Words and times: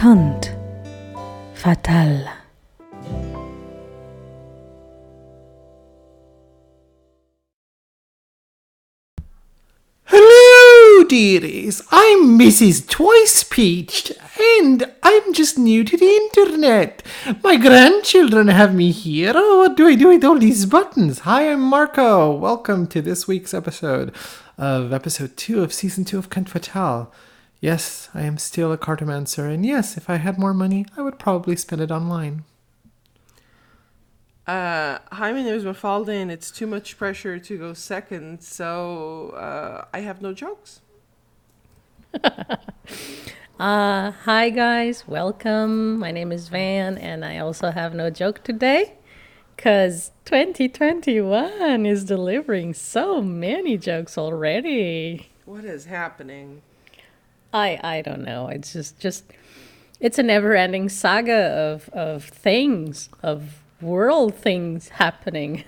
Conte 0.00 0.48
Fatal. 1.52 2.26
Hello, 10.04 11.04
dearies. 11.04 11.82
I'm 11.90 12.38
Mrs. 12.38 12.88
Twice 12.88 13.44
Peached, 13.44 14.12
and 14.40 14.90
I'm 15.02 15.34
just 15.34 15.58
new 15.58 15.84
to 15.84 15.98
the 15.98 16.06
internet. 16.06 17.02
My 17.44 17.56
grandchildren 17.56 18.48
have 18.48 18.74
me 18.74 18.92
here. 18.92 19.34
Oh, 19.36 19.58
what 19.58 19.76
do 19.76 19.86
I 19.86 19.96
do 19.96 20.08
with 20.08 20.24
all 20.24 20.38
these 20.38 20.64
buttons? 20.64 21.18
Hi, 21.18 21.52
I'm 21.52 21.60
Marco. 21.60 22.34
Welcome 22.34 22.86
to 22.86 23.02
this 23.02 23.28
week's 23.28 23.52
episode 23.52 24.14
of 24.56 24.94
episode 24.94 25.36
two 25.36 25.62
of 25.62 25.74
season 25.74 26.06
two 26.06 26.16
of 26.16 26.30
Cunt 26.30 26.48
Fatale. 26.48 27.12
Yes, 27.60 28.08
I 28.14 28.22
am 28.22 28.38
still 28.38 28.72
a 28.72 28.78
cartomancer, 28.78 29.52
and 29.52 29.66
yes, 29.66 29.98
if 29.98 30.08
I 30.08 30.16
had 30.16 30.38
more 30.38 30.54
money, 30.54 30.86
I 30.96 31.02
would 31.02 31.18
probably 31.18 31.56
spend 31.56 31.82
it 31.82 31.90
online. 31.90 32.44
Uh, 34.46 34.98
hi, 35.12 35.30
my 35.30 35.42
name 35.42 35.54
is 35.54 35.64
Mafalda, 35.64 36.08
and 36.08 36.32
it's 36.32 36.50
too 36.50 36.66
much 36.66 36.96
pressure 36.96 37.38
to 37.38 37.58
go 37.58 37.74
second, 37.74 38.42
so 38.42 39.30
uh, 39.36 39.84
I 39.92 40.00
have 40.00 40.22
no 40.22 40.32
jokes. 40.32 40.80
Uh, 43.60 44.12
hi 44.24 44.48
guys, 44.48 45.06
welcome. 45.06 45.98
My 45.98 46.10
name 46.10 46.32
is 46.32 46.48
Van, 46.48 46.96
and 46.96 47.22
I 47.26 47.36
also 47.36 47.70
have 47.70 47.92
no 47.92 48.08
joke 48.08 48.42
today 48.42 48.94
because 49.54 50.12
2021 50.24 51.84
is 51.84 52.04
delivering 52.04 52.72
so 52.72 53.20
many 53.20 53.76
jokes 53.76 54.16
already. 54.16 55.28
What 55.44 55.66
is 55.66 55.84
happening? 55.84 56.62
I 57.52 57.78
I 57.82 58.02
don't 58.02 58.22
know. 58.22 58.48
It's 58.48 58.72
just 58.72 58.98
just 58.98 59.24
it's 60.00 60.18
a 60.18 60.22
never-ending 60.22 60.88
saga 60.88 61.34
of 61.72 61.88
of 61.90 62.24
things 62.24 63.08
of 63.22 63.62
world 63.80 64.34
things 64.34 64.88
happening. 64.90 65.64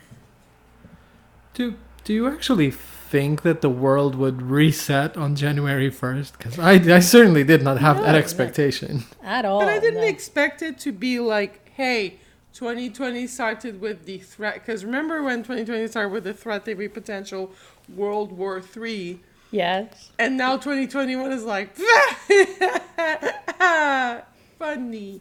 Do 1.54 1.74
Do 2.04 2.12
you 2.12 2.26
actually 2.28 2.70
think 2.70 3.42
that 3.42 3.60
the 3.60 3.68
world 3.68 4.14
would 4.14 4.40
reset 4.42 5.16
on 5.16 5.36
January 5.36 5.90
first? 5.90 6.38
Because 6.38 6.58
I, 6.58 6.72
I 6.96 7.00
certainly 7.00 7.44
did 7.44 7.62
not 7.62 7.78
have 7.78 7.96
No, 7.98 8.04
that 8.04 8.14
expectation. 8.14 9.04
At 9.22 9.44
all. 9.44 9.60
But 9.60 9.68
I 9.68 9.78
didn't 9.78 10.00
no. 10.00 10.06
expect 10.06 10.62
it 10.62 10.78
to 10.80 10.92
be 10.92 11.20
like, 11.20 11.68
hey, 11.74 12.18
2020 12.54 13.26
started 13.26 13.80
with 13.80 14.06
the 14.06 14.18
threat. 14.18 14.54
Because 14.54 14.84
remember 14.84 15.22
when 15.22 15.38
2020 15.42 15.86
started 15.88 16.10
with 16.12 16.24
the 16.24 16.34
threat 16.34 16.66
of 16.68 16.80
a 16.80 16.88
potential 16.88 17.52
World 17.94 18.32
War 18.32 18.60
Three, 18.62 19.20
Yes. 19.52 20.10
and 20.18 20.36
now 20.36 20.56
2021 20.56 21.30
is 21.30 21.44
like, 21.44 21.76
funny. 24.58 25.20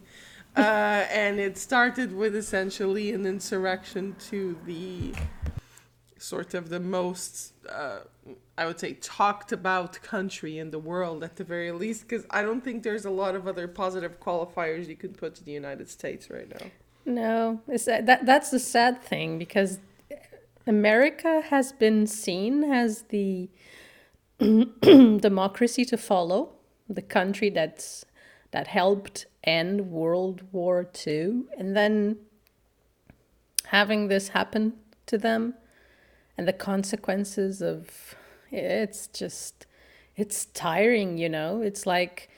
Uh, 0.56 1.06
and 1.12 1.40
it 1.40 1.58
started 1.58 2.14
with 2.14 2.36
essentially 2.36 3.12
an 3.12 3.26
insurrection 3.26 4.16
to 4.30 4.58
the 4.66 5.14
sort 6.18 6.54
of 6.54 6.70
the 6.70 6.80
most, 6.80 7.54
uh, 7.70 8.00
I 8.58 8.66
would 8.66 8.80
say, 8.80 8.94
talked 8.94 9.52
about 9.52 10.02
country 10.02 10.58
in 10.58 10.72
the 10.72 10.80
world 10.80 11.24
at 11.24 11.36
the 11.36 11.44
very 11.44 11.72
least, 11.72 12.08
because 12.08 12.26
I 12.30 12.42
don't 12.42 12.64
think 12.64 12.84
there's 12.84 13.06
a 13.06 13.10
lot 13.10 13.36
of 13.36 13.48
other 13.48 13.68
positive 13.68 14.20
qualifiers 14.20 14.88
you 14.88 14.96
could 14.96 15.18
put 15.18 15.36
to 15.36 15.44
the 15.44 15.52
United 15.52 15.90
States 15.90 16.30
right 16.30 16.50
now. 16.50 16.68
No, 17.06 17.62
it's 17.68 17.86
that, 17.86 18.06
that 18.06 18.26
that's 18.26 18.52
the 18.52 18.60
sad 18.60 19.02
thing 19.02 19.40
because 19.40 19.80
America 20.68 21.42
has 21.50 21.72
been 21.72 22.06
seen 22.06 22.64
as 22.64 23.04
the 23.04 23.50
democracy 24.82 25.86
to 25.86 25.98
follow, 25.98 26.54
the 26.90 27.02
country 27.02 27.50
that's 27.50 28.06
that 28.52 28.68
helped 28.68 29.28
end 29.44 29.92
World 29.92 30.42
War 30.52 30.90
II, 31.08 31.44
and 31.58 31.76
then 31.76 32.18
having 33.68 34.08
this 34.08 34.30
happen 34.30 34.74
to 35.06 35.18
them 35.18 35.54
and 36.38 36.48
the 36.48 36.54
consequences 36.54 37.62
of 37.62 38.16
it's 38.52 39.08
just 39.08 39.68
it's 40.18 40.46
tiring, 40.46 41.18
you 41.18 41.30
know. 41.30 41.62
It's 41.62 41.86
like 41.86 42.30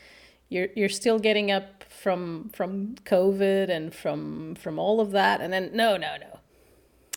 you're 0.50 0.68
you're 0.75 0.90
still 0.90 1.19
getting 1.19 1.52
up 1.52 1.86
from 1.86 2.50
from 2.53 2.96
COVID 3.06 3.69
and 3.69 3.94
from 3.94 4.56
from 4.56 4.78
all 4.78 5.00
of 5.00 5.12
that, 5.12 5.40
and 5.40 5.53
then 5.53 5.72
no, 5.74 5.96
no, 5.96 6.18
no. 6.18 6.40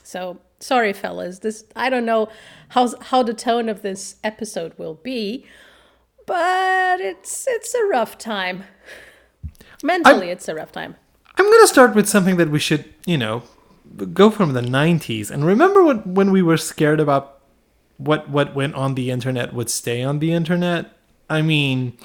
So 0.03 0.39
sorry, 0.61 0.93
fellas. 0.93 1.41
This 1.41 1.65
I 1.75 1.91
don't 1.91 2.07
know 2.07 2.29
how 2.71 2.99
how 3.01 3.23
the 3.23 3.35
tone 3.35 3.69
of 3.69 3.83
this 3.83 4.17
episode 4.25 4.73
will 4.79 4.95
be, 4.95 5.47
but 6.27 7.01
it's 7.01 7.47
it's 7.49 7.75
a 7.75 7.85
rough 7.85 8.19
time. 8.19 8.65
Mentally, 9.83 10.31
it's 10.31 10.49
a 10.49 10.55
rough 10.55 10.73
time. 10.73 10.97
I'm 11.39 11.45
going 11.45 11.61
to 11.61 11.69
start 11.69 11.95
with 11.95 12.09
something 12.09 12.37
that 12.39 12.51
we 12.51 12.59
should, 12.59 12.87
you 13.05 13.19
know, 13.19 13.43
go 14.13 14.31
from 14.31 14.55
the 14.55 14.63
90s. 14.63 15.31
And 15.31 15.45
remember 15.45 15.85
when, 15.85 16.15
when 16.15 16.31
we 16.33 16.43
were 16.43 16.57
scared 16.57 16.99
about 16.99 17.41
what, 17.99 18.29
what 18.31 18.55
went 18.55 18.75
on 18.75 18.95
the 18.95 19.11
internet 19.11 19.53
would 19.53 19.69
stay 19.69 20.03
on 20.03 20.19
the 20.19 20.33
internet? 20.33 20.97
I 21.29 21.43
mean, 21.43 21.97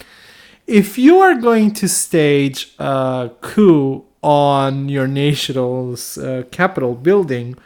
if 0.67 0.97
you 0.97 1.19
are 1.19 1.35
going 1.35 1.73
to 1.75 1.87
stage 1.87 2.73
a 2.77 3.31
coup 3.41 4.05
on 4.21 4.89
your 4.89 5.07
national's 5.07 6.17
uh, 6.17 6.43
Capitol 6.51 6.95
building, 6.95 7.57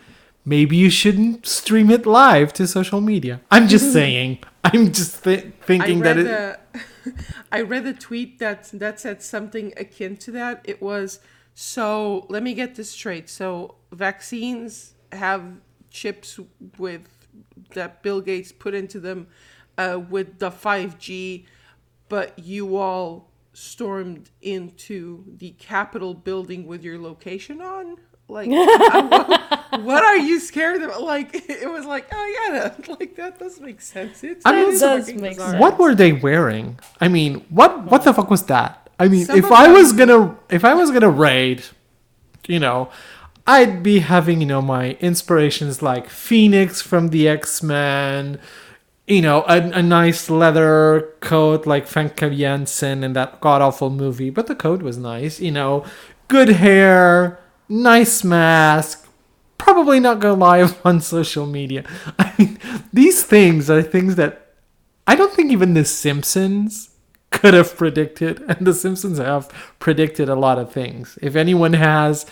maybe 0.46 0.78
you 0.78 0.90
shouldn't 0.90 1.46
stream 1.46 1.90
it 1.90 2.06
live 2.06 2.54
to 2.54 2.68
social 2.68 3.02
media. 3.02 3.42
I'm 3.52 3.68
just 3.68 3.92
saying. 4.00 4.40
I'm 4.64 4.92
just 4.92 5.24
th- 5.24 5.54
thinking 5.62 6.00
that 6.02 6.18
it. 6.18 6.28
a, 6.28 6.60
I 7.52 7.62
read 7.62 7.86
a 7.86 7.94
tweet 7.94 8.40
that 8.40 8.70
that 8.74 9.00
said 9.00 9.22
something 9.22 9.74
akin 9.78 10.18
to 10.18 10.32
that. 10.32 10.62
It 10.64 10.82
was 10.82 11.20
so. 11.54 12.26
Let 12.30 12.44
me 12.44 12.54
get 12.54 12.76
this 12.76 12.92
straight. 12.92 13.30
So 13.30 13.76
vaccines 13.92 14.94
have 15.12 15.44
chips 15.90 16.40
with 16.78 17.08
that 17.74 18.02
Bill 18.04 18.22
Gates 18.22 18.52
put 18.52 18.74
into 18.74 19.00
them 19.00 19.28
uh, 19.78 20.00
with 20.10 20.40
the 20.40 20.52
five 20.52 20.98
G, 20.98 21.46
but 22.10 22.38
you 22.40 22.78
all 22.78 23.32
stormed 23.54 24.30
into 24.42 25.24
the 25.38 25.52
Capitol 25.52 26.14
building 26.14 26.68
with 26.68 26.84
your 26.84 27.00
location 27.00 27.62
on. 27.62 27.98
Like, 28.28 28.50
I- 28.52 29.78
what 29.84 30.04
are 30.04 30.18
you 30.18 30.40
scared 30.40 30.82
of? 30.82 31.02
Like, 31.02 31.30
it 31.50 31.70
was 31.70 31.86
like, 31.86 32.08
oh 32.12 32.36
yeah, 32.50 32.60
that, 32.60 32.88
like 33.00 33.16
that 33.18 33.40
does 33.40 33.60
make 33.60 33.82
sense. 33.82 34.24
It's 34.24 34.46
I 34.46 34.52
mean, 34.54 34.62
it 34.70 34.74
is 34.76 34.80
does 34.82 35.06
fucking 35.06 35.22
make 35.22 35.38
sense. 35.38 35.60
What 35.60 35.78
were 35.78 35.94
they 35.96 36.14
wearing? 36.14 36.80
I 37.00 37.08
mean, 37.08 37.46
what 37.50 37.86
what 37.86 38.04
the 38.04 38.14
fuck 38.14 38.30
was 38.30 38.44
that? 38.44 38.90
I 39.00 39.08
mean, 39.10 39.26
Some 39.26 39.38
if 39.38 39.46
of 39.46 39.52
I 39.52 39.72
was 39.72 39.94
gonna 39.94 40.38
if 40.50 40.64
I 40.66 40.74
was 40.74 40.92
gonna 40.92 41.10
raid, 41.10 41.64
you 42.48 42.60
know, 42.60 42.90
I'd 43.46 43.84
be 43.84 44.00
having 44.00 44.40
you 44.42 44.48
know 44.48 44.62
my 44.62 44.92
inspirations 45.02 45.82
like 45.82 46.10
Phoenix 46.10 46.82
from 46.82 47.10
the 47.10 47.28
X 47.28 47.62
Men, 47.62 48.40
you 49.06 49.22
know, 49.22 49.44
a, 49.48 49.58
a 49.62 49.84
nice 49.84 50.30
leather 50.32 51.14
coat 51.20 51.68
like 51.68 51.88
Famke 51.88 52.36
Janssen 52.36 53.04
in 53.04 53.14
that 53.14 53.40
god 53.42 53.62
awful 53.62 53.90
movie, 53.92 54.30
but 54.32 54.48
the 54.48 54.56
coat 54.56 54.82
was 54.82 54.98
nice, 54.98 55.40
you 55.40 55.52
know, 55.52 55.86
good 56.28 56.50
hair, 56.50 57.40
nice 57.70 58.24
mask. 58.24 59.08
Probably 59.58 60.00
not 60.00 60.20
go 60.20 60.34
live 60.34 60.80
on 60.86 61.02
social 61.02 61.46
media. 61.46 61.86
I 62.20 62.34
mean, 62.40 62.60
these 62.94 63.24
things 63.24 63.70
are 63.70 63.82
things 63.82 64.16
that 64.16 64.54
I 65.08 65.16
don't 65.16 65.34
think 65.34 65.52
even 65.52 65.74
The 65.74 65.86
Simpsons 65.86 66.90
could 67.32 67.54
have 67.54 67.76
predicted, 67.76 68.42
and 68.48 68.66
The 68.66 68.74
Simpsons 68.74 69.18
have 69.18 69.50
predicted 69.80 70.30
a 70.30 70.36
lot 70.36 70.58
of 70.58 70.72
things. 70.72 71.20
If 71.22 71.36
anyone 71.36 71.74
has 71.74 72.26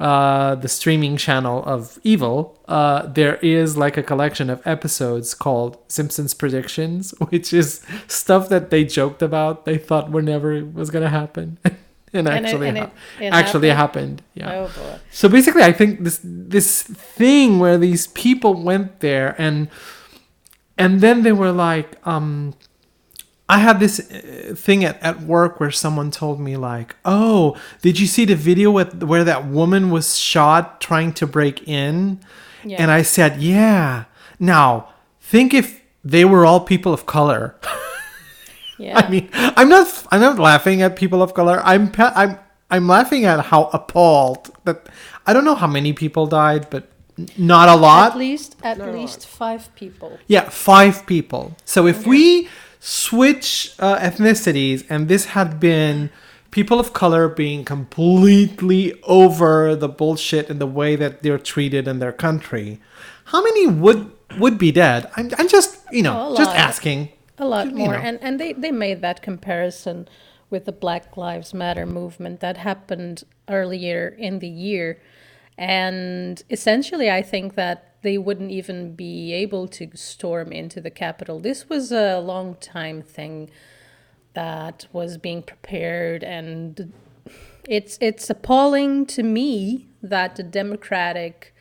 uh, 0.00 0.54
the 0.54 0.68
streaming 0.68 1.16
channel 1.16 1.64
of 1.64 1.98
Evil, 2.04 2.62
uh, 2.68 3.06
there 3.06 3.36
is 3.36 3.76
like 3.76 3.96
a 3.96 4.02
collection 4.02 4.48
of 4.48 4.64
episodes 4.64 5.34
called 5.34 5.78
Simpsons 5.88 6.34
Predictions, 6.34 7.12
which 7.30 7.52
is 7.52 7.84
stuff 8.06 8.48
that 8.48 8.70
they 8.70 8.84
joked 8.84 9.22
about, 9.22 9.64
they 9.64 9.76
thought 9.76 10.10
were 10.10 10.22
never 10.22 10.64
was 10.64 10.90
gonna 10.90 11.08
happen, 11.08 11.58
and 12.12 12.26
And 12.28 12.28
it- 12.28 12.44
actually, 12.44 12.68
and 12.68 12.78
ha- 12.78 12.90
it- 13.20 13.24
it 13.26 13.32
actually 13.32 13.68
happened? 13.70 14.20
happened. 14.20 14.22
Yeah. 14.34 14.68
Oh. 14.78 14.98
So 15.10 15.28
basically, 15.28 15.62
I 15.62 15.72
think 15.72 16.04
this 16.04 16.20
this 16.24 16.82
thing 16.82 17.58
where 17.58 17.78
these 17.78 18.06
people 18.08 18.54
went 18.54 19.00
there 19.00 19.34
and 19.38 19.68
and 20.76 21.00
then 21.00 21.22
they 21.22 21.32
were 21.32 21.50
like, 21.52 21.96
um, 22.06 22.54
I 23.48 23.58
had 23.58 23.80
this 23.80 23.98
uh, 23.98 24.54
thing 24.54 24.84
at, 24.84 25.02
at 25.02 25.22
work 25.22 25.58
where 25.60 25.70
someone 25.72 26.10
told 26.10 26.38
me 26.38 26.56
like, 26.56 26.94
"Oh, 27.04 27.56
did 27.82 27.98
you 27.98 28.06
see 28.06 28.24
the 28.26 28.36
video 28.36 28.70
with 28.70 29.02
where 29.02 29.24
that 29.24 29.46
woman 29.46 29.90
was 29.90 30.16
shot 30.18 30.80
trying 30.80 31.12
to 31.14 31.26
break 31.26 31.66
in?" 31.68 32.20
Yeah. 32.64 32.82
And 32.82 32.90
I 32.90 33.02
said, 33.02 33.40
"Yeah." 33.42 34.04
Now 34.38 34.88
think 35.20 35.52
if 35.52 35.80
they 36.04 36.24
were 36.24 36.44
all 36.46 36.60
people 36.60 36.92
of 36.92 37.04
color. 37.06 37.54
Yeah. 38.78 38.98
I 38.98 39.08
mean, 39.10 39.28
I'm 39.32 39.68
not 39.68 40.06
I'm 40.10 40.20
not 40.20 40.38
laughing 40.38 40.82
at 40.82 40.96
people 40.96 41.22
of 41.22 41.34
color. 41.34 41.60
I'm 41.64 41.92
I'm 41.98 42.38
I'm 42.70 42.86
laughing 42.86 43.24
at 43.24 43.46
how 43.46 43.64
appalled 43.72 44.50
that 44.64 44.88
I 45.26 45.32
don't 45.32 45.44
know 45.44 45.54
how 45.56 45.66
many 45.66 45.92
people 45.92 46.26
died, 46.26 46.70
but 46.70 46.88
not 47.36 47.68
a 47.68 47.74
lot. 47.74 48.12
at 48.12 48.18
least 48.18 48.56
at 48.62 48.78
Not 48.78 48.92
least 48.92 49.26
five 49.26 49.74
people. 49.74 50.18
Yeah, 50.28 50.48
five 50.48 51.04
people. 51.06 51.56
So 51.64 51.86
if 51.86 52.06
we 52.06 52.48
switch 52.80 53.74
uh, 53.80 53.98
ethnicities 53.98 54.84
and 54.88 55.08
this 55.08 55.26
had 55.26 55.58
been 55.58 56.10
people 56.50 56.78
of 56.78 56.92
color 56.92 57.28
being 57.28 57.64
completely 57.64 58.94
over 59.02 59.74
the 59.74 59.88
bullshit 59.88 60.48
and 60.50 60.60
the 60.60 60.66
way 60.66 60.96
that 60.96 61.22
they're 61.22 61.38
treated 61.38 61.88
in 61.88 61.98
their 61.98 62.12
country, 62.12 62.80
how 63.26 63.42
many 63.42 63.66
would 63.66 64.12
would 64.38 64.56
be 64.58 64.70
dead? 64.70 65.10
I'm, 65.16 65.30
I'm 65.38 65.48
just 65.48 65.78
you 65.90 66.02
know 66.02 66.14
Oh, 66.30 66.36
just 66.36 66.54
asking. 66.54 67.10
A 67.38 67.46
lot 67.46 67.72
more. 67.72 67.92
know. 67.92 67.98
and 67.98 68.18
and 68.22 68.40
they 68.40 68.52
they 68.52 68.72
made 68.72 69.00
that 69.02 69.22
comparison 69.22 70.08
with 70.50 70.64
the 70.64 70.72
black 70.72 71.16
lives 71.16 71.52
matter 71.52 71.86
movement 71.86 72.40
that 72.40 72.56
happened 72.56 73.24
earlier 73.48 74.08
in 74.18 74.38
the 74.38 74.48
year. 74.48 75.00
And 75.56 76.40
essentially 76.50 77.10
i 77.10 77.20
think 77.20 77.54
that 77.56 77.88
they 78.02 78.16
wouldn't 78.16 78.50
even 78.50 78.94
be 78.94 79.32
able 79.32 79.66
to 79.66 79.90
storm 79.94 80.52
into 80.52 80.80
the 80.80 80.90
capitol. 80.90 81.40
This 81.40 81.68
was 81.68 81.90
a 81.90 82.20
long 82.20 82.54
time 82.56 83.02
thing 83.02 83.50
that 84.34 84.86
was 84.92 85.18
being 85.18 85.42
prepared 85.42 86.22
and 86.22 86.92
it's 87.68 87.98
it's 88.00 88.30
appalling 88.30 89.04
to 89.04 89.22
me 89.22 89.88
that 90.02 90.36
the 90.36 90.42
democratic 90.42 91.54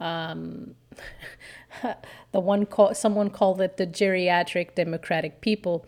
um, 0.00 0.74
the 2.32 2.40
one 2.40 2.66
call 2.66 2.94
someone 2.94 3.30
called 3.30 3.60
it 3.60 3.76
the 3.76 3.86
geriatric 3.86 4.74
democratic 4.74 5.40
people 5.40 5.86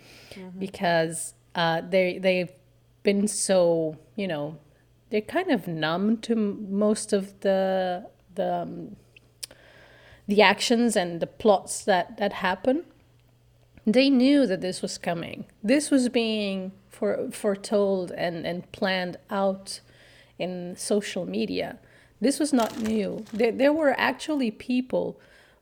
because 0.58 1.34
uh, 1.54 1.80
they 1.80 2.18
they've 2.18 2.52
been 3.02 3.26
so 3.26 3.96
you 4.16 4.28
know 4.28 4.56
they're 5.10 5.20
kind 5.20 5.50
of 5.50 5.66
numb 5.66 6.16
to 6.18 6.32
m- 6.32 6.78
most 6.78 7.12
of 7.12 7.40
the 7.40 8.06
the 8.34 8.54
um, 8.62 8.96
the 10.26 10.40
actions 10.40 10.96
and 10.96 11.20
the 11.20 11.26
plots 11.26 11.84
that 11.84 12.16
that 12.16 12.34
happen. 12.34 12.84
They 13.86 14.10
knew 14.10 14.46
that 14.46 14.60
this 14.60 14.82
was 14.82 14.98
coming. 14.98 15.46
This 15.62 15.90
was 15.90 16.08
being 16.08 16.72
for, 16.88 17.30
foretold 17.32 18.12
and 18.12 18.46
and 18.46 18.70
planned 18.72 19.16
out 19.30 19.80
in 20.38 20.76
social 20.76 21.26
media. 21.26 21.78
This 22.20 22.38
was 22.38 22.52
not 22.52 22.78
new. 22.80 23.24
There, 23.32 23.50
there 23.50 23.72
were 23.72 23.94
actually 23.98 24.50
people 24.50 25.18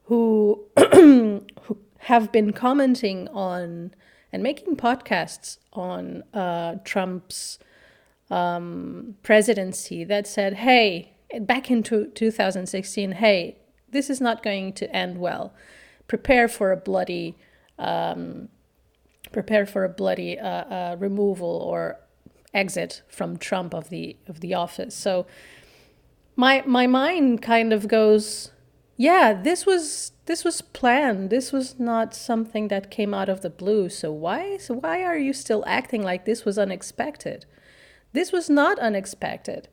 who 0.08 0.64
who 0.78 1.78
have 1.98 2.32
been 2.32 2.52
commenting 2.52 3.28
on 3.28 3.94
and 4.32 4.42
making 4.42 4.76
podcasts 4.76 5.58
on 5.72 6.22
uh, 6.34 6.76
Trump's 6.84 7.58
um, 8.30 9.16
presidency 9.22 10.04
that 10.04 10.26
said, 10.26 10.54
"Hey, 10.54 11.12
back 11.40 11.70
in 11.70 11.82
two- 11.82 12.10
2016, 12.14 13.12
hey, 13.12 13.58
this 13.90 14.08
is 14.08 14.20
not 14.20 14.42
going 14.42 14.72
to 14.74 14.94
end 14.96 15.18
well. 15.18 15.52
Prepare 16.06 16.48
for 16.48 16.72
a 16.72 16.76
bloody, 16.76 17.36
um, 17.78 18.48
prepare 19.30 19.66
for 19.66 19.84
a 19.84 19.90
bloody 19.90 20.38
uh, 20.38 20.48
uh, 20.48 20.96
removal 20.98 21.50
or 21.50 22.00
exit 22.54 23.02
from 23.08 23.36
Trump 23.36 23.74
of 23.74 23.90
the 23.90 24.16
of 24.26 24.40
the 24.40 24.54
office." 24.54 24.94
So 24.94 25.26
my 26.34 26.62
my 26.66 26.86
mind 26.86 27.42
kind 27.42 27.74
of 27.74 27.88
goes 27.88 28.52
yeah 28.98 29.32
this 29.32 29.64
was 29.64 30.12
this 30.28 30.44
was 30.44 30.60
planned. 30.60 31.30
This 31.30 31.52
was 31.52 31.78
not 31.80 32.14
something 32.14 32.68
that 32.68 32.90
came 32.90 33.14
out 33.14 33.30
of 33.30 33.40
the 33.40 33.48
blue. 33.48 33.88
So 33.88 34.12
why 34.12 34.58
so 34.58 34.74
why 34.74 35.02
are 35.02 35.16
you 35.16 35.32
still 35.32 35.64
acting 35.66 36.02
like 36.02 36.26
this 36.26 36.44
was 36.44 36.58
unexpected? 36.58 37.46
This 38.12 38.30
was 38.30 38.50
not 38.50 38.78
unexpected. 38.78 39.68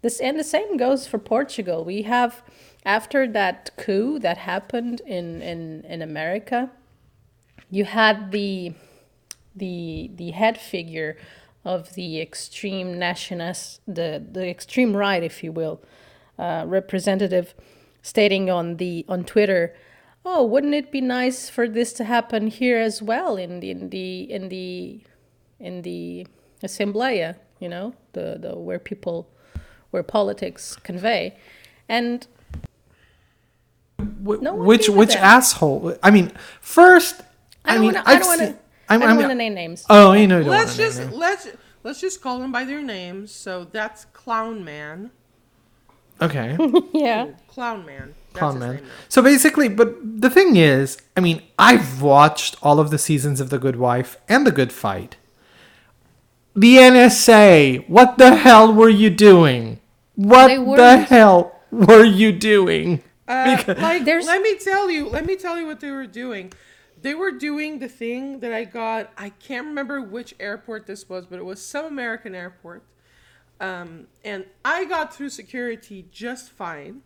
This 0.00 0.18
and 0.18 0.38
the 0.38 0.44
same 0.44 0.78
goes 0.78 1.06
for 1.06 1.18
portugal. 1.18 1.84
We 1.84 2.02
have 2.02 2.42
after 2.84 3.28
that 3.28 3.70
coup 3.76 4.18
that 4.20 4.38
happened 4.38 5.02
in 5.06 5.42
in 5.42 5.84
in 5.84 6.00
america 6.00 6.70
you 7.70 7.84
had 7.84 8.32
the 8.32 8.72
the 9.54 10.10
the 10.14 10.30
head 10.30 10.58
figure 10.58 11.18
of 11.62 11.92
the 11.94 12.20
extreme 12.20 12.98
nationalist 12.98 13.82
the 13.86 14.24
the 14.32 14.48
extreme 14.48 14.96
right 14.96 15.22
if 15.22 15.44
you 15.44 15.52
will 15.52 15.82
uh, 16.38 16.64
representative 16.66 17.54
stating 18.02 18.50
on 18.50 18.76
the 18.76 19.04
on 19.08 19.24
Twitter, 19.24 19.74
"Oh, 20.24 20.44
wouldn't 20.44 20.74
it 20.74 20.90
be 20.92 21.00
nice 21.00 21.48
for 21.50 21.68
this 21.68 21.92
to 21.94 22.04
happen 22.04 22.48
here 22.48 22.78
as 22.78 23.02
well 23.02 23.36
in 23.36 23.60
the 23.60 23.70
in 23.70 23.90
the 23.90 24.30
in 24.30 24.48
the 24.48 25.00
in 25.58 25.82
the 25.82 26.26
assembleia, 26.62 27.36
you 27.58 27.68
know, 27.68 27.94
the 28.12 28.38
the 28.40 28.56
where 28.56 28.78
people 28.78 29.28
where 29.90 30.02
politics 30.02 30.76
convey." 30.82 31.36
And 31.88 32.26
Wh- 33.98 34.40
No 34.40 34.54
which 34.54 34.88
which 34.88 35.12
damn. 35.12 35.24
asshole? 35.24 35.96
I 36.02 36.10
mean, 36.10 36.32
first, 36.60 37.20
I 37.64 37.74
I, 37.76 37.78
mean, 37.78 37.92
want 37.94 37.96
to 38.06 38.10
I 38.10 38.18
don't 38.18 38.26
want 38.28 38.40
to 38.40 38.58
I 38.88 38.98
don't 38.98 39.16
want 39.16 39.28
to 39.28 39.34
name 39.34 39.54
names. 39.54 39.84
Oh, 39.88 40.12
you 40.12 40.26
know, 40.26 40.38
you 40.38 40.44
don't 40.44 40.50
let's 40.52 40.78
wanna 40.78 40.90
name 40.90 41.00
just 41.00 41.12
let's 41.12 41.48
let's 41.82 42.00
just 42.00 42.22
call 42.22 42.38
them 42.38 42.52
by 42.52 42.64
their 42.64 42.82
names. 42.82 43.30
So 43.32 43.64
that's 43.64 44.06
Clown 44.06 44.64
Man. 44.64 45.10
Okay. 46.22 46.56
yeah. 46.92 47.28
Clown 47.48 47.84
Man. 47.86 48.14
That's 48.32 48.38
Clown 48.38 48.58
Man. 48.58 48.74
name. 48.76 48.84
So 49.08 49.22
basically, 49.22 49.68
but 49.68 49.94
the 50.20 50.30
thing 50.30 50.56
is, 50.56 50.98
I 51.16 51.20
mean, 51.20 51.42
I've 51.58 52.00
watched 52.02 52.56
all 52.62 52.78
of 52.78 52.90
the 52.90 52.98
seasons 52.98 53.40
of 53.40 53.50
The 53.50 53.58
Good 53.58 53.76
Wife 53.76 54.16
and 54.28 54.46
The 54.46 54.52
Good 54.52 54.72
Fight. 54.72 55.16
The 56.54 56.76
NSA, 56.76 57.88
what 57.88 58.18
the 58.18 58.36
hell 58.36 58.72
were 58.72 58.88
you 58.88 59.08
doing? 59.10 59.80
What 60.16 60.48
the 60.76 60.98
hell 60.98 61.60
were 61.70 62.04
you 62.04 62.32
doing? 62.32 63.02
Uh, 63.26 63.56
Because- 63.56 63.78
like, 63.80 64.04
let 64.06 64.42
me 64.42 64.56
tell 64.58 64.90
you, 64.90 65.08
let 65.08 65.24
me 65.26 65.36
tell 65.36 65.58
you 65.58 65.66
what 65.66 65.80
they 65.80 65.90
were 65.90 66.06
doing. 66.06 66.52
They 67.02 67.14
were 67.14 67.30
doing 67.30 67.78
the 67.78 67.88
thing 67.88 68.40
that 68.40 68.52
I 68.52 68.64
got. 68.64 69.10
I 69.16 69.30
can't 69.30 69.66
remember 69.68 70.02
which 70.02 70.34
airport 70.38 70.86
this 70.86 71.08
was, 71.08 71.24
but 71.26 71.38
it 71.38 71.44
was 71.44 71.64
some 71.64 71.86
American 71.86 72.34
airport. 72.34 72.82
Um, 73.60 74.06
and 74.24 74.46
I 74.64 74.84
got 74.86 75.14
through 75.14 75.28
security 75.30 76.06
just 76.10 76.50
fine. 76.50 77.02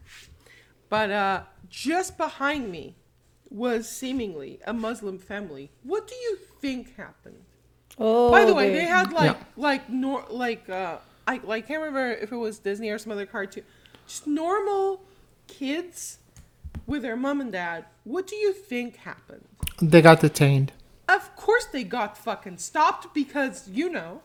But 0.89 1.11
uh, 1.11 1.43
just 1.69 2.17
behind 2.17 2.71
me 2.71 2.95
was 3.51 3.89
seemingly 3.89 4.61
a 4.67 4.73
Muslim 4.73 5.19
family. 5.19 5.71
What 5.83 6.07
do 6.07 6.15
you 6.15 6.39
think 6.61 6.97
happened? 6.97 7.43
Oh. 7.99 8.31
By 8.31 8.45
the 8.45 8.55
way, 8.55 8.69
the- 8.71 8.77
they 8.79 8.85
had 8.85 9.13
like 9.13 9.37
Yeah. 9.37 9.45
like 9.57 9.89
nor 9.91 10.25
like 10.31 10.69
uh 10.69 10.99
I 11.27 11.41
like 11.45 11.67
can't 11.69 11.81
remember 11.81 12.13
if 12.13 12.33
it 12.33 12.37
was 12.37 12.59
Disney 12.59 12.91
or 12.91 12.99
some 12.99 13.13
other 13.13 13.27
cartoon. 13.27 13.65
Just 14.07 14.27
normal 14.27 15.03
kids 15.47 16.19
with 16.87 17.03
their 17.03 17.17
mom 17.17 17.41
and 17.41 17.51
dad. 17.53 17.85
What 18.05 18.27
do 18.27 18.37
you 18.37 18.53
think 18.53 18.97
happened? 18.97 19.45
They 19.81 20.03
got 20.03 20.21
detained. 20.21 20.73
Of 21.09 21.35
course 21.37 21.67
they 21.67 21.85
got 21.85 22.19
fucking 22.19 22.59
stopped 22.59 23.15
because 23.15 23.69
you 23.69 23.89
know. 23.91 24.23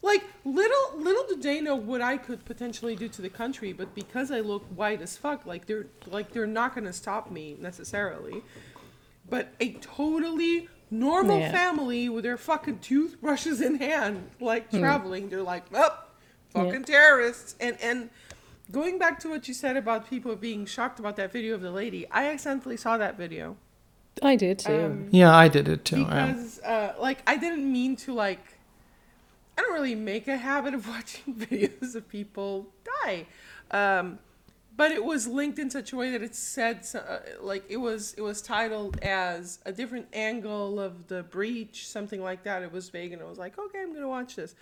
Like 0.00 0.24
little 0.44 0.96
little 0.96 1.24
did 1.26 1.42
they 1.42 1.60
know 1.60 1.74
what 1.74 2.00
I 2.00 2.16
could 2.18 2.44
potentially 2.44 2.94
do 2.94 3.08
to 3.08 3.20
the 3.22 3.28
country, 3.28 3.72
but 3.72 3.94
because 3.94 4.30
I 4.30 4.40
look 4.40 4.64
white 4.66 5.02
as 5.02 5.16
fuck, 5.16 5.44
like 5.44 5.66
they're 5.66 5.86
like 6.06 6.32
they're 6.32 6.46
not 6.46 6.74
gonna 6.74 6.92
stop 6.92 7.30
me 7.30 7.56
necessarily. 7.60 8.42
But 9.28 9.48
a 9.60 9.72
totally 9.74 10.68
normal 10.90 11.38
Yeah. 11.40 11.52
family 11.52 12.08
with 12.08 12.24
their 12.24 12.36
fucking 12.38 12.78
toothbrushes 12.78 13.60
in 13.60 13.74
hand, 13.76 14.30
like 14.40 14.70
Hmm. 14.70 14.78
traveling, 14.78 15.28
they're 15.28 15.42
like, 15.42 15.64
up, 15.74 16.14
fucking 16.50 16.84
terrorists. 16.84 17.56
And 17.60 17.76
and 17.82 18.08
going 18.70 18.98
back 18.98 19.18
to 19.20 19.28
what 19.28 19.48
you 19.48 19.54
said 19.54 19.76
about 19.76 20.08
people 20.08 20.34
being 20.36 20.64
shocked 20.64 20.98
about 21.00 21.16
that 21.16 21.32
video 21.32 21.54
of 21.56 21.60
the 21.60 21.70
lady, 21.72 22.06
I 22.10 22.26
accidentally 22.30 22.76
saw 22.76 22.96
that 22.98 23.18
video 23.18 23.56
I 24.22 24.36
did 24.36 24.58
too. 24.60 24.72
Um, 24.86 25.08
Yeah, 25.10 25.34
I 25.36 25.48
did 25.48 25.68
it 25.68 25.84
too. 25.84 26.00
yeah. 26.02 26.26
because 26.32 26.60
uh, 26.60 26.94
like 27.00 27.18
I 27.26 27.36
didn't 27.36 27.70
mean 27.70 27.96
to 27.96 28.14
like 28.14 28.57
I 29.58 29.62
don't 29.62 29.72
really 29.72 29.96
make 29.96 30.28
a 30.28 30.36
habit 30.36 30.72
of 30.72 30.86
watching 30.94 31.34
videos 31.34 31.96
of 31.96 32.08
people 32.08 32.68
die. 33.04 33.26
Um, 33.72 34.20
but 34.76 34.92
it 34.92 35.04
was 35.04 35.26
linked 35.26 35.58
in 35.58 35.68
such 35.68 35.92
a 35.92 35.96
way 35.96 36.12
that 36.12 36.22
it 36.22 36.36
said 36.36 36.86
uh, 36.94 37.18
like 37.40 37.64
it 37.68 37.78
was 37.78 38.14
it 38.14 38.20
was 38.20 38.40
titled 38.40 39.00
as 39.02 39.58
a 39.66 39.72
different 39.72 40.06
angle 40.12 40.78
of 40.78 41.08
the 41.08 41.24
breach 41.24 41.88
something 41.88 42.22
like 42.22 42.44
that. 42.44 42.62
It 42.62 42.72
was 42.72 42.88
vague 42.88 43.12
and 43.12 43.20
I 43.20 43.24
was 43.24 43.38
like 43.38 43.58
okay 43.58 43.80
I'm 43.82 43.92
gonna 43.92 44.08
watch 44.08 44.36
this. 44.36 44.54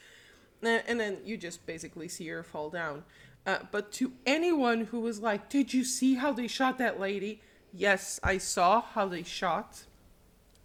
And, 0.62 0.82
and 0.88 0.98
then 0.98 1.18
you 1.26 1.36
just 1.36 1.66
basically 1.66 2.08
see 2.08 2.26
her 2.28 2.42
fall 2.42 2.70
down. 2.70 3.04
Uh, 3.46 3.58
but 3.70 3.92
to 3.92 4.12
anyone 4.24 4.86
who 4.86 5.00
was 5.00 5.20
like 5.20 5.50
did 5.50 5.74
you 5.74 5.84
see 5.84 6.14
how 6.14 6.32
they 6.32 6.46
shot 6.46 6.78
that 6.78 6.98
lady? 6.98 7.42
Yes 7.74 8.18
I 8.24 8.38
saw 8.38 8.80
how 8.80 9.06
they 9.06 9.22
shot 9.22 9.84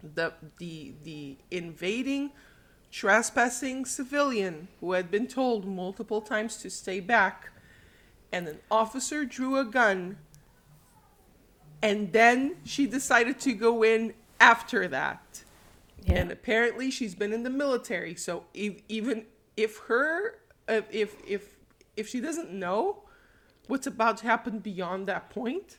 the 0.02 0.32
the 0.58 0.94
the 1.04 1.36
invading 1.50 2.30
trespassing 2.92 3.86
civilian 3.86 4.68
who 4.80 4.92
had 4.92 5.10
been 5.10 5.26
told 5.26 5.66
multiple 5.66 6.20
times 6.20 6.58
to 6.58 6.68
stay 6.68 7.00
back 7.00 7.50
and 8.30 8.46
an 8.46 8.58
officer 8.70 9.24
drew 9.24 9.58
a 9.58 9.64
gun 9.64 10.18
and 11.82 12.12
then 12.12 12.54
she 12.64 12.86
decided 12.86 13.40
to 13.40 13.54
go 13.54 13.82
in 13.82 14.12
after 14.38 14.86
that 14.86 15.42
yeah. 16.04 16.16
and 16.16 16.30
apparently 16.30 16.90
she's 16.90 17.14
been 17.14 17.32
in 17.32 17.42
the 17.42 17.50
military 17.50 18.14
so 18.14 18.44
if, 18.52 18.74
even 18.90 19.24
if 19.56 19.78
her 19.88 20.34
uh, 20.68 20.82
if 20.90 21.16
if 21.26 21.56
if 21.96 22.06
she 22.06 22.20
doesn't 22.20 22.52
know 22.52 23.02
what's 23.68 23.86
about 23.86 24.18
to 24.18 24.26
happen 24.26 24.58
beyond 24.58 25.08
that 25.08 25.30
point 25.30 25.78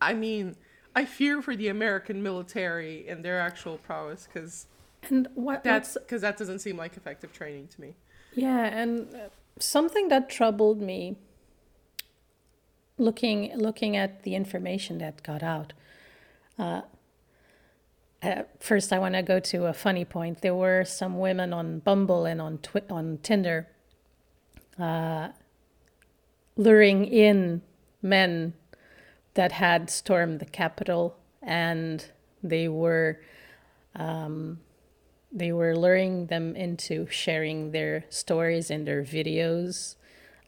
i 0.00 0.14
mean 0.14 0.54
i 0.94 1.04
fear 1.04 1.42
for 1.42 1.56
the 1.56 1.66
american 1.66 2.22
military 2.22 3.08
and 3.08 3.24
their 3.24 3.40
actual 3.40 3.76
prowess 3.76 4.28
because 4.32 4.66
and 5.08 5.28
what 5.34 5.64
that's 5.64 5.94
because 5.94 6.20
that 6.20 6.36
doesn't 6.36 6.58
seem 6.58 6.76
like 6.76 6.96
effective 6.96 7.32
training 7.32 7.68
to 7.68 7.80
me 7.80 7.94
Yeah, 8.34 8.64
and 8.64 9.14
uh, 9.14 9.18
something 9.58 10.08
that 10.08 10.28
troubled 10.28 10.80
me 10.80 11.16
looking 12.98 13.56
looking 13.56 13.96
at 13.96 14.22
the 14.22 14.34
information 14.34 14.98
that 14.98 15.22
got 15.22 15.42
out. 15.42 15.72
Uh, 16.58 16.82
uh, 18.22 18.42
first, 18.58 18.92
I 18.92 18.98
want 18.98 19.14
to 19.14 19.22
go 19.22 19.40
to 19.40 19.64
a 19.66 19.72
funny 19.72 20.04
point. 20.04 20.42
There 20.42 20.54
were 20.54 20.84
some 20.84 21.18
women 21.18 21.54
on 21.54 21.78
Bumble 21.78 22.26
and 22.26 22.40
on 22.40 22.58
Twi- 22.58 22.82
on 22.90 23.18
Tinder 23.22 23.66
uh, 24.78 25.28
luring 26.56 27.06
in 27.06 27.62
men 28.02 28.52
that 29.34 29.52
had 29.52 29.88
stormed 29.88 30.40
the 30.40 30.44
Capitol, 30.44 31.16
and 31.42 32.04
they 32.42 32.68
were 32.68 33.20
um, 33.94 34.60
they 35.32 35.52
were 35.52 35.76
luring 35.76 36.26
them 36.26 36.56
into 36.56 37.06
sharing 37.10 37.70
their 37.70 38.04
stories 38.08 38.70
and 38.70 38.86
their 38.86 39.02
videos 39.02 39.96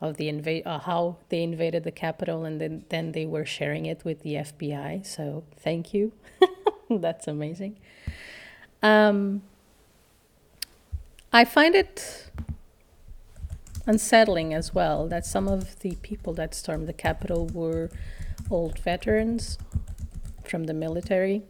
of 0.00 0.16
the 0.16 0.28
invade 0.28 0.66
uh, 0.66 0.80
how 0.80 1.16
they 1.28 1.42
invaded 1.42 1.84
the 1.84 1.92
Capitol, 1.92 2.44
and 2.44 2.60
then 2.60 2.84
then 2.88 3.12
they 3.12 3.24
were 3.24 3.46
sharing 3.46 3.86
it 3.86 4.04
with 4.04 4.22
the 4.22 4.34
FBI. 4.34 5.06
So 5.06 5.44
thank 5.56 5.94
you, 5.94 6.12
that's 6.90 7.28
amazing. 7.28 7.78
Um, 8.82 9.42
I 11.32 11.44
find 11.44 11.74
it 11.76 12.30
unsettling 13.86 14.52
as 14.52 14.74
well 14.74 15.06
that 15.08 15.24
some 15.24 15.48
of 15.48 15.80
the 15.80 15.94
people 16.02 16.34
that 16.34 16.54
stormed 16.54 16.88
the 16.88 16.92
Capitol 16.92 17.46
were 17.46 17.90
old 18.50 18.78
veterans 18.80 19.58
from 20.44 20.64
the 20.64 20.74
military. 20.74 21.42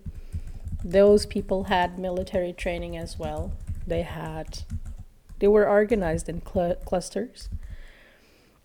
Those 0.85 1.27
people 1.27 1.65
had 1.65 1.99
military 1.99 2.53
training 2.53 2.97
as 2.97 3.19
well. 3.19 3.53
They 3.87 4.03
had, 4.03 4.65
they 5.39 5.49
were 5.49 5.69
organized 5.69 6.29
in 6.29 6.43
cl- 6.45 6.77
clusters. 6.85 7.49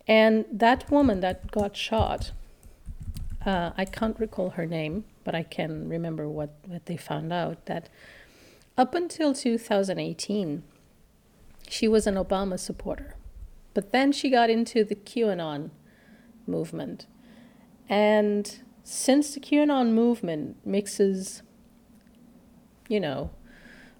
And 0.07 0.45
that 0.51 0.89
woman 0.89 1.19
that 1.19 1.51
got 1.51 1.75
shot, 1.75 2.31
uh, 3.45 3.71
I 3.77 3.86
can't 3.86 4.19
recall 4.19 4.51
her 4.51 4.65
name, 4.65 5.05
but 5.24 5.36
I 5.36 5.43
can 5.43 5.89
remember 5.89 6.27
what, 6.27 6.55
what 6.65 6.86
they 6.86 6.97
found 6.97 7.33
out 7.33 7.65
that 7.65 7.89
up 8.77 8.95
until 8.95 9.33
2018, 9.33 10.63
she 11.67 11.88
was 11.88 12.07
an 12.07 12.15
Obama 12.15 12.59
supporter. 12.59 13.15
But 13.74 13.91
then 13.91 14.12
she 14.12 14.29
got 14.29 14.50
into 14.50 14.83
the 14.83 14.95
QAnon 14.95 15.71
movement. 16.45 17.05
And 17.89 18.59
since 18.83 19.33
the 19.33 19.39
QAnon 19.39 19.91
movement 19.91 20.57
mixes, 20.65 21.41
you 22.88 23.00
know, 23.00 23.32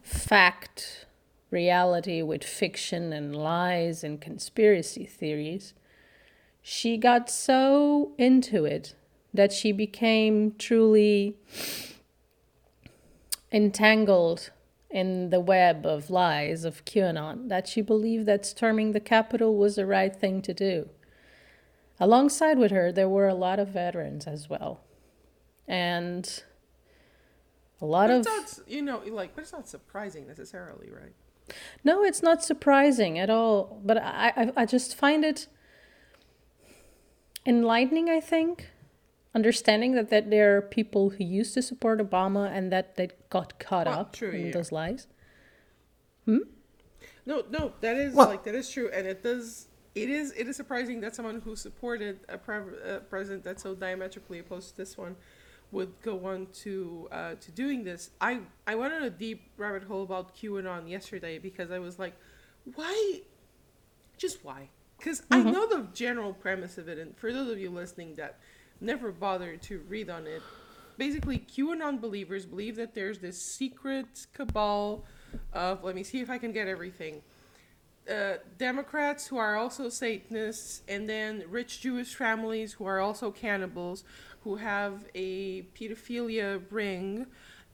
fact, 0.02 1.06
reality 1.52 2.22
with 2.22 2.44
fiction 2.44 3.14
and 3.14 3.36
lies 3.36 4.04
and 4.04 4.20
conspiracy 4.22 5.06
theories, 5.06 5.74
she 6.62 6.98
got 6.98 7.30
so 7.30 8.12
into 8.18 8.66
it 8.66 8.96
that 9.34 9.52
she 9.52 9.72
became 9.72 10.54
truly 10.58 11.38
entangled 13.52 14.52
in 14.90 15.30
the 15.30 15.40
web 15.40 15.86
of 15.86 16.10
lies 16.10 16.64
of 16.64 16.86
QAnon 16.86 17.50
that 17.50 17.68
she 17.68 17.82
believed 17.82 18.26
that 18.26 18.46
storming 18.46 18.92
the 18.92 19.00
Capitol 19.00 19.56
was 19.56 19.76
the 19.76 19.86
right 19.86 20.16
thing 20.16 20.42
to 20.42 20.54
do. 20.54 20.90
Alongside 22.00 22.58
with 22.58 22.72
her, 22.72 22.92
there 22.92 23.10
were 23.10 23.28
a 23.28 23.34
lot 23.34 23.60
of 23.60 23.70
veterans 23.70 24.28
as 24.28 24.50
well. 24.50 24.82
And 25.68 26.44
a 27.82 27.86
lot 27.86 28.08
But 28.08 28.14
of. 28.16 28.28
it's 28.44 28.58
not, 28.60 28.68
you 28.70 28.82
know, 28.82 29.02
like, 29.08 29.36
but 29.36 29.42
it's 29.44 29.54
not 29.54 29.68
surprising 29.68 30.28
necessarily, 30.28 30.90
right? 30.90 31.14
No, 31.84 32.04
it's 32.04 32.22
not 32.24 32.44
surprising 32.44 33.18
at 33.20 33.30
all. 33.30 33.80
But 33.86 33.98
I, 33.98 34.34
I, 34.36 34.52
I 34.58 34.66
just 34.66 34.96
find 34.96 35.24
it 35.24 35.48
enlightening, 37.46 38.10
I 38.10 38.20
think. 38.20 38.70
Understanding 39.36 39.94
that, 39.94 40.10
that 40.10 40.30
there 40.32 40.58
are 40.58 40.62
people 40.62 41.12
who 41.12 41.24
used 41.24 41.54
to 41.54 41.62
support 41.62 42.00
Obama 42.00 42.52
and 42.52 42.72
that 42.72 42.96
they 42.96 43.10
got 43.30 43.60
caught 43.60 43.86
Well, 43.86 44.00
up 44.00 44.14
true, 44.16 44.32
in 44.32 44.48
yeah. 44.48 44.52
those 44.52 44.72
lies. 44.72 45.08
hmm? 46.26 46.40
No, 47.26 47.44
no, 47.50 47.74
that 47.82 47.98
is 47.98 48.14
Well- 48.16 48.28
like 48.30 48.44
that 48.46 48.56
is 48.56 48.70
true, 48.70 48.90
and 48.94 49.06
it 49.06 49.22
does. 49.24 49.68
It 49.96 50.10
is. 50.10 50.32
It 50.34 50.48
is 50.48 50.56
surprising 50.56 51.02
that 51.02 51.16
someone 51.16 51.42
who 51.42 51.56
supported 51.56 52.20
a, 52.30 52.38
pre- 52.38 52.78
a 52.86 53.00
president 53.00 53.44
that's 53.44 53.64
so 53.64 53.74
diametrically 53.76 54.40
opposed 54.40 54.70
to 54.72 54.78
this 54.78 54.96
one 54.98 55.16
would 55.72 55.94
go 56.02 56.26
on 56.26 56.48
to 56.64 57.08
uh, 57.12 57.36
to 57.36 57.52
doing 57.52 57.84
this. 57.84 58.12
I 58.22 58.40
I 58.66 58.76
went 58.76 58.94
on 58.94 59.04
a 59.04 59.10
deep 59.10 59.50
rabbit 59.58 59.84
hole 59.84 60.04
about 60.04 60.36
QAnon 60.36 60.90
yesterday 60.90 61.40
because 61.40 61.72
I 61.72 61.80
was 61.80 62.00
like, 62.00 62.14
why, 62.76 63.22
just 64.18 64.44
why? 64.44 64.70
Because 64.98 65.22
I 65.30 65.44
know 65.44 65.68
the 65.68 65.88
general 65.94 66.34
premise 66.34 66.78
of 66.78 66.88
it, 66.88 66.98
and 66.98 67.16
for 67.18 67.32
those 67.32 67.50
of 67.52 67.60
you 67.60 67.70
listening 67.70 68.16
that 68.16 68.40
never 68.82 69.12
bothered 69.12 69.62
to 69.64 69.80
read 69.88 70.10
on 70.10 70.26
it, 70.26 70.42
basically 70.98 71.40
QAnon 71.40 72.02
believers 72.02 72.46
believe 72.46 72.76
that 72.78 72.96
there's 72.96 73.20
this 73.20 73.40
secret 73.42 74.28
cabal 74.34 75.06
of 75.54 75.84
let 75.84 75.96
me 75.96 76.04
see 76.04 76.20
if 76.20 76.30
I 76.30 76.38
can 76.38 76.52
get 76.52 76.68
everything. 76.68 77.22
Uh, 78.10 78.38
Democrats 78.58 79.28
who 79.28 79.38
are 79.38 79.56
also 79.58 79.90
Satanists, 79.90 80.82
and 80.88 81.10
then 81.10 81.44
rich 81.50 81.82
Jewish 81.82 82.16
families 82.16 82.74
who 82.74 82.86
are 82.86 83.00
also 83.00 83.32
cannibals, 83.32 84.04
who 84.44 84.56
have 84.56 85.06
a 85.14 85.64
pedophilia 85.78 86.62
ring, 86.70 87.28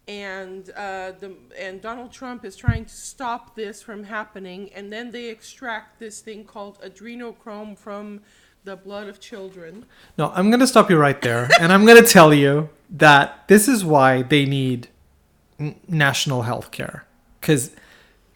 and 0.07 0.69
uh, 0.71 1.11
the 1.19 1.35
and 1.57 1.81
Donald 1.81 2.11
Trump 2.11 2.43
is 2.43 2.55
trying 2.55 2.85
to 2.85 2.93
stop 2.93 3.55
this 3.55 3.81
from 3.81 4.03
happening, 4.05 4.71
and 4.73 4.91
then 4.91 5.11
they 5.11 5.29
extract 5.29 5.99
this 5.99 6.19
thing 6.19 6.45
called 6.45 6.79
adrenochrome 6.81 7.77
from 7.77 8.21
the 8.63 8.75
blood 8.75 9.07
of 9.07 9.19
children. 9.19 9.85
No, 10.17 10.31
I'm 10.33 10.49
going 10.49 10.59
to 10.59 10.67
stop 10.67 10.89
you 10.89 10.97
right 10.97 11.21
there. 11.21 11.49
and 11.59 11.71
I'm 11.71 11.85
going 11.85 12.01
to 12.01 12.09
tell 12.09 12.33
you 12.33 12.69
that 12.89 13.47
this 13.47 13.67
is 13.67 13.83
why 13.83 14.21
they 14.21 14.45
need 14.45 14.87
n- 15.59 15.75
national 15.87 16.43
health 16.43 16.71
care. 16.71 17.05
Because 17.39 17.71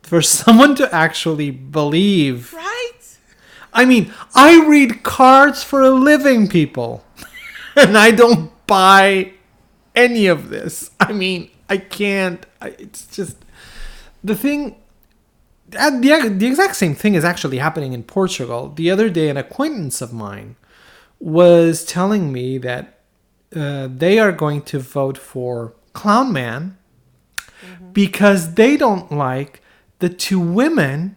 for 0.07 0.21
someone 0.21 0.73
to 0.75 0.93
actually 0.95 1.51
believe. 1.51 2.53
Right? 2.53 2.93
I 3.73 3.85
mean, 3.85 4.13
I 4.33 4.65
read 4.65 5.03
cards 5.03 5.63
for 5.63 5.81
a 5.81 5.91
living, 5.91 6.47
people. 6.47 7.03
and 7.75 7.97
I 7.97 8.11
don't 8.11 8.51
buy 8.65 9.33
any 9.95 10.27
of 10.27 10.49
this. 10.49 10.91
I 10.99 11.11
mean, 11.11 11.49
I 11.69 11.77
can't. 11.77 12.45
I, 12.61 12.69
it's 12.79 13.05
just. 13.07 13.37
The 14.23 14.35
thing. 14.35 14.77
The, 15.69 16.33
the 16.37 16.47
exact 16.47 16.77
same 16.77 16.95
thing 16.95 17.15
is 17.15 17.25
actually 17.25 17.57
happening 17.57 17.91
in 17.91 18.03
Portugal. 18.03 18.71
The 18.73 18.89
other 18.89 19.09
day, 19.09 19.27
an 19.29 19.35
acquaintance 19.35 20.01
of 20.01 20.13
mine 20.13 20.55
was 21.19 21.83
telling 21.83 22.31
me 22.31 22.57
that 22.59 22.99
uh, 23.53 23.89
they 23.91 24.17
are 24.19 24.31
going 24.31 24.61
to 24.61 24.79
vote 24.79 25.17
for 25.17 25.73
Clown 25.91 26.31
Man 26.31 26.77
because 27.91 28.53
they 28.53 28.77
don't 28.77 29.11
like 29.11 29.61
the 29.99 30.09
two 30.09 30.39
women 30.39 31.15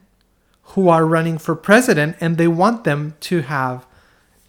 who 0.74 0.88
are 0.88 1.04
running 1.04 1.38
for 1.38 1.54
president 1.54 2.16
and 2.20 2.38
they 2.38 2.48
want 2.48 2.84
them 2.84 3.14
to 3.20 3.42
have 3.42 3.86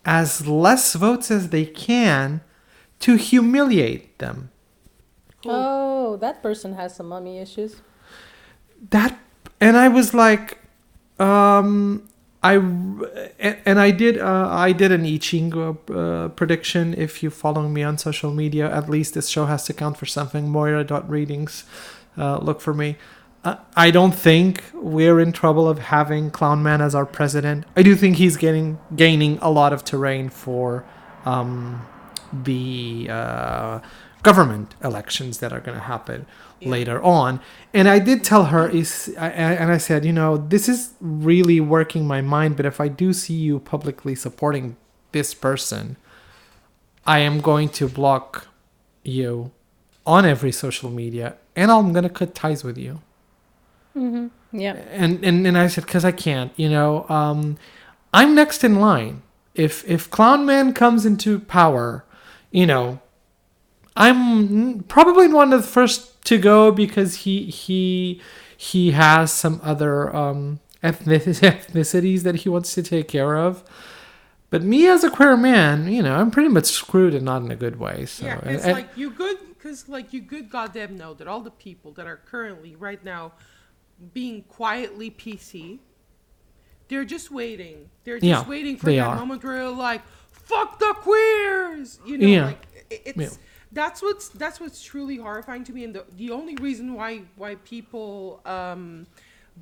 as 0.06 0.48
less 0.48 0.94
votes 0.94 1.32
as 1.32 1.50
they 1.50 1.66
can 1.66 2.42
to 3.00 3.16
humiliate 3.16 4.20
them. 4.20 4.52
Oh, 5.46 6.18
that 6.18 6.44
person 6.44 6.74
has 6.74 6.96
some 6.96 7.08
mummy 7.08 7.40
issues. 7.40 7.82
that 8.90 9.18
and 9.60 9.78
i 9.78 9.88
was 9.88 10.14
like 10.14 10.58
um 11.20 12.08
i 12.42 12.56
and, 12.56 13.58
and 13.66 13.80
i 13.80 13.92
did 13.92 14.18
uh, 14.18 14.48
i 14.50 14.72
did 14.72 14.92
an 14.92 15.06
i 15.06 15.18
ching 15.18 15.54
uh, 15.54 15.74
uh, 15.94 16.28
prediction 16.30 16.96
if 16.98 17.22
you 17.22 17.30
follow 17.30 17.70
me 17.70 17.84
on 17.84 17.98
social 17.98 18.34
media 18.34 18.70
at 18.74 18.90
least 18.90 19.14
this 19.14 19.30
show 19.30 19.46
has 19.46 19.66
to 19.66 19.74
count 19.74 19.98
for 19.98 20.08
something 20.08 20.50
Moira 20.50 20.84
moira.readings 20.84 21.64
uh, 22.18 22.38
look 22.40 22.60
for 22.60 22.74
me 22.74 22.98
i 23.44 23.90
don't 23.90 24.14
think 24.14 24.64
we're 24.74 25.20
in 25.20 25.32
trouble 25.32 25.68
of 25.68 25.80
having 25.80 26.30
clown 26.30 26.62
man 26.62 26.82
as 26.82 26.94
our 26.94 27.06
president 27.06 27.66
i 27.76 27.82
do 27.82 27.96
think 27.96 28.18
he's 28.18 28.38
getting 28.38 28.78
gaining 28.96 29.38
a 29.42 29.50
lot 29.50 29.74
of 29.74 29.84
terrain 29.84 30.30
for 30.30 30.86
um 31.26 31.86
the 32.32 33.08
uh, 33.10 33.80
government 34.24 34.76
elections 34.84 35.40
that 35.40 35.52
are 35.52 35.60
going 35.60 35.78
to 35.78 35.84
happen 35.84 36.26
later 36.62 37.02
on. 37.04 37.40
And 37.74 37.90
I 37.90 38.00
did 38.00 38.24
tell 38.24 38.46
her 38.46 38.70
is 38.70 39.14
and 39.18 39.72
I 39.72 39.78
said, 39.78 40.06
you 40.06 40.14
know, 40.14 40.38
this 40.38 40.70
is 40.70 40.94
really 41.00 41.60
working 41.60 42.08
my 42.08 42.22
mind. 42.22 42.56
But 42.56 42.66
if 42.66 42.80
I 42.80 42.88
do 42.88 43.14
see 43.14 43.34
you 43.34 43.60
publicly 43.60 44.16
supporting 44.16 44.78
this 45.12 45.34
person, 45.34 45.98
I 47.06 47.20
am 47.20 47.42
going 47.42 47.70
to 47.70 47.88
block 47.88 48.48
you 49.04 49.52
on 50.06 50.26
every 50.26 50.52
social 50.52 50.90
media, 50.90 51.36
and 51.56 51.72
I'm 51.72 51.94
going 51.94 52.04
to 52.04 52.10
cut 52.10 52.34
ties 52.36 52.64
with 52.64 52.78
you 52.78 53.02
Yeah. 53.96 54.74
and 54.92 55.24
and, 55.24 55.46
and 55.48 55.58
I 55.58 55.68
said 55.68 55.86
because 55.86 56.06
I 56.06 56.12
can't, 56.12 56.52
you 56.56 56.70
know, 56.70 57.08
um, 57.10 57.58
I'm 58.14 58.36
next 58.36 58.64
in 58.64 58.76
line. 58.80 59.22
If 59.56 59.90
if 59.90 60.10
Clown 60.10 60.46
Man 60.46 60.74
comes 60.74 61.06
into 61.06 61.40
power, 61.40 62.06
you 62.52 62.66
know, 62.66 63.00
I'm 63.96 64.84
probably 64.84 65.28
one 65.28 65.54
of 65.54 65.62
the 65.62 65.68
first 65.68 66.24
to 66.26 66.38
go 66.38 66.72
because 66.72 67.16
he 67.18 67.46
he 67.46 68.22
he 68.56 68.92
has 68.92 69.32
some 69.34 69.60
other 69.64 70.16
um, 70.16 70.60
ethnic- 70.84 71.24
ethnicities 71.42 72.24
that 72.24 72.36
he 72.38 72.50
wants 72.50 72.74
to 72.76 72.84
take 72.84 73.08
care 73.08 73.36
of. 73.38 73.64
But 74.50 74.64
me 74.64 74.86
as 74.88 75.04
a 75.04 75.10
queer 75.10 75.38
man, 75.38 75.88
you 75.92 76.04
know, 76.04 76.16
I'm 76.16 76.30
pretty 76.30 76.50
much 76.50 76.66
screwed 76.66 77.14
and 77.14 77.24
not 77.26 77.42
in 77.42 77.52
a 77.52 77.56
good 77.56 77.80
way. 77.80 78.06
So 78.06 78.26
Yeah, 78.26 78.40
it's 78.44 78.64
and- 78.64 78.74
like 78.74 78.90
you 78.98 79.10
good 79.12 79.38
because 79.58 79.88
like 79.90 80.14
you 80.14 80.22
good 80.22 80.50
goddamn 80.50 80.98
know 80.98 81.14
that 81.16 81.28
all 81.28 81.42
the 81.42 81.52
people 81.52 81.92
that 81.94 82.06
are 82.08 82.18
currently 82.18 82.76
right 82.76 83.04
now 83.04 83.34
being 84.14 84.44
quietly 84.44 85.12
PC, 85.12 85.80
they're 86.88 87.06
just 87.06 87.32
waiting. 87.32 87.90
They're 88.04 88.20
just 88.20 88.26
Yeah, 88.26 88.48
waiting 88.50 88.78
for 88.78 88.88
that 88.88 89.00
are. 89.00 89.16
moment 89.16 89.44
where 89.44 89.58
they're 89.58 89.70
like, 89.70 90.02
"Fuck 90.32 90.80
the 90.80 90.94
queers," 91.00 92.00
you 92.06 92.18
know. 92.18 92.28
Yeah. 92.28 92.46
Like 92.48 92.66
it's 92.90 93.18
Yeah. 93.18 93.30
that's 93.72 94.02
what's 94.02 94.30
that's 94.30 94.60
what's 94.60 94.82
truly 94.84 95.18
horrifying 95.18 95.64
to 95.66 95.74
me, 95.74 95.84
and 95.86 95.96
the 95.96 96.06
the 96.18 96.32
only 96.32 96.56
reason 96.56 96.94
why 96.94 97.22
why 97.36 97.56
people 97.56 98.42
um 98.46 99.08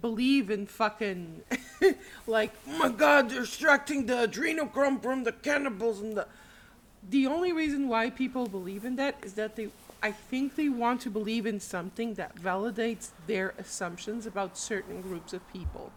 believe 0.01 0.49
in 0.49 0.65
fucking 0.67 1.41
like 2.27 2.51
oh 2.67 2.77
my 2.77 2.89
god 2.89 3.29
they're 3.29 3.41
extracting 3.41 4.05
the 4.05 4.13
adrenochrome 4.27 5.01
from 5.01 5.23
the 5.23 5.31
cannibals 5.31 5.99
and 5.99 6.15
the 6.15 6.27
the 7.09 7.25
only 7.25 7.51
reason 7.51 7.87
why 7.87 8.09
people 8.09 8.47
believe 8.47 8.85
in 8.85 8.95
that 8.97 9.15
is 9.23 9.33
that 9.33 9.55
they 9.55 9.67
I 10.01 10.11
think 10.11 10.55
they 10.55 10.69
want 10.69 11.01
to 11.01 11.09
believe 11.09 11.45
in 11.45 11.59
something 11.59 12.13
that 12.15 12.35
validates 12.35 13.09
their 13.27 13.53
assumptions 13.57 14.25
about 14.25 14.57
certain 14.57 15.01
groups 15.01 15.33
of 15.33 15.47
people. 15.51 15.91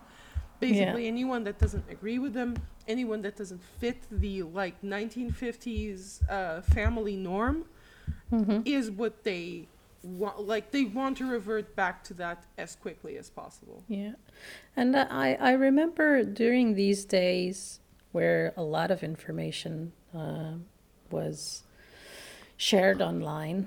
Basically, 0.61 1.09
anyone 1.09 1.45
that 1.45 1.59
doesn't 1.59 1.85
agree 1.91 2.19
with 2.19 2.35
them, 2.35 2.57
anyone 2.87 3.23
that 3.23 3.37
doesn't 3.37 3.63
fit 3.79 3.97
the 4.11 4.43
like 4.45 4.81
1950s 4.83 6.21
uh, 6.31 6.63
family 6.63 7.17
norm, 7.17 7.65
is 8.65 8.91
what 8.91 9.25
they 9.25 9.67
want. 10.03 10.41
Like 10.41 10.71
they 10.71 10.85
want 10.85 11.19
to 11.19 11.27
revert 11.27 11.75
back 11.77 12.03
to 12.05 12.15
that 12.15 12.45
as 12.59 12.77
quickly 12.77 13.17
as 13.19 13.31
possible. 13.31 13.83
Yeah. 13.89 14.13
And 14.77 14.95
uh, 14.97 15.07
I, 15.11 15.35
I 15.35 15.53
remember 15.53 16.25
during 16.25 16.75
these 16.75 17.05
days 17.05 17.81
where 18.13 18.53
a 18.57 18.63
lot 18.63 18.91
of 18.91 19.03
information 19.03 19.93
uh, 20.15 20.55
was 21.11 21.65
shared 22.57 23.03
online. 23.03 23.67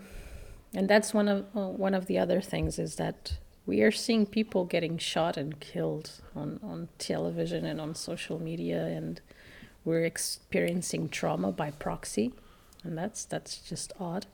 And 0.75 0.89
that's 0.89 1.13
one 1.13 1.27
of 1.27 1.46
uh, 1.55 1.67
one 1.67 1.94
of 1.94 2.05
the 2.08 2.17
other 2.20 2.41
things 2.41 2.77
is 2.79 2.96
that 2.96 3.38
we 3.65 3.82
are 3.82 3.91
seeing 3.91 4.25
people 4.25 4.65
getting 4.65 4.98
shot 4.98 5.38
and 5.38 5.60
killed 5.60 6.22
on, 6.36 6.60
on 6.62 6.89
television 7.00 7.65
and 7.65 7.82
on 7.82 7.96
social 7.96 8.39
media 8.39 8.86
and 8.86 9.22
we're 9.84 10.03
experiencing 10.03 11.10
trauma 11.10 11.51
by 11.51 11.72
proxy 11.72 12.34
and 12.84 12.98
that's 12.98 13.25
that's 13.25 13.58
just 13.58 13.94
odd. 14.00 14.25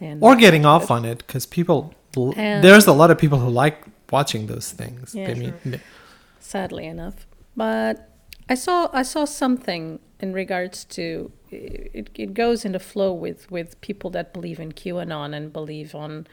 And 0.00 0.22
or 0.22 0.36
getting 0.36 0.66
off 0.66 0.90
on 0.90 1.04
it 1.04 1.18
because 1.18 1.46
people 1.46 1.94
And- 2.36 2.62
there's 2.62 2.86
a 2.86 2.92
lot 2.92 3.10
of 3.10 3.18
people 3.18 3.38
who 3.38 3.48
like 3.48 3.84
watching 4.10 4.46
those 4.46 4.70
things. 4.70 5.14
Yeah, 5.14 5.30
I 5.30 5.34
mean, 5.34 5.80
sadly 6.40 6.86
enough. 6.86 7.26
But 7.56 8.10
I 8.48 8.54
saw 8.54 8.88
I 8.92 9.02
saw 9.02 9.24
something 9.24 9.98
in 10.20 10.32
regards 10.32 10.84
to 10.84 11.32
it. 11.50 12.10
It 12.14 12.34
goes 12.34 12.64
into 12.64 12.78
flow 12.78 13.12
with 13.12 13.50
with 13.50 13.80
people 13.80 14.10
that 14.10 14.32
believe 14.32 14.60
in 14.60 14.72
QAnon 14.72 15.34
and 15.34 15.52
believe 15.52 15.94
on 15.94 16.26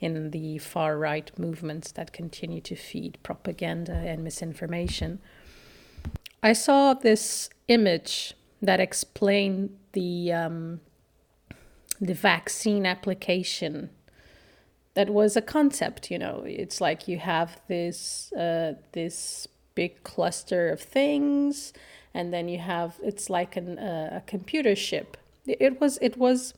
in 0.00 0.30
the 0.30 0.58
far 0.58 0.98
right 0.98 1.30
movements 1.38 1.90
that 1.92 2.12
continue 2.12 2.60
to 2.60 2.76
feed 2.76 3.18
propaganda 3.22 3.94
and 3.94 4.22
misinformation. 4.22 5.20
I 6.42 6.52
saw 6.52 6.94
this 6.94 7.50
image 7.66 8.34
that 8.62 8.78
explained 8.78 9.76
the 9.92 10.32
um, 10.32 10.80
the 12.00 12.14
vaccine 12.14 12.86
application 12.86 13.90
that 14.94 15.10
was 15.10 15.36
a 15.36 15.42
concept 15.42 16.10
you 16.10 16.18
know 16.18 16.42
it's 16.46 16.80
like 16.80 17.08
you 17.08 17.18
have 17.18 17.60
this 17.68 18.32
uh, 18.32 18.74
this 18.92 19.48
big 19.76 20.02
cluster 20.02 20.68
of 20.68 20.80
things 20.80 21.72
and 22.12 22.32
then 22.32 22.48
you 22.48 22.58
have 22.58 22.98
it's 23.02 23.30
like 23.30 23.56
an, 23.56 23.78
uh, 23.78 24.20
a 24.20 24.20
computer 24.26 24.74
chip. 24.74 25.16
it 25.46 25.80
was 25.80 25.98
it 26.02 26.16
was 26.16 26.54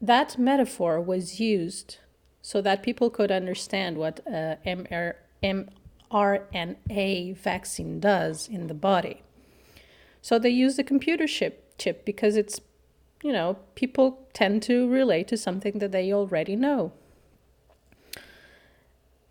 that 0.00 0.38
metaphor 0.38 1.00
was 1.00 1.38
used 1.38 1.98
so 2.42 2.60
that 2.62 2.82
people 2.82 3.10
could 3.10 3.30
understand 3.30 3.98
what 3.98 4.20
uh, 4.26 4.56
MR, 4.66 5.14
mRNA 5.42 7.36
vaccine 7.36 8.00
does 8.00 8.48
in 8.48 8.66
the 8.66 8.74
body. 8.74 9.22
So 10.22 10.38
they 10.38 10.48
use 10.48 10.76
the 10.76 10.84
computer 10.84 11.26
chip 11.26 11.76
chip 11.78 12.04
because 12.04 12.36
it's 12.36 12.60
you 13.22 13.32
know, 13.32 13.58
people 13.74 14.26
tend 14.32 14.62
to 14.62 14.88
relate 14.88 15.28
to 15.28 15.36
something 15.36 15.78
that 15.78 15.92
they 15.92 16.12
already 16.12 16.56
know. 16.56 16.92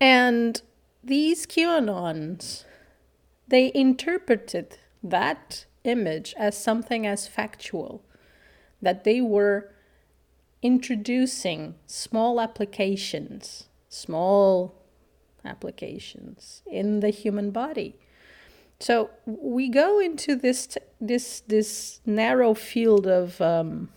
And 0.00 0.62
these 1.02 1.46
QAnons, 1.46 2.64
they 3.48 3.72
interpreted 3.74 4.78
that 5.02 5.66
image 5.84 6.34
as 6.36 6.56
something 6.56 7.06
as 7.06 7.26
factual, 7.26 8.02
that 8.82 9.04
they 9.04 9.20
were 9.20 9.70
introducing 10.62 11.74
small 11.86 12.40
applications, 12.40 13.68
small 13.88 14.74
applications 15.44 16.62
in 16.66 17.00
the 17.00 17.10
human 17.10 17.50
body. 17.50 17.96
So 18.78 19.10
we 19.26 19.68
go 19.68 20.00
into 20.00 20.36
this 20.36 20.76
this 21.00 21.40
this 21.46 22.00
narrow 22.06 22.54
field 22.54 23.06
of 23.06 23.40
um, 23.40 23.90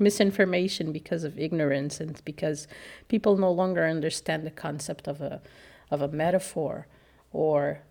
misinformation 0.00 0.92
because 0.92 1.24
of 1.24 1.38
ignorance 1.38 2.00
and 2.00 2.20
because 2.24 2.66
people 3.08 3.36
no 3.36 3.50
longer 3.50 3.84
understand 3.84 4.44
the 4.44 4.50
concept 4.50 5.06
of 5.06 5.20
a 5.20 5.40
of 5.90 6.02
a 6.02 6.08
metaphor 6.08 6.86
or 7.32 7.82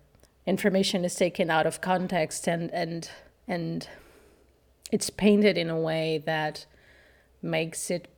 information 0.46 1.04
is 1.04 1.14
taken 1.14 1.50
out 1.50 1.66
of 1.66 1.80
context 1.80 2.46
and 2.46 2.70
and 2.72 3.10
and 3.48 3.88
it's 4.92 5.10
painted 5.10 5.58
in 5.58 5.68
a 5.68 5.78
way 5.78 6.22
that 6.24 6.66
makes 7.42 7.90
it 7.90 8.08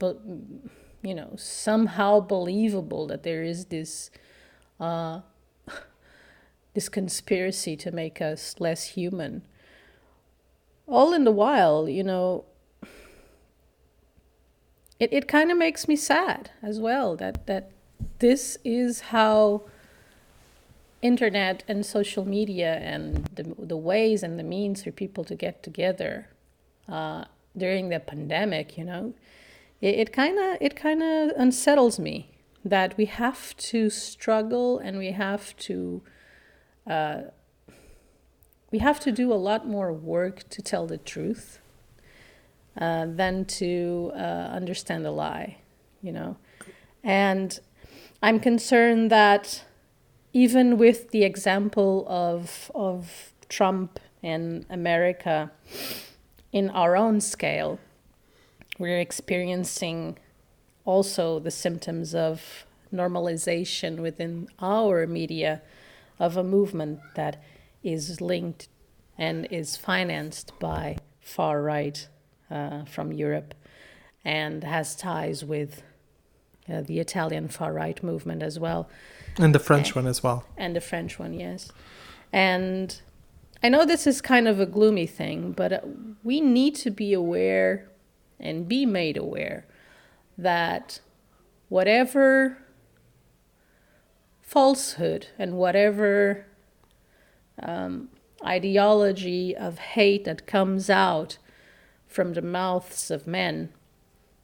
you 1.02 1.14
know 1.14 1.32
somehow 1.36 2.20
believable 2.20 3.06
that 3.06 3.22
there 3.22 3.42
is 3.42 3.66
this 3.66 4.10
uh, 4.80 5.20
this 6.74 6.88
conspiracy 6.88 7.76
to 7.76 7.90
make 7.90 8.20
us 8.20 8.56
less 8.58 8.84
human. 8.84 9.42
All 10.86 11.12
in 11.12 11.24
the 11.24 11.32
while, 11.32 11.88
you 11.88 12.02
know, 12.02 12.44
it, 14.98 15.12
it 15.12 15.28
kind 15.28 15.50
of 15.50 15.58
makes 15.58 15.86
me 15.86 15.96
sad 15.96 16.50
as 16.62 16.80
well 16.80 17.14
that, 17.16 17.46
that 17.46 17.72
this 18.18 18.58
is 18.64 19.00
how 19.00 19.62
internet 21.02 21.62
and 21.68 21.86
social 21.86 22.24
media 22.24 22.74
and 22.76 23.26
the, 23.34 23.54
the 23.58 23.76
ways 23.76 24.22
and 24.22 24.38
the 24.38 24.42
means 24.42 24.82
for 24.82 24.90
people 24.90 25.24
to 25.24 25.34
get 25.34 25.62
together 25.62 26.28
uh, 26.88 27.24
during 27.56 27.88
the 27.88 28.00
pandemic, 28.00 28.76
you 28.76 28.84
know, 28.84 29.14
it 29.80 30.12
kind 30.12 30.38
of 30.38 30.56
it 30.60 30.74
kind 30.74 31.02
of 31.02 31.30
unsettles 31.36 32.00
me 32.00 32.30
that 32.64 32.96
we 32.96 33.04
have 33.04 33.56
to 33.56 33.88
struggle 33.88 34.78
and 34.78 34.98
we 34.98 35.12
have 35.12 35.56
to 35.56 36.02
uh, 36.88 37.20
we 38.70 38.78
have 38.78 38.98
to 39.00 39.12
do 39.12 39.32
a 39.32 39.34
lot 39.34 39.66
more 39.66 39.92
work 39.92 40.48
to 40.50 40.62
tell 40.62 40.86
the 40.86 40.98
truth 40.98 41.60
uh, 42.80 43.06
than 43.06 43.44
to 43.44 44.10
uh, 44.14 44.18
understand 44.18 45.06
a 45.06 45.10
lie, 45.10 45.58
you 46.02 46.12
know. 46.12 46.36
And 47.02 47.58
I'm 48.20 48.40
concerned 48.40 49.10
that 49.12 49.64
even 50.32 50.76
with 50.76 51.10
the 51.12 51.22
example 51.22 52.04
of 52.08 52.70
of 52.74 53.32
Trump 53.48 54.00
and 54.22 54.66
America 54.68 55.52
in 56.52 56.68
our 56.70 56.96
own 56.96 57.20
scale, 57.20 57.78
we're 58.78 58.98
experiencing 58.98 60.18
also 60.84 61.38
the 61.38 61.50
symptoms 61.50 62.14
of 62.14 62.66
normalization 62.92 63.98
within 63.98 64.48
our 64.58 65.06
media 65.06 65.62
of 66.18 66.36
a 66.36 66.42
movement 66.42 66.98
that 67.14 67.40
is 67.84 68.20
linked 68.20 68.68
and 69.16 69.46
is 69.50 69.76
financed 69.76 70.52
by 70.58 70.96
far 71.20 71.62
right 71.62 72.08
uh, 72.50 72.84
from 72.84 73.12
Europe 73.12 73.54
and 74.24 74.64
has 74.64 74.96
ties 74.96 75.44
with 75.44 75.82
uh, 76.72 76.82
the 76.82 76.98
Italian 76.98 77.48
far 77.48 77.72
right 77.72 78.02
movement 78.02 78.42
as 78.42 78.58
well 78.58 78.88
and 79.38 79.54
the 79.54 79.58
French 79.58 79.94
one 79.94 80.06
as 80.06 80.22
well. 80.22 80.44
and 80.56 80.74
the 80.74 80.80
French 80.80 81.18
one, 81.18 81.32
yes. 81.32 81.70
And 82.32 83.00
I 83.62 83.68
know 83.68 83.84
this 83.84 84.06
is 84.06 84.20
kind 84.20 84.46
of 84.48 84.60
a 84.60 84.66
gloomy 84.66 85.06
thing, 85.06 85.52
but 85.52 85.72
uh, 85.72 85.80
we 86.22 86.40
need 86.40 86.74
to 86.76 86.90
be 86.90 87.12
aware 87.12 87.88
and 88.38 88.68
be 88.68 88.84
made 88.86 89.16
aware 89.16 89.66
that 90.36 91.00
whatever 91.68 92.58
falsehood 94.40 95.28
and 95.38 95.54
whatever 95.54 96.46
um, 97.62 98.08
ideology 98.44 99.56
of 99.56 99.78
hate 99.78 100.24
that 100.24 100.46
comes 100.46 100.88
out 100.88 101.38
from 102.06 102.34
the 102.34 102.42
mouths 102.42 103.10
of 103.10 103.26
men 103.26 103.70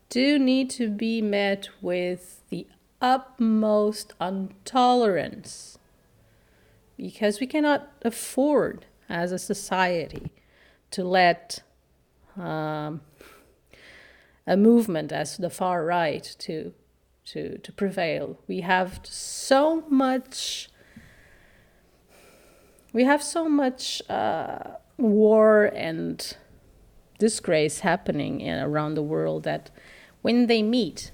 do 0.08 0.38
need 0.38 0.70
to 0.70 0.88
be 0.88 1.20
met 1.20 1.68
with 1.80 2.42
the 2.50 2.66
utmost 3.00 4.14
intolerance 4.20 5.78
because 6.96 7.40
we 7.40 7.46
cannot 7.46 7.90
afford 8.02 8.86
as 9.08 9.32
a 9.32 9.38
society 9.38 10.30
to 10.90 11.04
let 11.04 11.62
um, 12.36 13.00
a 14.46 14.56
movement 14.56 15.12
as 15.12 15.36
the 15.36 15.50
far 15.50 15.84
right 15.84 16.34
to 16.38 16.72
to 17.24 17.58
to 17.58 17.72
prevail. 17.72 18.38
We 18.46 18.60
have 18.60 19.00
so 19.02 19.84
much. 19.88 20.68
We 22.92 23.04
have 23.04 23.22
so 23.22 23.48
much 23.48 24.02
uh, 24.08 24.74
war 24.98 25.64
and 25.74 26.36
disgrace 27.18 27.80
happening 27.80 28.40
in, 28.40 28.58
around 28.58 28.94
the 28.94 29.02
world 29.02 29.42
that 29.44 29.70
when 30.24 30.46
they 30.46 30.62
meet, 30.62 31.10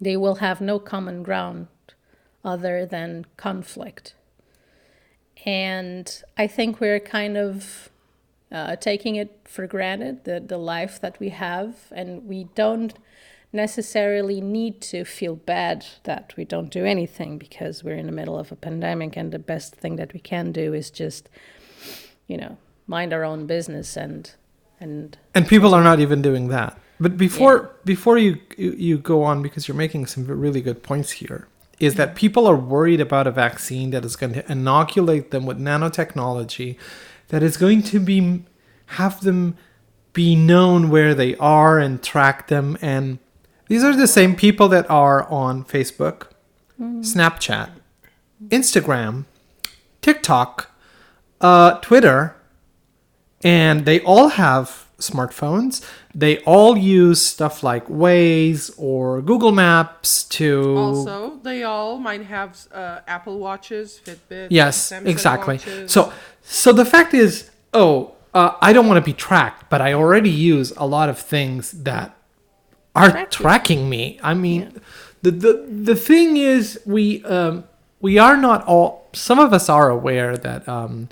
they 0.00 0.16
will 0.16 0.34
have 0.46 0.60
no 0.60 0.80
common 0.80 1.22
ground 1.22 1.68
other 2.44 2.84
than 2.84 3.24
conflict. 3.36 4.14
And 5.46 6.24
I 6.36 6.48
think 6.48 6.80
we're 6.80 6.98
kind 6.98 7.36
of 7.36 7.88
uh, 8.50 8.74
taking 8.74 9.14
it 9.14 9.38
for 9.44 9.68
granted, 9.68 10.24
the, 10.24 10.40
the 10.40 10.58
life 10.58 11.00
that 11.02 11.20
we 11.20 11.28
have, 11.28 11.76
and 11.92 12.26
we 12.26 12.48
don't 12.56 12.94
necessarily 13.52 14.40
need 14.40 14.80
to 14.80 15.04
feel 15.04 15.36
bad 15.36 15.86
that 16.02 16.34
we 16.36 16.44
don't 16.44 16.68
do 16.68 16.84
anything 16.84 17.38
because 17.38 17.84
we're 17.84 17.94
in 17.94 18.06
the 18.06 18.12
middle 18.20 18.36
of 18.36 18.50
a 18.50 18.56
pandemic 18.56 19.16
and 19.16 19.30
the 19.30 19.38
best 19.38 19.76
thing 19.76 19.94
that 19.94 20.12
we 20.12 20.18
can 20.18 20.50
do 20.50 20.74
is 20.74 20.90
just 20.90 21.28
you 22.26 22.36
know 22.38 22.56
mind 22.86 23.12
our 23.12 23.22
own 23.22 23.46
business 23.46 23.94
and 23.94 24.32
and 24.80 25.18
and 25.34 25.46
people 25.46 25.74
are 25.74 25.82
not 25.82 26.00
even 26.00 26.22
doing 26.22 26.48
that 26.48 26.78
but 27.02 27.16
before 27.16 27.70
before 27.84 28.18
you, 28.18 28.38
you 28.56 28.98
go 28.98 29.22
on 29.22 29.42
because 29.42 29.66
you're 29.66 29.76
making 29.76 30.06
some 30.06 30.26
really 30.26 30.60
good 30.60 30.82
points 30.82 31.12
here 31.12 31.48
is 31.80 31.96
that 31.96 32.14
people 32.14 32.46
are 32.46 32.56
worried 32.56 33.00
about 33.00 33.26
a 33.26 33.30
vaccine 33.30 33.90
that 33.90 34.04
is 34.04 34.14
going 34.14 34.32
to 34.32 34.52
inoculate 34.52 35.32
them 35.32 35.44
with 35.44 35.58
nanotechnology 35.58 36.76
that 37.28 37.42
is 37.42 37.56
going 37.56 37.82
to 37.82 37.98
be 37.98 38.44
have 38.86 39.22
them 39.22 39.56
be 40.12 40.36
known 40.36 40.90
where 40.90 41.14
they 41.14 41.34
are 41.36 41.78
and 41.78 42.02
track 42.02 42.48
them. 42.48 42.76
And 42.82 43.18
these 43.68 43.82
are 43.82 43.96
the 43.96 44.06
same 44.06 44.36
people 44.36 44.68
that 44.68 44.88
are 44.90 45.28
on 45.30 45.64
Facebook, 45.64 46.28
Snapchat, 46.78 47.70
Instagram, 48.48 49.24
TikTok, 50.02 50.70
uh, 51.40 51.78
Twitter, 51.80 52.36
and 53.42 53.86
they 53.86 54.00
all 54.00 54.28
have 54.28 54.86
smartphones. 54.98 55.84
They 56.14 56.38
all 56.40 56.76
use 56.76 57.22
stuff 57.22 57.62
like 57.62 57.86
Waze 57.86 58.70
or 58.76 59.22
Google 59.22 59.52
Maps 59.52 60.24
to. 60.24 60.76
Also, 60.76 61.38
they 61.42 61.62
all 61.62 61.98
might 61.98 62.24
have 62.24 62.66
uh, 62.72 63.00
Apple 63.06 63.38
watches, 63.38 64.00
Fitbit. 64.04 64.48
yes, 64.50 64.92
Samsung 64.92 65.06
exactly. 65.06 65.54
watches. 65.56 65.90
So, 65.90 66.12
so 66.42 66.72
the 66.72 66.84
fact 66.84 67.14
is, 67.14 67.50
oh, 67.72 68.12
uh, 68.34 68.56
I 68.60 68.72
don't 68.74 68.86
want 68.86 69.02
to 69.02 69.04
be 69.04 69.14
tracked, 69.14 69.70
but 69.70 69.80
I 69.80 69.94
already 69.94 70.30
use 70.30 70.72
a 70.76 70.86
lot 70.86 71.08
of 71.08 71.18
things 71.18 71.72
that 71.72 72.14
are 72.94 73.10
Track 73.10 73.24
you. 73.24 73.30
tracking 73.30 73.88
me. 73.88 74.20
I 74.22 74.34
mean, 74.34 74.80
the, 75.22 75.30
the 75.30 75.66
the 75.68 75.96
thing 75.96 76.36
is, 76.36 76.78
we 76.84 77.24
um, 77.24 77.64
we 78.00 78.18
are 78.18 78.36
not 78.36 78.64
all. 78.66 79.08
Some 79.14 79.38
of 79.38 79.52
us 79.54 79.68
are 79.68 79.88
aware 79.88 80.36
that 80.36 80.68
um, 80.68 81.08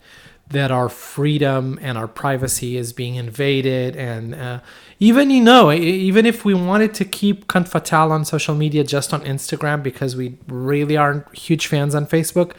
that 0.50 0.70
our 0.72 0.88
freedom 0.88 1.78
and 1.80 1.96
our 1.96 2.08
privacy 2.08 2.76
is 2.76 2.92
being 2.92 3.14
invaded, 3.14 3.96
and 3.96 4.34
uh, 4.34 4.60
even 4.98 5.30
you 5.30 5.42
know, 5.42 5.72
even 5.72 6.26
if 6.26 6.44
we 6.44 6.54
wanted 6.54 6.92
to 6.94 7.04
keep 7.04 7.46
Cunt 7.46 7.68
Fatale 7.68 8.12
on 8.12 8.24
social 8.24 8.54
media, 8.54 8.84
just 8.84 9.14
on 9.14 9.22
Instagram, 9.22 9.82
because 9.82 10.16
we 10.16 10.38
really 10.48 10.96
aren't 10.96 11.32
huge 11.36 11.66
fans 11.68 11.94
on 11.94 12.06
Facebook. 12.06 12.52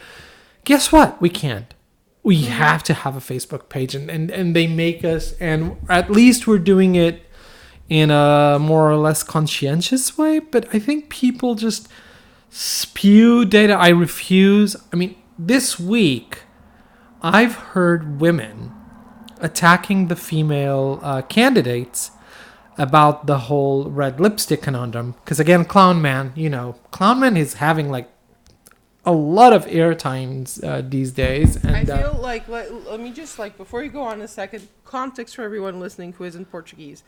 Guess 0.64 0.90
what? 0.90 1.20
We 1.20 1.28
can't. 1.28 1.74
We 2.22 2.42
have 2.42 2.82
to 2.84 2.94
have 2.94 3.16
a 3.16 3.20
Facebook 3.20 3.68
page, 3.68 3.94
and, 3.94 4.10
and, 4.10 4.30
and 4.30 4.56
they 4.56 4.66
make 4.66 5.04
us, 5.04 5.34
and 5.38 5.76
at 5.88 6.10
least 6.10 6.46
we're 6.46 6.58
doing 6.58 6.94
it 6.94 7.26
in 7.88 8.10
a 8.10 8.58
more 8.58 8.90
or 8.90 8.96
less 8.96 9.22
conscientious 9.22 10.16
way. 10.16 10.38
But 10.38 10.66
I 10.74 10.78
think 10.78 11.10
people 11.10 11.56
just 11.56 11.88
spew 12.48 13.44
data. 13.44 13.74
I 13.74 13.88
refuse. 13.88 14.76
I 14.92 14.96
mean, 14.96 15.16
this 15.38 15.78
week, 15.78 16.38
I've 17.22 17.54
heard 17.54 18.20
women 18.20 18.72
attacking 19.40 20.08
the 20.08 20.16
female 20.16 20.98
uh, 21.02 21.22
candidates 21.22 22.10
about 22.76 23.26
the 23.26 23.38
whole 23.38 23.90
red 23.90 24.20
lipstick 24.20 24.62
conundrum. 24.62 25.14
Because 25.24 25.38
again, 25.38 25.64
Clown 25.64 26.02
Man, 26.02 26.32
you 26.34 26.50
know, 26.50 26.76
Clown 26.90 27.20
Man 27.20 27.36
is 27.36 27.54
having 27.54 27.90
like 27.90 28.08
a 29.04 29.12
lot 29.12 29.52
of 29.52 29.66
airtimes 29.66 30.62
uh, 30.64 30.82
these 30.88 31.12
days. 31.12 31.56
And 31.56 31.90
I 31.90 31.94
uh, 31.94 32.10
feel 32.12 32.20
like 32.20 32.48
let, 32.48 32.72
let 32.86 33.00
me 33.00 33.12
just 33.12 33.38
like 33.38 33.56
before 33.56 33.82
you 33.82 33.90
go 33.90 34.02
on 34.02 34.20
a 34.20 34.28
second 34.28 34.66
context 34.84 35.36
for 35.36 35.42
everyone 35.42 35.80
listening 35.80 36.12
who 36.14 36.24
isn't 36.24 36.50
Portuguese. 36.50 37.02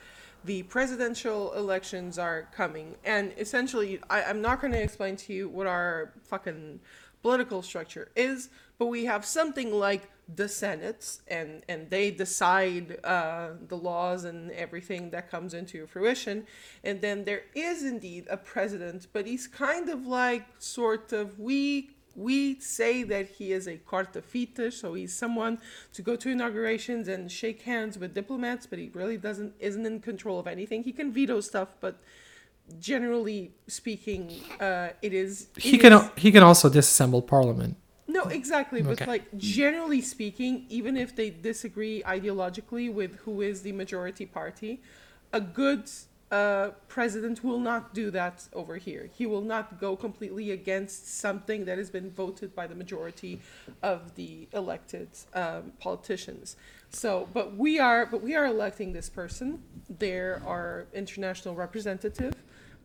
The 0.45 0.63
presidential 0.65 1.55
elections 1.55 2.19
are 2.19 2.49
coming, 2.55 2.97
and 3.03 3.33
essentially, 3.39 3.99
I, 4.11 4.25
I'm 4.25 4.43
not 4.43 4.61
going 4.61 4.75
to 4.75 4.83
explain 4.83 5.17
to 5.17 5.33
you 5.33 5.49
what 5.49 5.67
our 5.67 6.13
fucking 6.25 6.81
political 7.23 7.63
structure 7.63 8.11
is, 8.15 8.51
but 8.79 8.87
we 8.87 9.05
have 9.05 9.25
something 9.25 9.73
like 9.73 10.09
the 10.37 10.45
Senates, 10.49 11.21
and 11.29 11.63
and 11.69 11.91
they 11.91 12.11
decide 12.11 12.99
uh, 13.05 13.51
the 13.69 13.77
laws 13.77 14.25
and 14.25 14.51
everything 14.53 15.11
that 15.11 15.31
comes 15.31 15.53
into 15.55 15.87
fruition, 15.87 16.47
and 16.83 17.01
then 17.03 17.25
there 17.25 17.43
is 17.55 17.83
indeed 17.85 18.27
a 18.31 18.37
president, 18.39 19.07
but 19.13 19.27
he's 19.27 19.47
kind 19.47 19.89
of 19.91 20.07
like 20.07 20.47
sort 20.59 21.13
of 21.13 21.39
we 21.39 21.91
we 22.17 22.59
say 22.61 23.03
that 23.03 23.27
he 23.29 23.53
is 23.53 23.67
a 23.67 23.77
carta 23.77 24.23
fita, 24.23 24.73
so 24.73 24.95
he's 24.95 25.13
someone 25.13 25.59
to 25.93 26.01
go 26.01 26.15
to 26.17 26.31
inaugurations 26.31 27.07
and 27.09 27.31
shake 27.31 27.63
hands 27.63 27.99
with 27.99 28.15
diplomats, 28.15 28.67
but 28.67 28.79
he 28.79 28.89
really 28.95 29.19
doesn't 29.19 29.53
isn't 29.61 29.85
in 29.85 30.01
control 30.01 30.39
of 30.39 30.47
anything. 30.47 30.83
He 30.85 30.93
can 30.93 31.13
veto 31.13 31.41
stuff, 31.41 31.69
but 31.81 31.97
generally 32.81 33.53
speaking, 33.67 34.31
uh, 34.61 34.89
it 35.03 35.13
is 35.13 35.49
he 35.57 35.77
it 35.77 35.81
can 35.81 35.93
is- 35.93 36.01
al- 36.03 36.13
he 36.17 36.33
can 36.33 36.43
also 36.43 36.71
disassemble 36.71 37.27
parliament. 37.27 37.77
No, 38.07 38.25
exactly. 38.25 38.83
But 38.83 39.01
Okay. 39.01 39.07
like 39.07 39.37
generally 39.37 40.01
speaking, 40.01 40.67
even 40.69 40.97
if 40.97 41.15
they 41.17 41.31
disagree 41.31 42.03
ideologically 42.03 42.93
with 42.93 43.17
who 43.25 43.41
is 43.41 43.63
the 43.63 43.73
majority 43.73 44.27
party, 44.27 44.83
a 45.33 45.41
good 45.41 45.91
uh, 46.31 46.71
president 46.89 47.45
will 47.45 47.61
not 47.61 47.95
do 47.95 48.11
that 48.11 48.49
over 48.53 48.77
here. 48.77 49.09
He 49.15 49.25
will 49.27 49.41
not 49.41 49.81
go 49.81 49.95
completely 49.97 50.51
against 50.51 51.07
something 51.21 51.65
that 51.67 51.79
has 51.79 51.91
been 51.91 52.11
voted 52.11 52.55
by 52.55 52.67
the 52.67 52.75
majority 52.75 53.41
of 53.83 54.15
the 54.17 54.49
elected 54.53 55.09
um, 55.35 55.73
politicians. 55.79 56.57
So, 56.91 57.29
but 57.33 57.57
we 57.57 57.79
are, 57.79 58.07
but 58.07 58.21
we 58.23 58.35
are 58.35 58.47
electing 58.47 58.93
this 58.93 59.09
person. 59.09 59.63
They're 59.89 60.43
our 60.47 60.87
international 60.93 61.55
representative. 61.55 62.35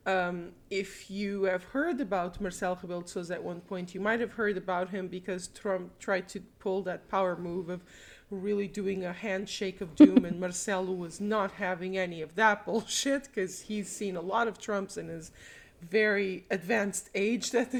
Um, 0.10 0.54
if 0.72 1.12
you 1.12 1.44
have 1.44 1.64
heard 1.66 2.02
about 2.02 2.42
Marcelo 2.42 2.76
Rebelo 2.76 3.28
de 3.28 3.34
at 3.36 3.44
one 3.44 3.62
point, 3.62 3.94
you 3.94 4.02
might 4.02 4.20
have 4.20 4.34
heard 4.34 4.58
about 4.58 4.90
him 4.90 5.08
because 5.08 5.50
Trump 5.50 6.00
tried 6.00 6.28
to 6.30 6.40
pull 6.58 6.82
that 6.84 7.08
power 7.10 7.36
move 7.36 7.70
of 7.70 7.84
really 8.32 8.68
doing 8.68 9.06
a 9.06 9.14
handshake 9.14 9.82
of 9.82 9.96
doom, 9.96 10.26
and 10.26 10.40
Marcelo 10.40 10.92
was 10.92 11.22
not 11.22 11.52
having 11.52 11.96
any 11.96 12.24
of 12.24 12.34
that 12.34 12.66
bullshit 12.66 13.26
because 13.26 13.62
he's 13.62 13.88
seen 13.88 14.16
a 14.16 14.22
lot 14.22 14.48
of 14.48 14.58
Trumps 14.58 14.98
in 14.98 15.10
his 15.10 15.32
very 15.80 16.44
advanced 16.50 17.12
age 17.14 17.54
at, 17.62 17.72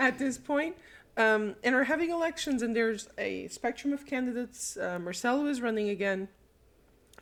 at 0.00 0.18
this 0.18 0.36
point. 0.36 0.76
Um, 1.16 1.54
and 1.62 1.76
are 1.76 1.84
having 1.84 2.10
elections, 2.10 2.60
and 2.60 2.74
there's 2.74 3.08
a 3.18 3.46
spectrum 3.48 3.92
of 3.92 4.04
candidates. 4.04 4.76
Uh, 4.76 4.98
Marcelo 4.98 5.46
is 5.46 5.60
running 5.60 5.90
again, 5.90 6.28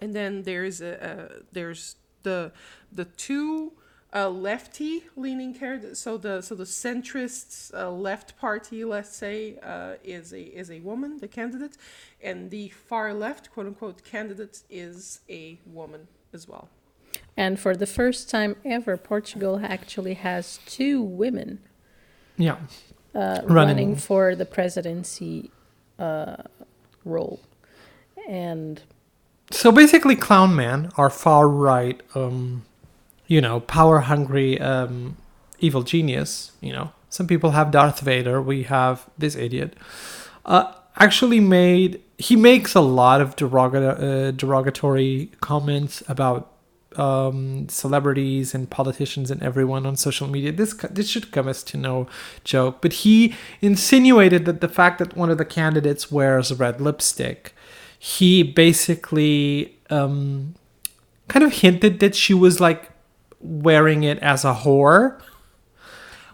and 0.01 0.15
then 0.15 0.45
there's 0.45 0.81
a, 0.81 0.93
a 0.93 1.43
there's 1.53 1.97
the 2.23 2.53
the 2.93 3.05
two 3.05 3.73
uh, 4.17 4.31
lefty 4.31 5.05
leaning 5.17 5.53
candidates. 5.53 6.01
So 6.01 6.17
the 6.17 6.41
so 6.41 6.55
the 6.55 6.65
centrists 6.65 7.73
uh, 7.75 7.91
left 7.91 8.39
party, 8.39 8.83
let's 8.85 9.15
say, 9.15 9.59
uh, 9.63 9.95
is 10.03 10.33
a 10.33 10.41
is 10.41 10.71
a 10.71 10.81
woman, 10.81 11.19
the 11.19 11.29
candidate, 11.29 11.77
and 12.23 12.51
the 12.51 12.69
far 12.71 13.13
left 13.13 13.51
quote 13.53 13.67
unquote 13.67 14.03
candidate 14.05 14.63
is 14.71 15.21
a 15.29 15.59
woman 15.67 16.09
as 16.33 16.49
well. 16.49 16.69
And 17.37 17.61
for 17.61 17.77
the 17.77 17.87
first 17.87 18.31
time 18.31 18.57
ever, 18.65 18.97
Portugal 18.97 19.61
actually 19.63 20.15
has 20.15 20.59
two 20.67 21.03
women 21.03 21.61
Yeah. 22.39 22.57
uh, 23.15 23.43
Running. 23.45 23.47
running. 23.47 23.97
for 23.97 24.35
the 24.35 24.45
presidency 24.45 25.51
uh, 25.99 26.37
role. 27.05 27.41
And 28.29 28.83
So 29.51 29.71
basically, 29.73 30.17
Clown 30.17 30.55
Man, 30.57 30.91
our 30.97 31.11
far 31.11 31.49
right, 31.49 32.01
um, 32.15 32.65
you 33.27 33.41
know, 33.41 33.61
power 33.61 34.01
hungry, 34.01 34.61
um, 34.61 35.17
evil 35.59 35.83
genius. 35.83 36.53
You 36.61 36.73
know, 36.73 36.93
some 37.11 37.27
people 37.27 37.53
have 37.53 37.71
Darth 37.71 38.01
Vader. 38.01 38.41
We 38.41 38.65
have 38.65 39.09
this 39.19 39.37
idiot. 39.37 39.75
Uh, 40.45 40.73
actually, 40.97 41.41
made 41.41 42.03
he 42.19 42.37
makes 42.37 42.75
a 42.75 42.81
lot 42.81 43.21
of 43.21 43.37
deroga- 43.37 44.01
uh, 44.01 44.31
derogatory 44.31 45.31
comments 45.41 46.03
about 46.09 46.53
um, 46.97 47.69
celebrities 47.69 48.55
and 48.55 48.71
politicians 48.71 49.31
and 49.31 49.43
everyone 49.43 49.85
on 49.87 49.97
social 49.97 50.27
media. 50.27 50.53
This 50.53 50.75
this 50.91 51.09
should 51.09 51.31
come 51.31 51.49
as 51.49 51.63
to 51.65 51.77
no 51.77 52.07
joke. 52.45 52.81
But 52.81 52.93
he 53.05 53.35
insinuated 53.61 54.45
that 54.47 54.61
the 54.61 54.69
fact 54.69 54.99
that 54.99 55.17
one 55.17 55.31
of 55.31 55.39
the 55.39 55.45
candidates 55.45 56.11
wears 56.11 56.53
red 56.55 56.81
lipstick, 56.81 57.55
he 57.99 58.43
basically 58.43 59.77
um, 59.91 60.55
kind 61.29 61.45
of 61.45 61.53
hinted 61.53 62.01
that 62.01 62.15
she 62.15 62.33
was 62.35 62.61
like 62.61 62.91
wearing 63.47 64.03
it 64.03 64.19
as 64.19 64.45
a 64.45 64.55
whore. 64.55 65.21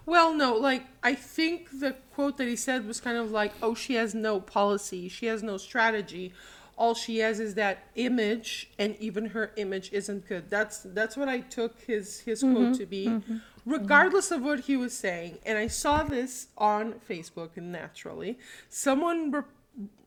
Well, 0.05 0.33
no, 0.33 0.55
like 0.55 0.85
I 1.01 1.15
think 1.15 1.79
the 1.79 1.95
quote 2.13 2.37
that 2.37 2.47
he 2.47 2.55
said 2.55 2.85
was 2.85 2.99
kind 2.99 3.17
of 3.17 3.31
like, 3.31 3.53
"Oh, 3.61 3.73
she 3.73 3.95
has 3.95 4.13
no 4.13 4.39
policy, 4.39 5.07
she 5.07 5.27
has 5.27 5.41
no 5.41 5.57
strategy. 5.57 6.33
All 6.75 6.95
she 6.95 7.19
has 7.19 7.39
is 7.39 7.53
that 7.55 7.87
image, 7.95 8.71
and 8.79 8.95
even 8.99 9.27
her 9.27 9.51
image 9.55 9.91
isn't 9.93 10.27
good." 10.27 10.49
That's 10.49 10.79
that's 10.83 11.15
what 11.15 11.29
I 11.29 11.39
took 11.39 11.79
his 11.81 12.19
his 12.21 12.41
quote 12.41 12.55
mm-hmm, 12.55 12.73
to 12.73 12.85
be, 12.85 13.07
mm-hmm. 13.07 13.37
regardless 13.65 14.31
of 14.31 14.41
what 14.41 14.61
he 14.61 14.75
was 14.75 14.93
saying. 14.93 15.37
And 15.45 15.57
I 15.57 15.67
saw 15.67 16.03
this 16.03 16.47
on 16.57 16.95
Facebook, 17.09 17.51
and 17.55 17.71
naturally, 17.71 18.37
someone 18.69 19.31
re- 19.31 19.43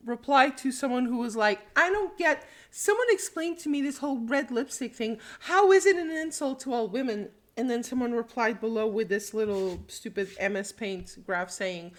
replied 0.05 0.57
to 0.59 0.71
someone 0.71 1.07
who 1.07 1.19
was 1.19 1.37
like, 1.37 1.61
"I 1.75 1.91
don't 1.91 2.17
get." 2.17 2.47
Someone 2.71 3.07
explained 3.11 3.59
to 3.61 3.69
me 3.69 3.83
this 3.83 3.99
whole 3.99 4.19
red 4.19 4.51
lipstick 4.51 4.95
thing. 4.95 5.19
How 5.41 5.73
is 5.73 5.87
it 5.87 5.97
an 5.97 6.11
insult 6.11 6.61
to 6.61 6.73
all 6.73 6.89
women? 6.89 7.31
and 7.57 7.71
then 7.71 7.83
someone 7.83 8.13
replied 8.13 8.61
below 8.61 8.87
with 8.87 9.09
this 9.09 9.33
little 9.33 9.83
stupid 9.89 10.29
MS 10.41 10.73
Paint 10.73 11.17
graph 11.27 11.51
saying, 11.51 11.93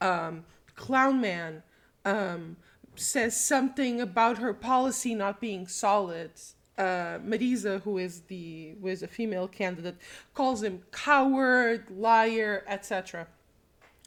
um, 0.00 0.44
"Clown 0.74 1.20
Man 1.20 1.62
um, 2.04 2.56
says 2.96 3.38
something 3.38 4.00
about 4.00 4.38
her 4.38 4.54
policy 4.54 5.14
not 5.14 5.40
being 5.40 5.66
solid." 5.66 6.30
Uh, 6.78 7.18
Marisa, 7.18 7.82
who 7.82 7.98
is 7.98 8.22
the 8.22 8.74
who 8.80 8.86
is 8.86 9.02
a 9.02 9.08
female 9.08 9.46
candidate, 9.46 9.96
calls 10.32 10.62
him 10.62 10.82
coward, 10.90 11.84
liar, 11.90 12.64
etc. 12.66 13.26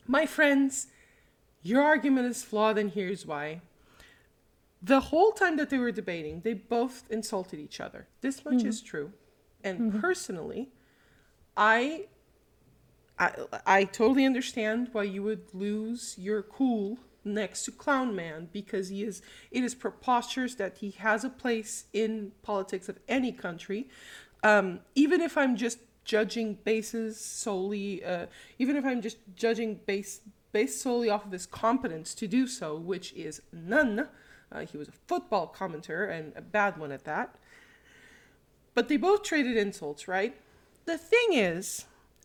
My 0.08 0.26
friends, 0.26 0.88
your 1.66 1.82
argument 1.82 2.28
is 2.28 2.44
flawed, 2.44 2.78
and 2.78 2.92
here's 2.92 3.26
why. 3.26 3.62
The 4.84 5.00
whole 5.00 5.32
time 5.32 5.58
that 5.58 5.72
they 5.72 5.80
were 5.80 5.92
debating, 5.92 6.42
they 6.42 6.54
both 6.54 7.06
insulted 7.10 7.60
each 7.60 7.82
other. 7.82 8.08
This 8.22 8.46
much 8.46 8.64
is 8.64 8.82
true. 8.84 9.12
And 9.64 10.00
personally, 10.00 10.70
I, 11.58 12.06
I 13.18 13.32
I 13.66 13.84
totally 13.86 14.26
understand 14.26 14.90
why 14.92 15.04
you 15.04 15.24
would 15.24 15.46
lose 15.56 16.16
your 16.20 16.44
cool 16.44 17.00
next 17.24 17.66
to 17.66 17.72
Clown 17.72 18.16
Man 18.16 18.48
because 18.54 18.90
he 18.90 19.02
is 19.02 19.24
it 19.50 19.64
is 19.64 19.74
preposterous 19.74 20.54
that 20.56 20.78
he 20.78 20.92
has 20.92 21.24
a 21.24 21.30
place 21.32 21.86
in 21.94 22.32
politics 22.44 22.88
of 22.88 23.00
any 23.08 23.32
country. 23.32 23.90
Um, 24.44 24.82
even 24.94 25.20
if 25.20 25.36
I'm 25.36 25.56
just 25.56 25.80
judging 26.04 26.60
bases 26.64 27.20
solely, 27.20 28.06
uh, 28.06 28.28
even 28.60 28.76
if 28.76 28.86
I'm 28.86 29.02
just 29.02 29.18
judging 29.36 29.80
base 29.88 30.22
based 30.56 30.82
solely 30.82 31.10
off 31.10 31.26
of 31.26 31.34
his 31.34 31.46
competence 31.46 32.16
to 32.16 32.30
do 32.30 32.48
so, 32.48 32.78
which 32.78 33.12
is 33.12 33.42
none. 33.52 34.08
Uh, 34.50 34.62
he 34.62 34.78
was 34.78 34.88
a 34.88 34.94
football 35.06 35.48
commentator 35.48 36.06
and 36.06 36.32
a 36.38 36.42
bad 36.42 36.78
one 36.78 36.94
at 36.94 37.04
that. 37.04 37.36
But 38.74 38.88
they 38.88 38.96
both 38.96 39.22
traded 39.22 39.58
insults, 39.58 40.08
right? 40.08 40.34
The 40.86 40.98
thing 40.98 41.34
is, 41.34 41.84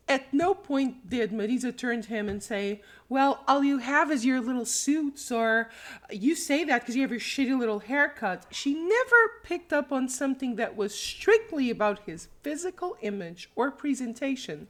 at 0.09 0.33
no 0.33 0.55
point 0.55 1.11
did 1.11 1.33
Marisa 1.33 1.77
turn 1.77 2.03
to 2.03 2.09
him 2.09 2.29
and 2.29 2.41
say, 2.41 2.83
Well, 3.09 3.43
all 3.49 3.65
you 3.65 3.79
have 3.79 4.13
is 4.13 4.25
your 4.25 4.41
little 4.41 4.65
suits, 4.65 5.33
or 5.33 5.69
you 6.09 6.37
say 6.37 6.63
that 6.63 6.83
because 6.83 6.95
you 6.95 7.03
have 7.03 7.11
your 7.11 7.19
shitty 7.19 7.59
little 7.59 7.81
haircut. 7.81 8.47
She 8.53 8.75
never 8.75 9.41
picked 9.43 9.73
up 9.73 9.91
on 9.91 10.09
something 10.09 10.55
that 10.55 10.77
was 10.77 10.95
strictly 10.95 11.69
about 11.69 12.07
his 12.07 12.29
physical 12.45 12.97
image 13.03 13.51
or 13.57 13.73
presentation 13.73 14.69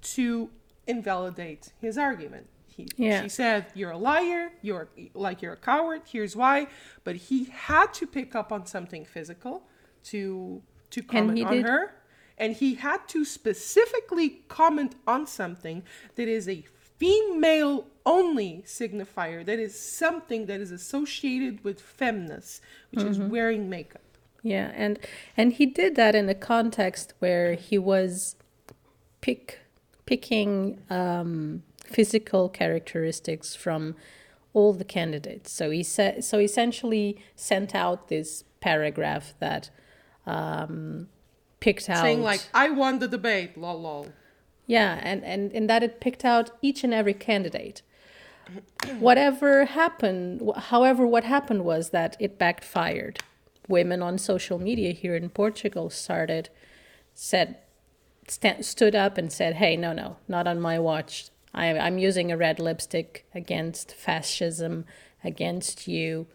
to 0.00 0.48
invalidate 0.86 1.74
his 1.82 1.98
argument. 1.98 2.48
He, 2.78 2.88
Yeah. 2.96 3.22
She 3.22 3.28
said, 3.28 3.66
You're 3.74 3.92
a 3.92 3.98
liar, 3.98 4.52
you're 4.62 4.88
like 5.14 5.42
you're 5.42 5.54
a 5.54 5.56
coward, 5.72 6.02
here's 6.14 6.36
why. 6.36 6.68
But 7.04 7.16
he 7.28 7.38
had 7.70 7.88
to 8.00 8.06
pick 8.06 8.34
up 8.40 8.52
on 8.52 8.66
something 8.66 9.04
physical 9.04 9.64
to 10.10 10.62
to 10.92 11.02
comment 11.02 11.42
on 11.44 11.52
did. 11.58 11.66
her 11.66 11.94
and 12.38 12.50
he 12.56 12.76
had 12.76 13.00
to 13.08 13.24
specifically 13.24 14.28
comment 14.48 14.94
on 15.06 15.26
something 15.26 15.82
that 16.16 16.28
is 16.28 16.48
a 16.48 16.64
female 16.98 17.86
only 18.06 18.62
signifier 18.66 19.44
that 19.44 19.58
is 19.58 19.78
something 19.78 20.46
that 20.46 20.60
is 20.60 20.70
associated 20.70 21.62
with 21.64 21.78
femness 22.00 22.60
which 22.90 23.04
is 23.04 23.18
Mm-hmm. 23.18 23.30
wearing 23.34 23.68
makeup 23.68 24.02
Yeah, 24.42 24.72
and 24.74 24.98
and 25.36 25.52
he 25.54 25.66
did 25.66 25.96
that 25.96 26.14
in 26.14 26.28
a 26.28 26.34
context 26.34 27.14
where 27.20 27.54
he 27.54 27.76
was 27.78 28.36
pick 29.20 29.60
picking 30.06 30.80
um, 30.90 31.62
physical 31.88 32.48
characteristics 32.48 33.54
from 33.54 33.96
all 34.52 34.72
the 34.72 34.84
candidates. 34.84 35.50
So 35.50 35.70
he 35.70 35.82
said 35.82 36.24
so 36.24 36.38
essentially 36.38 37.22
sent 37.34 37.74
out 37.74 38.08
this 38.08 38.44
paragraph 38.60 39.34
that 39.40 39.70
um, 40.26 41.08
picked 41.60 41.88
out 41.88 42.02
saying 42.02 42.22
like 42.22 42.40
i 42.54 42.68
won 42.68 42.98
the 42.98 43.08
debate 43.08 43.56
lol 43.56 43.80
lol 43.80 44.06
yeah, 44.68 45.00
and, 45.02 45.24
and, 45.24 45.50
and 45.52 45.68
that 45.68 45.82
it 45.82 45.98
picked 45.98 46.26
out 46.26 46.50
each 46.60 46.84
and 46.84 46.92
every 46.92 47.14
candidate. 47.14 47.82
Whatever 48.98 49.64
happened, 49.64 50.42
however, 50.56 51.06
what 51.06 51.24
happened 51.24 51.64
was 51.64 51.88
that 51.90 52.16
it 52.20 52.38
backfired. 52.38 53.20
Women 53.66 54.02
on 54.02 54.18
social 54.18 54.58
media 54.58 54.92
here 54.92 55.16
in 55.16 55.30
Portugal 55.30 55.88
started, 55.88 56.50
said, 57.14 57.56
sta- 58.28 58.60
stood 58.60 58.94
up 58.94 59.16
and 59.16 59.32
said, 59.32 59.54
hey, 59.54 59.74
no, 59.74 59.94
no, 59.94 60.18
not 60.28 60.46
on 60.46 60.60
my 60.60 60.78
watch. 60.78 61.30
I, 61.58 61.76
I'm 61.76 61.98
using 61.98 62.30
a 62.30 62.36
red 62.36 62.58
lipstick 62.60 63.26
against 63.34 63.92
fascism, 63.94 64.84
against 65.24 65.88
you. 65.88 66.26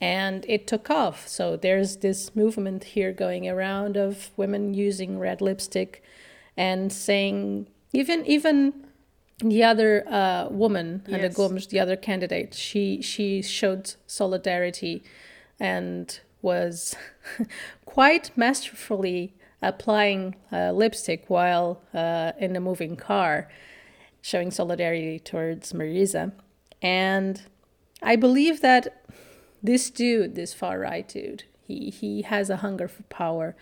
And 0.00 0.44
it 0.48 0.66
took 0.66 0.90
off. 0.90 1.28
So 1.28 1.56
there's 1.56 1.98
this 1.98 2.34
movement 2.34 2.84
here 2.84 3.12
going 3.12 3.48
around 3.48 3.96
of 3.96 4.30
women 4.36 4.74
using 4.74 5.18
red 5.18 5.40
lipstick 5.40 6.02
and 6.56 6.92
saying 6.92 7.68
even 7.92 8.26
even 8.26 8.84
the 9.38 9.62
other 9.62 10.04
uh, 10.08 10.48
woman, 10.50 11.02
Ana 11.06 11.24
Yes. 11.24 11.36
Gomes, 11.36 11.66
the 11.68 11.80
other 11.80 11.96
candidate, 11.96 12.54
she 12.54 13.00
she 13.02 13.42
showed 13.42 13.94
solidarity 14.06 15.04
and 15.60 16.20
was 16.42 16.96
quite 17.84 18.36
masterfully 18.36 19.34
applying 19.62 20.34
uh, 20.52 20.72
lipstick 20.72 21.24
while 21.28 21.80
uh, 21.94 22.32
in 22.38 22.54
a 22.56 22.60
moving 22.60 22.96
car, 22.96 23.48
showing 24.24 24.50
solidarity 24.50 25.18
towards 25.18 25.74
Marisa. 25.74 26.32
And 26.80 27.42
I 28.02 28.16
believe 28.16 28.62
that 28.62 29.04
this 29.62 29.90
dude, 29.90 30.34
this 30.34 30.54
far 30.54 30.78
right 30.78 31.06
dude, 31.06 31.44
he, 31.60 31.90
he 31.90 32.22
has 32.22 32.48
a 32.48 32.56
hunger 32.56 32.88
for 32.88 33.02
power. 33.04 33.54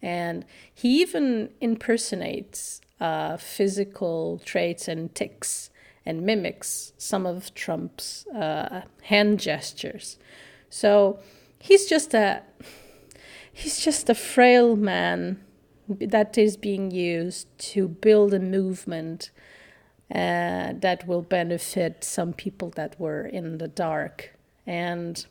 And 0.00 0.46
he 0.72 1.02
even 1.02 1.50
impersonates 1.60 2.80
uh, 2.98 3.36
physical 3.36 4.40
traits 4.42 4.88
and 4.88 5.14
tics 5.14 5.68
and 6.06 6.22
mimics 6.22 6.94
some 6.96 7.26
of 7.26 7.52
Trump's 7.52 8.26
uh, 8.28 8.84
hand 9.02 9.38
gestures. 9.38 10.16
So 10.70 11.18
he's 11.58 11.84
just 11.84 12.14
a 12.14 12.40
he's 13.52 13.80
just 13.80 14.08
a 14.08 14.14
frail 14.14 14.76
man 14.76 15.44
that 15.88 16.38
is 16.38 16.56
being 16.56 16.90
used 16.90 17.48
to 17.58 17.86
build 17.86 18.32
a 18.32 18.40
movement 18.40 19.30
uh, 20.14 20.72
that 20.80 21.04
will 21.06 21.22
benefit 21.22 22.04
some 22.04 22.32
people 22.32 22.70
that 22.70 22.98
were 23.00 23.26
in 23.26 23.58
the 23.58 23.68
dark. 23.68 24.36
And 24.66 25.24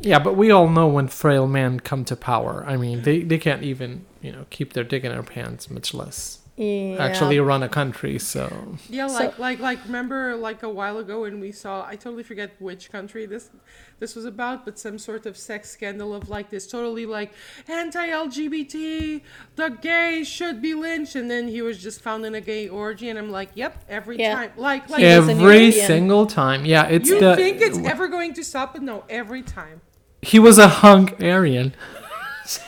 Yeah, 0.00 0.18
but 0.18 0.34
we 0.36 0.50
all 0.50 0.68
know 0.68 0.88
when 0.88 1.08
frail 1.08 1.46
men 1.46 1.80
come 1.80 2.04
to 2.06 2.16
power. 2.16 2.64
I 2.66 2.76
mean, 2.76 3.02
they, 3.02 3.22
they 3.22 3.38
can't 3.38 3.62
even, 3.62 4.04
you 4.22 4.32
know, 4.32 4.46
keep 4.50 4.72
their 4.72 4.84
dick 4.84 5.04
in 5.04 5.12
their 5.12 5.22
pants, 5.22 5.70
much 5.70 5.94
less 5.94 6.40
yeah, 6.56 6.96
actually 6.98 7.38
run 7.38 7.62
a 7.62 7.68
country. 7.68 8.18
So 8.18 8.76
yeah 8.88 9.06
So- 9.08 9.14
like 9.24 9.38
like 9.38 9.58
like 9.60 9.84
remember 9.84 10.34
like 10.36 10.62
a 10.62 10.68
while 10.70 10.98
ago 10.98 11.22
when 11.22 11.38
we 11.40 11.52
saw 11.52 11.84
i 11.86 11.96
totally 11.96 12.22
forget 12.22 12.50
which 12.58 12.90
country 12.90 13.26
this 13.26 13.50
this 13.98 14.14
was 14.16 14.24
about 14.24 14.64
but 14.64 14.78
some 14.78 14.98
sort 14.98 15.26
of 15.26 15.36
sex 15.36 15.70
scandal 15.70 16.14
of 16.14 16.28
like 16.28 16.48
this 16.50 16.66
totally 16.66 17.04
like 17.06 17.32
anti-lgbt 17.68 19.20
the 19.56 19.68
gay 19.82 20.22
should 20.24 20.60
be 20.62 20.74
lynched 20.74 21.14
and 21.14 21.30
then 21.30 21.48
he 21.48 21.60
was 21.62 21.76
just 21.82 22.00
found 22.00 22.24
in 22.24 22.34
a 22.34 22.40
gay 22.40 22.68
orgy 22.68 23.08
and 23.10 23.18
i'm 23.18 23.30
like 23.30 23.50
yep 23.54 23.84
every 23.88 24.18
Yeah. 24.18 24.34
time 24.34 24.50
like 24.56 24.88
like 24.88 25.02
every 25.02 25.72
single 25.72 26.26
time, 26.26 26.64
yeah, 26.64 26.86
it's 26.86 27.08
you 27.08 27.20
the 27.20 27.36
think 27.36 27.60
it's 27.60 27.78
ever 27.78 28.08
going 28.08 28.32
to 28.34 28.42
stop 28.44 28.72
but 28.74 28.82
no 28.82 29.04
every 29.08 29.42
time 29.42 29.80
he 30.22 30.38
was 30.38 30.58
a 30.58 30.68
Hungarian. 30.68 31.74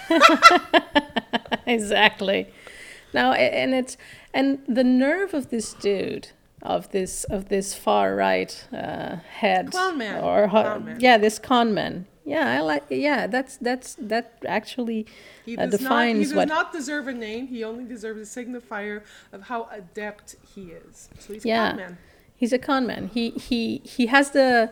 exactly. 1.66 2.52
Now, 3.14 3.32
and 3.32 3.74
it's 3.74 3.96
and 4.34 4.58
the 4.68 4.84
nerve 4.84 5.34
of 5.34 5.50
this 5.50 5.72
dude, 5.74 6.28
of 6.62 6.90
this 6.90 7.24
of 7.24 7.48
this 7.48 7.74
far 7.74 8.14
right 8.14 8.66
uh, 8.72 9.16
head, 9.16 9.74
or 9.74 10.48
ho- 10.48 10.82
yeah, 10.98 11.18
this 11.18 11.38
con 11.38 11.72
man. 11.74 12.06
Yeah, 12.24 12.58
I 12.58 12.60
like. 12.60 12.84
Yeah, 12.90 13.26
that's 13.26 13.56
that's 13.56 13.94
that 13.94 14.34
actually 14.46 15.06
He 15.46 15.56
uh, 15.56 15.64
does, 15.66 15.80
not, 15.80 16.06
he 16.08 16.14
does 16.24 16.34
what. 16.34 16.48
not 16.48 16.72
deserve 16.72 17.08
a 17.08 17.14
name. 17.14 17.46
He 17.46 17.64
only 17.64 17.84
deserves 17.84 18.20
a 18.36 18.40
signifier 18.44 19.00
of 19.32 19.44
how 19.44 19.68
adept 19.72 20.36
he 20.54 20.72
is. 20.72 21.08
So 21.18 21.32
he's 21.32 21.46
Yeah. 21.46 21.68
a 21.68 21.70
con 21.70 21.76
man. 21.78 21.98
He's 22.36 22.52
a 22.52 22.58
con 22.58 22.86
man. 22.86 23.08
He 23.14 23.30
he 23.30 23.78
he 23.84 24.06
has 24.08 24.32
the 24.32 24.70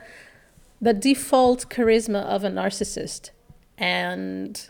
the 0.83 0.92
default 0.92 1.70
charisma 1.70 2.22
of 2.25 2.44
a 2.44 2.51
narcissist, 2.51 3.31
and 3.79 4.68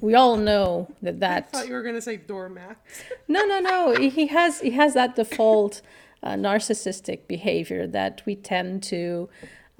we 0.00 0.14
all 0.14 0.36
know 0.36 0.88
that 1.02 1.14
I 1.16 1.18
that. 1.18 1.52
thought 1.52 1.68
you 1.68 1.74
were 1.74 1.82
going 1.82 1.94
to 1.94 2.00
say 2.00 2.16
doormat. 2.16 2.76
No, 3.28 3.44
no, 3.44 3.58
no. 3.58 3.94
He 3.94 4.28
has 4.28 4.60
he 4.60 4.70
has 4.72 4.94
that 4.94 5.16
default 5.16 5.82
uh, 6.22 6.34
narcissistic 6.34 7.26
behavior 7.26 7.86
that 7.86 8.22
we 8.24 8.36
tend 8.36 8.82
to, 8.84 9.28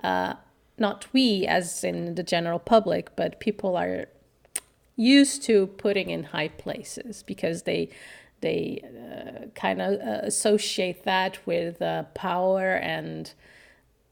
uh, 0.02 0.35
not 0.79 1.07
we 1.12 1.46
as 1.46 1.85
in 1.85 2.16
the 2.16 2.22
general 2.22 2.59
public, 2.59 3.14
but 3.14 3.38
people 3.38 3.76
are 3.76 4.07
used 4.96 5.42
to 5.44 5.68
putting 5.68 6.11
in 6.11 6.24
high 6.24 6.48
places 6.48 7.22
because 7.22 7.62
they 7.62 7.88
they 8.40 8.83
uh, 8.85 9.46
kind 9.55 9.81
of 9.81 10.00
uh, 10.00 10.20
associate 10.22 11.05
that 11.05 11.38
with 11.46 11.81
uh, 11.81 12.02
power 12.14 12.74
and 12.74 13.33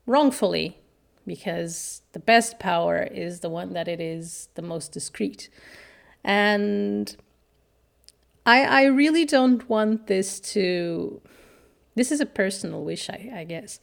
wrongfully 0.07 0.79
because 1.27 2.03
the 2.13 2.19
best 2.19 2.59
power 2.59 3.03
is 3.03 3.41
the 3.41 3.51
one 3.51 3.73
that 3.73 3.89
it 3.89 4.01
is 4.01 4.49
the 4.55 4.63
most 4.63 4.93
discreet 4.93 5.49
and 6.25 7.17
I, 8.47 8.63
I 8.63 8.85
really 8.85 9.25
don't 9.25 9.69
want 9.69 10.07
this 10.07 10.41
to. 10.41 11.21
This 11.95 12.11
is 12.11 12.21
a 12.21 12.27
personal 12.27 12.83
wish, 12.83 13.09
I, 13.09 13.31
I 13.35 13.45
guess. 13.45 13.79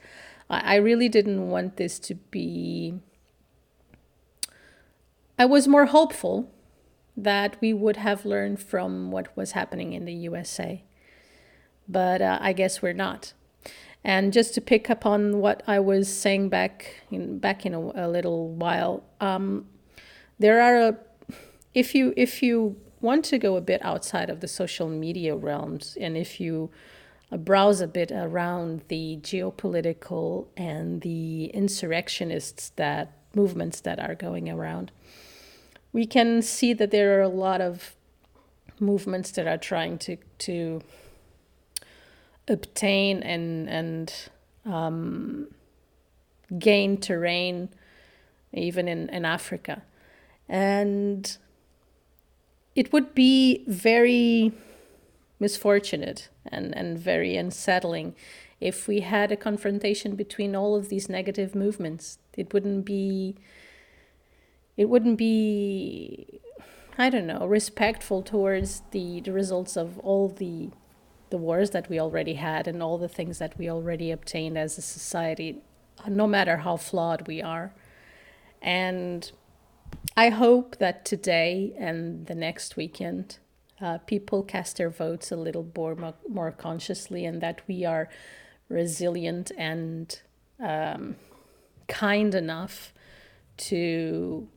I, 0.50 0.74
I 0.74 0.76
really 0.76 1.08
didn't 1.08 1.50
want 1.50 1.78
this 1.78 2.00
to 2.00 2.16
be. 2.16 3.00
I 5.40 5.46
was 5.46 5.68
more 5.68 5.86
hopeful 5.86 6.52
that 7.16 7.58
we 7.62 7.74
would 7.74 7.98
have 7.98 8.26
learned 8.26 8.60
from 8.60 9.12
what 9.12 9.36
was 9.36 9.52
happening 9.52 9.94
in 9.94 10.06
the 10.06 10.14
USA. 10.14 10.84
But 11.88 12.22
uh, 12.22 12.38
I 12.42 12.54
guess 12.54 12.82
we're 12.82 12.94
not. 12.94 13.34
And 14.04 14.34
just 14.34 14.54
to 14.56 14.62
pick 14.62 14.90
up 14.90 15.06
on 15.06 15.40
what 15.40 15.62
I 15.68 15.80
was 15.80 16.12
saying 16.12 16.50
back 16.50 17.04
in 17.12 17.38
back 17.38 17.66
in 17.66 17.74
a, 17.74 17.80
a 17.80 18.08
little 18.08 18.50
while, 18.50 19.04
um, 19.20 19.68
there 20.40 20.60
are 20.62 20.90
a, 20.90 20.98
if 21.74 21.96
you 21.96 22.14
if 22.18 22.44
you 22.44 22.76
want 23.00 23.26
to 23.26 23.38
go 23.38 23.56
a 23.56 23.62
bit 23.62 23.84
outside 23.84 24.30
of 24.30 24.40
the 24.42 24.48
social 24.48 24.88
media 24.88 25.36
realms 25.36 25.98
and 26.00 26.16
if 26.16 26.40
you 26.40 26.70
uh, 27.32 27.38
browse 27.38 27.82
a 27.82 27.88
bit 27.88 28.12
around 28.12 28.82
the 28.90 29.18
geopolitical 29.22 30.48
and 30.56 31.02
the 31.02 31.46
insurrectionists 31.46 32.70
that 32.76 33.14
movements 33.34 33.82
that 33.82 34.00
are 34.00 34.16
going 34.16 34.50
around 34.50 34.92
we 35.94 36.06
can 36.06 36.42
see 36.42 36.74
that 36.74 36.92
there 36.92 37.18
are 37.18 37.24
a 37.24 37.30
lot 37.30 37.62
of 37.62 37.96
movements 38.80 39.32
that 39.32 39.48
are 39.48 39.58
trying 39.58 39.98
to 39.98 40.18
to 40.38 40.82
obtain 42.48 43.22
and 43.24 43.70
and 43.70 44.30
um, 44.66 45.48
gain 46.60 46.98
terrain 46.98 47.70
even 48.54 48.88
in, 48.88 49.10
in 49.10 49.26
Africa. 49.26 49.84
And 50.50 51.38
it 52.76 52.94
would 52.94 53.14
be 53.14 53.64
very 53.68 54.54
misfortunate 55.40 56.30
and, 56.46 56.76
and 56.76 56.98
very 56.98 57.36
unsettling 57.36 58.16
if 58.60 58.88
we 58.88 59.02
had 59.02 59.32
a 59.32 59.36
confrontation 59.36 60.16
between 60.16 60.56
all 60.56 60.76
of 60.76 60.90
these 60.90 61.10
negative 61.10 61.56
movements. 61.56 62.20
It 62.38 62.54
wouldn't 62.54 62.86
be 62.86 63.36
it 64.78 64.88
wouldn't 64.88 65.18
be 65.18 66.40
I 66.98 67.10
don't 67.10 67.26
know, 67.26 67.46
respectful 67.48 68.22
towards 68.22 68.84
the, 68.92 69.22
the 69.22 69.32
results 69.32 69.76
of 69.76 69.98
all 70.00 70.30
the 70.30 70.70
the 71.32 71.38
wars 71.38 71.70
that 71.72 71.90
we 71.90 72.00
already 72.00 72.34
had 72.34 72.68
and 72.68 72.84
all 72.84 72.98
the 72.98 73.08
things 73.08 73.40
that 73.40 73.58
we 73.58 73.70
already 73.70 74.12
obtained 74.12 74.58
as 74.58 74.78
a 74.78 74.82
society, 74.82 75.62
no 76.06 76.28
matter 76.28 76.58
how 76.58 76.76
flawed 76.76 77.26
we 77.26 77.42
are. 77.42 77.74
And 78.62 79.32
I 80.16 80.30
hope 80.30 80.78
that 80.78 81.06
today 81.06 81.74
and 81.78 82.28
the 82.28 82.36
next 82.36 82.76
weekend, 82.76 83.38
uh, 83.80 83.98
people 84.00 84.44
cast 84.44 84.78
their 84.78 84.90
votes 84.90 85.32
a 85.32 85.36
little 85.36 85.68
more, 85.76 86.16
more 86.30 86.52
consciously 86.52 87.26
and 87.26 87.42
that 87.42 87.62
we 87.68 87.86
are 87.86 88.10
resilient 88.70 89.52
and 89.58 90.22
um, 90.60 91.16
kind 91.88 92.36
enough 92.36 92.94
to 93.58 94.48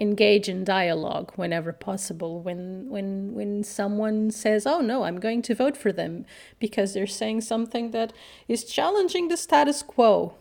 engage 0.00 0.48
in 0.48 0.64
dialogue 0.64 1.30
whenever 1.36 1.72
possible 1.74 2.40
when 2.40 2.88
when 2.88 3.34
when 3.34 3.62
someone 3.62 4.30
says 4.30 4.66
oh 4.66 4.80
no 4.80 5.02
i'm 5.02 5.20
going 5.20 5.42
to 5.42 5.54
vote 5.54 5.76
for 5.76 5.92
them 5.92 6.24
because 6.58 6.94
they're 6.94 7.06
saying 7.06 7.38
something 7.38 7.90
that 7.90 8.10
is 8.48 8.64
challenging 8.64 9.28
the 9.28 9.36
status 9.36 9.82
quo 9.82 10.34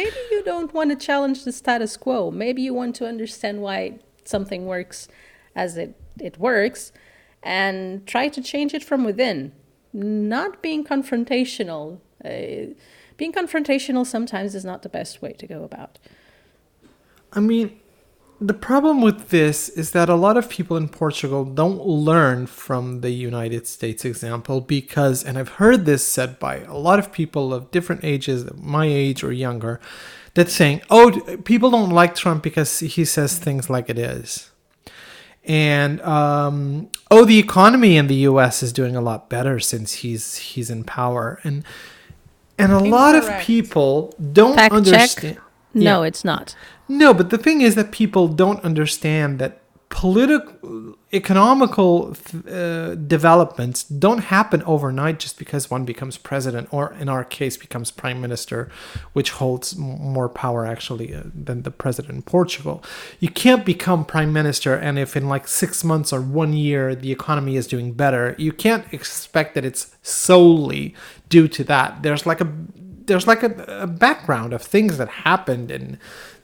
maybe 0.00 0.20
you 0.30 0.40
don't 0.44 0.72
want 0.72 0.88
to 0.90 0.96
challenge 1.08 1.38
the 1.44 1.54
status 1.62 1.96
quo. 1.96 2.30
Maybe 2.30 2.60
you 2.62 2.72
want 2.72 2.94
to 3.00 3.04
understand 3.12 3.56
why 3.66 3.78
something 4.24 4.62
works 4.74 5.08
as 5.54 5.76
it, 5.76 5.90
it 6.28 6.38
works 6.38 6.92
and 7.42 8.06
try 8.06 8.28
to 8.36 8.40
change 8.52 8.72
it 8.78 8.84
from 8.90 9.00
within. 9.10 9.52
Not 9.92 10.62
being 10.62 10.84
confrontational. 10.84 11.84
Uh, 12.24 12.74
being 13.16 13.32
confrontational 13.32 14.04
sometimes 14.06 14.54
is 14.54 14.64
not 14.64 14.82
the 14.82 14.92
best 14.98 15.20
way 15.22 15.32
to 15.32 15.46
go 15.54 15.64
about. 15.64 15.98
I 17.32 17.40
mean, 17.40 17.80
the 18.40 18.54
problem 18.54 19.00
with 19.00 19.30
this 19.30 19.68
is 19.68 19.90
that 19.92 20.08
a 20.08 20.14
lot 20.14 20.36
of 20.36 20.48
people 20.48 20.76
in 20.76 20.88
Portugal 20.88 21.44
don't 21.44 21.84
learn 21.84 22.46
from 22.46 23.00
the 23.00 23.10
United 23.10 23.66
States 23.66 24.04
example 24.04 24.60
because, 24.60 25.24
and 25.24 25.36
I've 25.36 25.48
heard 25.60 25.84
this 25.86 26.06
said 26.06 26.38
by 26.38 26.58
a 26.60 26.76
lot 26.76 26.98
of 27.00 27.10
people 27.10 27.52
of 27.52 27.70
different 27.72 28.04
ages, 28.04 28.48
my 28.56 28.86
age 28.86 29.24
or 29.24 29.32
younger, 29.32 29.80
that 30.34 30.48
saying, 30.50 30.82
oh, 30.88 31.10
people 31.44 31.70
don't 31.70 31.90
like 31.90 32.14
Trump 32.14 32.42
because 32.44 32.78
he 32.78 33.04
says 33.04 33.38
things 33.38 33.68
like 33.68 33.90
it 33.90 33.98
is. 33.98 34.50
And 35.44 36.00
um, 36.02 36.90
oh, 37.10 37.24
the 37.24 37.38
economy 37.38 37.96
in 37.96 38.06
the 38.06 38.14
U.S. 38.30 38.62
is 38.62 38.72
doing 38.72 38.94
a 38.94 39.00
lot 39.00 39.28
better 39.30 39.58
since 39.58 39.94
he's 39.94 40.36
he's 40.36 40.68
in 40.68 40.84
power, 40.84 41.40
and 41.42 41.64
and 42.58 42.70
a 42.70 42.78
lot 42.80 43.14
of 43.14 43.26
people 43.40 44.14
don't 44.32 44.56
Fact 44.56 44.72
check. 44.72 44.76
understand. 44.76 45.38
No, 45.72 46.02
Yeah. 46.02 46.08
it's 46.08 46.22
not. 46.22 46.54
No, 46.88 47.12
but 47.12 47.30
the 47.30 47.38
thing 47.38 47.60
is 47.60 47.74
that 47.74 47.92
people 47.92 48.28
don't 48.28 48.64
understand 48.64 49.38
that 49.38 49.60
political, 49.90 50.96
economical 51.12 52.14
uh, 52.50 52.94
developments 52.94 53.84
don't 53.84 54.18
happen 54.18 54.62
overnight 54.64 55.18
just 55.18 55.38
because 55.38 55.70
one 55.70 55.84
becomes 55.84 56.18
president, 56.18 56.68
or 56.70 56.92
in 56.94 57.08
our 57.08 57.24
case, 57.24 57.56
becomes 57.56 57.90
prime 57.90 58.20
minister, 58.20 58.70
which 59.12 59.30
holds 59.32 59.76
more 59.76 60.28
power 60.28 60.66
actually 60.66 61.14
uh, 61.14 61.22
than 61.34 61.62
the 61.62 61.70
president 61.70 62.14
in 62.14 62.22
Portugal. 62.22 62.82
You 63.18 63.28
can't 63.28 63.64
become 63.64 64.04
prime 64.04 64.32
minister, 64.32 64.74
and 64.74 64.98
if 64.98 65.16
in 65.16 65.28
like 65.28 65.48
six 65.48 65.82
months 65.82 66.12
or 66.12 66.20
one 66.20 66.52
year 66.52 66.94
the 66.94 67.12
economy 67.12 67.56
is 67.56 67.66
doing 67.66 67.92
better, 67.92 68.34
you 68.38 68.52
can't 68.52 68.92
expect 68.92 69.54
that 69.54 69.64
it's 69.64 69.96
solely 70.02 70.94
due 71.28 71.48
to 71.48 71.64
that. 71.64 72.02
There's 72.02 72.26
like 72.26 72.40
a 72.40 72.52
there's 73.06 73.26
like 73.26 73.42
a, 73.42 73.80
a 73.80 73.86
background 73.86 74.52
of 74.52 74.60
things 74.60 74.98
that 74.98 75.08
happened 75.08 75.70
and 75.70 75.98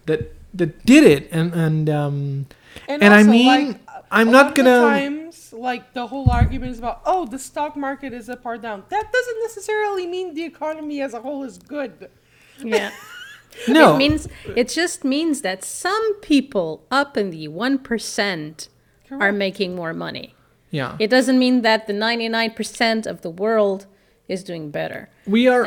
that 0.07 0.33
that 0.53 0.85
did 0.85 1.05
it 1.05 1.29
and 1.33 1.53
and 1.55 1.91
um 1.91 2.47
and, 2.89 3.05
I 3.05 3.19
also, 3.19 3.31
mean 3.31 3.69
like, 3.69 3.81
I'm 4.11 4.29
a 4.29 4.33
not 4.33 4.47
lot 4.47 4.47
of 4.49 4.55
the 4.57 4.63
gonna 4.63 4.81
times 4.81 5.53
like 5.53 5.93
the 5.95 6.07
whole 6.07 6.31
argument 6.31 6.73
is 6.73 6.79
about 6.79 7.03
oh 7.07 7.25
the 7.27 7.39
stock 7.39 7.77
market 7.77 8.13
is 8.13 8.29
up 8.29 8.45
or 8.45 8.59
down. 8.59 8.85
That 8.89 9.13
doesn't 9.13 9.41
necessarily 9.43 10.07
mean 10.07 10.35
the 10.35 10.45
economy 10.45 11.01
as 11.01 11.15
a 11.15 11.21
whole 11.21 11.45
is 11.45 11.59
good. 11.59 12.11
Yeah. 12.59 12.91
no 13.69 13.95
It 13.95 13.99
means 13.99 14.29
it 14.57 14.69
just 14.69 15.05
means 15.05 15.43
that 15.43 15.65
some 15.65 16.15
people 16.21 16.85
up 16.91 17.17
in 17.17 17.31
the 17.31 17.47
1% 17.49 18.69
are 19.13 19.33
making 19.33 19.77
more 19.77 19.95
money. 19.95 20.35
yeah 20.71 20.97
It 20.99 21.09
doesn't 21.09 21.39
mean 21.39 21.63
that 21.63 21.87
the 21.87 21.93
99% 21.93 23.07
of 23.07 23.21
the 23.23 23.31
world 23.31 23.87
is 24.27 24.43
doing 24.43 24.71
better. 24.71 25.09
we 25.27 25.47
are 25.47 25.63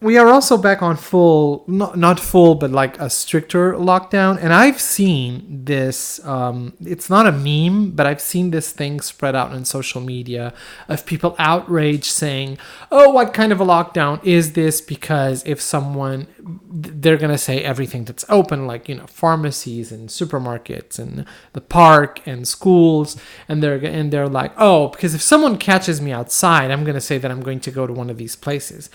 we 0.00 0.18
are 0.18 0.28
also 0.28 0.58
back 0.58 0.82
on 0.82 0.96
full 0.96 1.64
not 1.66 1.96
not 1.96 2.20
full 2.20 2.54
but 2.54 2.70
like 2.70 2.98
a 3.00 3.08
stricter 3.08 3.72
lockdown. 3.74 4.38
And 4.42 4.52
i've 4.52 4.80
seen 4.80 5.64
this 5.64 6.24
um 6.24 6.74
it's 6.80 7.08
not 7.08 7.26
a 7.26 7.32
meme 7.32 7.92
but 7.92 8.06
i've 8.06 8.20
seen 8.20 8.50
this 8.50 8.72
thing 8.72 9.00
spread 9.00 9.34
out 9.34 9.52
on 9.52 9.64
social 9.64 10.00
media 10.00 10.52
of 10.88 11.06
people 11.06 11.34
outraged 11.38 12.04
saying 12.04 12.58
oh 12.90 13.10
what 13.10 13.32
kind 13.32 13.52
of 13.52 13.60
a 13.60 13.64
lockdown 13.64 14.22
is 14.24 14.52
this? 14.52 14.80
Because 14.80 15.42
if 15.46 15.60
someone 15.60 16.26
they're 16.70 17.16
gonna 17.16 17.38
say 17.38 17.62
everything 17.62 18.04
that's 18.04 18.24
open 18.28 18.66
like 18.66 18.88
you 18.88 18.94
know 18.94 19.06
pharmacies 19.06 19.90
and 19.90 20.08
supermarkets 20.08 20.98
and 20.98 21.24
the 21.52 21.60
park 21.60 22.20
and 22.26 22.46
schools 22.46 23.16
and 23.48 23.62
they're 23.62 23.76
and 23.84 24.12
they're 24.12 24.28
like 24.28 24.52
oh 24.58 24.88
because 24.88 25.14
if 25.14 25.22
someone 25.22 25.56
catches 25.56 26.00
me 26.00 26.12
outside 26.12 26.70
i'm 26.70 26.84
gonna 26.84 27.00
say 27.00 27.18
that 27.18 27.30
i'm 27.30 27.40
going 27.40 27.60
to 27.60 27.70
go 27.70 27.86
to 27.86 27.92
one 27.92 28.10
of 28.10 28.18
these 28.18 28.36
places 28.36 28.90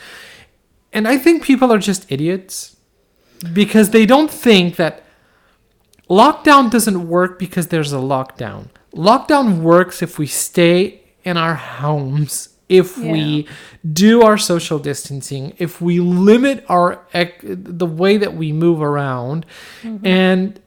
and 0.94 1.08
I 1.08 1.18
think 1.18 1.44
people 1.44 1.72
are 1.72 1.80
just 1.80 2.12
idiots 2.12 2.76
because 3.54 3.90
they 3.92 4.06
don't 4.06 4.30
think 4.32 4.76
that 4.76 5.04
lockdown 6.10 6.70
doesn't 6.70 7.08
work 7.08 7.40
because 7.40 7.68
there's 7.68 7.94
a 7.94 7.98
lockdown. 7.98 8.68
Lockdown 8.94 9.62
works 9.62 10.02
if 10.02 10.20
we 10.20 10.28
stay 10.28 11.02
in 11.24 11.38
our 11.38 11.56
homes, 11.56 12.50
if 12.68 12.98
we 12.98 13.48
do 13.94 14.22
our 14.22 14.38
social 14.38 14.80
distancing, 14.80 15.54
if 15.58 15.82
we 15.82 16.00
limit 16.00 16.64
our 16.68 17.06
ec- 17.14 17.40
the 17.44 17.86
way 17.86 18.18
that 18.18 18.34
we 18.36 18.52
move 18.52 18.82
around, 18.82 19.46
and 19.84 20.60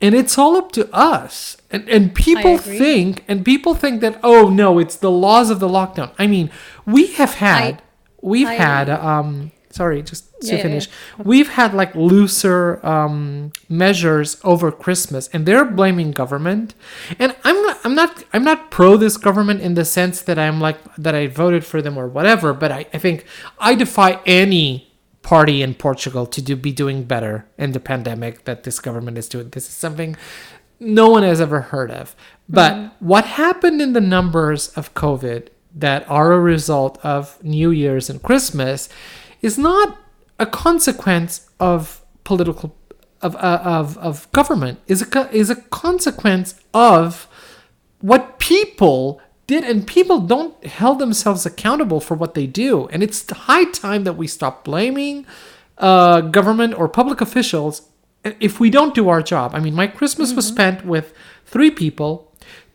and 0.00 0.14
it's 0.14 0.38
all 0.38 0.56
up 0.56 0.72
to 0.72 0.88
us. 0.94 1.56
And 1.70 1.88
and 1.88 2.14
people 2.14 2.56
think 2.58 3.24
and 3.28 3.44
people 3.44 3.74
think 3.74 4.00
that 4.00 4.18
oh 4.22 4.48
no, 4.48 4.78
it's 4.78 4.96
the 4.96 5.10
laws 5.10 5.50
of 5.50 5.58
the 5.60 5.68
lockdown. 5.68 6.12
I 6.18 6.26
mean, 6.26 6.50
we 6.86 7.08
have 7.14 7.34
had 7.34 7.82
we've 8.22 8.48
I- 8.48 8.54
had 8.54 8.88
um 8.90 9.52
sorry, 9.70 10.02
just 10.02 10.24
to 10.40 10.46
Yeah, 10.46 10.56
yeah, 10.56 10.62
finish. 10.62 10.88
We've 11.18 11.48
had 11.48 11.74
like 11.74 11.94
looser 11.94 12.84
um 12.86 13.52
measures 13.68 14.38
over 14.44 14.70
Christmas 14.70 15.28
and 15.32 15.46
they're 15.46 15.64
blaming 15.64 16.12
government. 16.12 16.74
And 17.18 17.34
I'm 17.44 17.60
not 17.62 17.78
I'm 17.84 17.94
not 17.94 18.24
I'm 18.32 18.44
not 18.44 18.70
pro 18.70 18.96
this 18.96 19.16
government 19.16 19.60
in 19.60 19.74
the 19.74 19.84
sense 19.84 20.22
that 20.22 20.38
I'm 20.38 20.60
like 20.60 20.78
that 20.96 21.14
I 21.14 21.26
voted 21.26 21.64
for 21.64 21.82
them 21.82 21.96
or 21.98 22.06
whatever, 22.08 22.52
but 22.52 22.70
I, 22.72 22.86
I 22.92 22.98
think 22.98 23.24
I 23.58 23.74
defy 23.74 24.20
any 24.26 24.88
party 25.22 25.62
in 25.62 25.74
Portugal 25.74 26.24
to 26.26 26.40
do 26.40 26.56
be 26.56 26.72
doing 26.72 27.04
better 27.04 27.46
in 27.58 27.72
the 27.72 27.80
pandemic 27.80 28.44
that 28.44 28.64
this 28.64 28.80
government 28.80 29.18
is 29.18 29.28
doing. 29.28 29.50
This 29.50 29.68
is 29.68 29.74
something 29.74 30.16
no 30.80 31.10
one 31.10 31.22
has 31.22 31.40
ever 31.40 31.60
heard 31.60 31.90
of. 31.90 32.14
But 32.48 32.94
what 33.00 33.24
happened 33.24 33.82
in 33.82 33.92
the 33.92 34.00
numbers 34.00 34.68
of 34.68 34.94
COVID 34.94 35.48
that 35.74 36.08
are 36.08 36.32
a 36.32 36.40
result 36.40 36.98
of 37.04 37.42
New 37.44 37.70
Year's 37.70 38.08
and 38.08 38.22
Christmas 38.22 38.88
is 39.42 39.58
not 39.58 39.98
a 40.38 40.46
consequence 40.46 41.48
of 41.58 42.02
political 42.24 42.76
of 43.20 43.34
uh, 43.36 43.60
of 43.64 43.98
of 43.98 44.30
government. 44.32 44.80
Is 44.86 45.02
a 45.02 45.30
is 45.34 45.50
a 45.50 45.56
consequence 45.56 46.60
of 46.72 47.28
what 48.00 48.38
people 48.38 49.20
did 49.46 49.64
and 49.64 49.86
people 49.86 50.20
don't 50.20 50.64
held 50.66 50.98
themselves 50.98 51.46
accountable 51.46 52.00
for 52.00 52.14
what 52.14 52.34
they 52.34 52.46
do. 52.46 52.86
And 52.88 53.02
it's 53.02 53.28
high 53.30 53.64
time 53.64 54.04
that 54.04 54.12
we 54.12 54.26
stop 54.26 54.62
blaming 54.62 55.26
uh, 55.78 56.20
government 56.20 56.74
or 56.74 56.86
public 56.88 57.20
officials 57.20 57.82
if 58.40 58.60
we 58.60 58.68
don't 58.68 58.94
do 58.94 59.08
our 59.08 59.22
job. 59.22 59.54
I 59.54 59.60
mean 59.60 59.74
my 59.74 59.86
christmas 59.86 60.34
was 60.34 60.46
spent 60.46 60.84
with 60.84 61.12
three 61.46 61.70
people. 61.70 62.26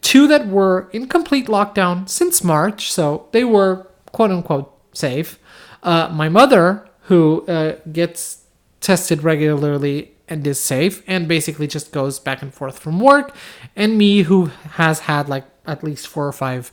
Two 0.02 0.28
that 0.28 0.48
were 0.48 0.90
in 0.92 1.08
complete 1.08 1.48
lockdown 1.48 2.10
since 2.10 2.44
march 2.44 2.92
so 2.92 3.28
they 3.32 3.46
were 3.46 3.88
quote 4.12 4.32
unquote 4.32 4.74
safe 4.94 5.40
uh, 5.84 6.10
my 6.12 6.30
mother 6.30 6.88
who 7.04 7.46
uh, 7.48 7.78
gets 7.92 8.46
tested 8.80 9.24
regularly 9.24 10.14
and 10.28 10.46
is 10.48 10.60
safe 10.60 11.04
and 11.06 11.28
basically 11.28 11.68
just 11.68 11.92
goes 11.92 12.20
back 12.20 12.42
and 12.42 12.54
forth 12.54 12.80
from 12.80 13.00
work 13.00 13.36
and 13.76 13.98
me 13.98 14.24
who 14.24 14.46
has 14.72 15.02
had 15.02 15.30
like 15.30 15.46
at 15.66 15.84
least 15.84 16.08
four 16.08 16.28
or 16.28 16.32
five 16.32 16.72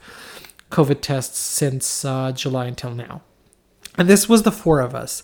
covid 0.71 1.01
tests 1.01 1.39
since 1.39 2.05
uh, 2.05 2.33
july 2.33 2.67
until 2.67 2.95
now. 2.95 3.23
And 3.99 4.09
this 4.09 4.29
was 4.29 4.45
the 4.45 4.53
four 4.53 4.81
of 4.81 4.95
us. 4.95 5.23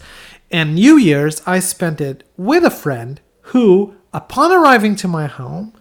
And 0.51 0.75
new 0.75 0.97
year's 0.97 1.41
i 1.47 1.61
spent 1.61 2.01
it 2.01 2.25
with 2.37 2.65
a 2.65 2.71
friend 2.71 3.21
who 3.53 3.95
upon 4.13 4.51
arriving 4.53 4.97
to 4.97 5.09
my 5.09 5.27
home 5.27 5.73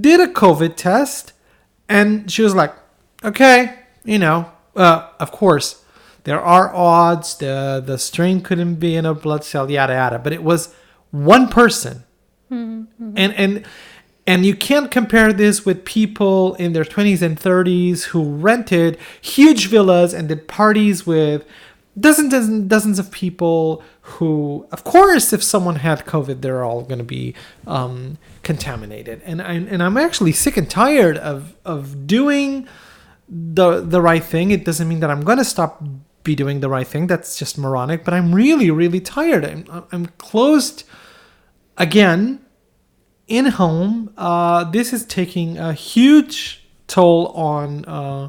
did 0.00 0.20
a 0.20 0.32
covid 0.32 0.76
test. 0.76 1.32
And 1.88 2.30
she 2.30 2.42
was 2.42 2.54
like 2.54 2.74
okay 3.24 3.78
you 4.04 4.18
know 4.18 4.50
uh, 4.76 5.08
of 5.18 5.30
course 5.32 5.84
there 6.28 6.40
are 6.40 6.74
odds 6.74 7.36
the 7.36 7.82
the 7.84 7.98
strain 7.98 8.40
couldn't 8.40 8.76
be 8.76 8.94
in 8.96 9.06
a 9.06 9.14
blood 9.14 9.44
cell 9.44 9.70
yada 9.70 9.94
yada. 9.94 10.18
But 10.18 10.32
it 10.32 10.42
was 10.42 10.74
one 11.10 11.48
person. 11.48 12.04
And 13.16 13.32
and 13.34 13.64
and 14.26 14.44
you 14.44 14.54
can't 14.54 14.90
compare 14.90 15.32
this 15.32 15.64
with 15.64 15.84
people 15.84 16.54
in 16.56 16.74
their 16.74 16.84
20s 16.84 17.22
and 17.22 17.40
30s 17.40 18.04
who 18.04 18.22
rented 18.24 18.98
huge 19.22 19.68
villas 19.68 20.12
and 20.12 20.28
did 20.28 20.46
parties 20.46 21.06
with 21.06 21.46
dozens 21.98 22.34
and 22.34 22.68
dozens 22.68 22.98
of 22.98 23.10
people 23.10 23.82
who 24.02 24.66
of 24.70 24.84
course 24.84 25.32
if 25.32 25.42
someone 25.42 25.76
had 25.76 26.04
covid 26.04 26.42
they're 26.42 26.62
all 26.62 26.82
going 26.82 26.98
to 26.98 27.04
be 27.04 27.34
um, 27.66 28.18
contaminated. 28.42 29.20
And 29.26 29.42
I, 29.42 29.52
and 29.52 29.82
I'm 29.82 29.98
actually 29.98 30.32
sick 30.32 30.56
and 30.56 30.68
tired 30.70 31.18
of 31.18 31.54
of 31.64 32.06
doing 32.06 32.66
the 33.28 33.80
the 33.80 34.00
right 34.00 34.24
thing. 34.24 34.50
It 34.50 34.64
doesn't 34.64 34.88
mean 34.88 35.00
that 35.00 35.10
I'm 35.10 35.22
going 35.22 35.38
to 35.38 35.44
stop 35.44 35.82
be 36.24 36.34
doing 36.34 36.60
the 36.60 36.68
right 36.68 36.86
thing. 36.86 37.06
That's 37.06 37.38
just 37.38 37.56
moronic 37.58 38.04
but 38.04 38.14
I'm 38.14 38.34
really 38.34 38.70
really 38.70 39.00
tired. 39.00 39.44
I'm 39.44 39.64
I'm 39.92 40.06
closed 40.18 40.84
again 41.76 42.40
in 43.26 43.46
home. 43.46 44.12
Uh, 44.16 44.64
this 44.64 44.92
is 44.92 45.04
taking 45.04 45.58
a 45.58 45.72
huge 45.72 46.64
toll 46.86 47.28
on 47.28 47.84
uh, 47.84 48.28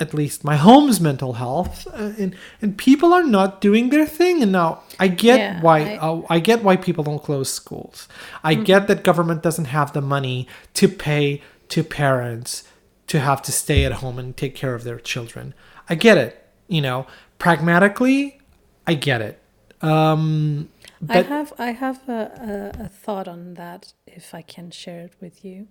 at 0.00 0.14
least 0.14 0.44
my 0.44 0.56
home's 0.56 1.00
mental 1.00 1.34
health 1.34 1.86
uh, 1.88 2.12
and 2.18 2.34
and 2.62 2.78
people 2.78 3.12
are 3.12 3.24
not 3.24 3.60
doing 3.60 3.90
their 3.90 4.06
thing. 4.06 4.42
And 4.42 4.52
now 4.52 4.82
i 4.98 5.08
get 5.08 5.38
Yeah, 5.38 5.60
why 5.60 5.78
I- 5.80 5.96
uh, 5.96 6.22
I 6.30 6.38
get 6.40 6.62
why 6.62 6.76
people 6.76 7.04
don't 7.04 7.22
close 7.22 7.52
schools. 7.52 8.08
I 8.42 8.54
get 8.54 8.86
that 8.88 9.02
government 9.04 9.42
doesn't 9.42 9.66
have 9.66 9.92
the 9.92 10.00
money 10.02 10.46
to 10.74 10.88
pay 10.88 11.42
to 11.68 11.82
parents 11.84 12.64
to 13.08 13.20
have 13.20 13.40
to 13.42 13.52
stay 13.52 13.84
at 13.84 13.92
home 13.92 14.18
and 14.18 14.36
take 14.36 14.54
care 14.54 14.74
of 14.74 14.84
their 14.84 14.98
children. 14.98 15.54
I 15.88 15.94
get 15.94 16.18
it 16.18 16.44
you 16.68 16.80
know 16.80 17.06
pragmatically 17.38 18.38
i 18.86 18.94
get 18.94 19.20
it. 19.20 19.38
Um 19.82 20.68
I 21.08 21.22
have 21.22 21.52
I 21.58 21.70
have 21.70 22.08
a, 22.08 22.72
a, 22.80 22.84
a 22.84 22.88
thought 22.88 23.28
on 23.28 23.54
that 23.54 23.92
if 24.06 24.34
I 24.34 24.42
can 24.42 24.70
share 24.70 25.00
it 25.02 25.14
with 25.20 25.44
you, 25.44 25.68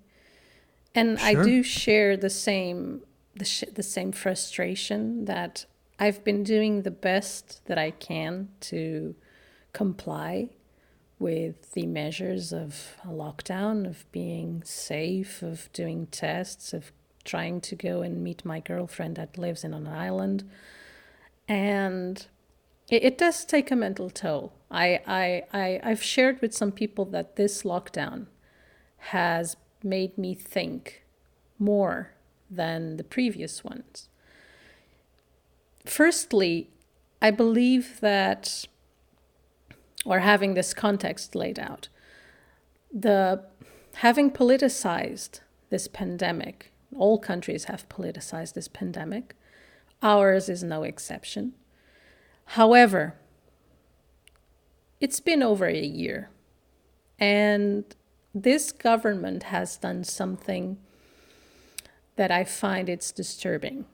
and 0.96 1.20
I 1.20 1.34
do 1.34 1.64
share 1.64 2.16
the 2.16 2.30
same 2.30 3.02
the 3.36 3.46
sh- 3.46 3.74
the 3.74 3.84
same 3.84 4.12
frustration 4.12 5.26
that 5.26 5.66
I've 6.00 6.24
been 6.24 6.44
doing 6.44 6.84
the 6.84 6.92
best 6.92 7.66
that 7.66 7.78
I 7.78 7.92
can 7.92 8.50
to 8.62 9.16
comply 9.74 10.50
with 11.20 11.72
the 11.74 11.88
measures 11.88 12.54
of 12.54 12.96
a 13.04 13.08
lockdown, 13.08 13.88
of 13.88 14.10
being 14.12 14.64
safe, 14.64 15.42
of 15.42 15.70
doing 15.74 16.08
tests, 16.08 16.74
of 16.74 16.92
trying 17.26 17.60
to 17.60 17.76
go 17.76 18.02
and 18.02 18.24
meet 18.24 18.46
my 18.46 18.60
girlfriend 18.60 19.16
that 19.16 19.38
lives 19.38 19.64
in 19.64 19.74
an 19.74 19.88
island, 19.88 20.50
and 21.48 22.26
it, 22.90 23.04
it 23.04 23.18
does 23.18 23.46
take 23.46 23.72
a 23.72 23.76
mental 23.76 24.10
toll. 24.10 24.54
I, 24.70 25.00
I, 25.08 25.44
I, 25.54 25.80
I've 25.84 26.04
shared 26.04 26.42
with 26.42 26.54
some 26.54 26.72
people 26.72 27.06
that 27.06 27.36
this 27.36 27.64
lockdown 27.64 28.28
has 28.98 29.56
made 29.84 30.18
me 30.18 30.34
think 30.34 31.04
more 31.60 32.12
than 32.50 32.98
the 32.98 33.04
previous 33.04 33.64
ones. 33.64 34.10
Firstly, 35.86 36.70
I 37.22 37.32
believe 37.32 38.00
that, 38.02 38.66
or 40.06 40.20
having 40.20 40.54
this 40.54 40.74
context 40.74 41.36
laid 41.36 41.58
out, 41.60 41.88
the 42.94 43.44
having 43.96 44.32
politicized 44.32 45.40
this 45.70 45.88
pandemic, 45.88 46.72
all 46.96 47.18
countries 47.18 47.66
have 47.66 47.88
politicized 47.90 48.54
this 48.54 48.68
pandemic. 48.68 49.36
Ours 50.02 50.50
is 50.50 50.64
no 50.64 50.84
exception. 50.84 51.54
However, 52.52 53.16
it's 55.00 55.20
been 55.20 55.44
over 55.44 55.66
a 55.66 55.86
year, 55.86 56.30
and 57.20 57.84
this 58.34 58.72
government 58.72 59.44
has 59.44 59.78
done 59.78 60.04
something 60.04 60.78
that 62.16 62.32
I 62.32 62.44
find 62.44 62.90
it's 62.90 63.12
disturbing, 63.12 63.86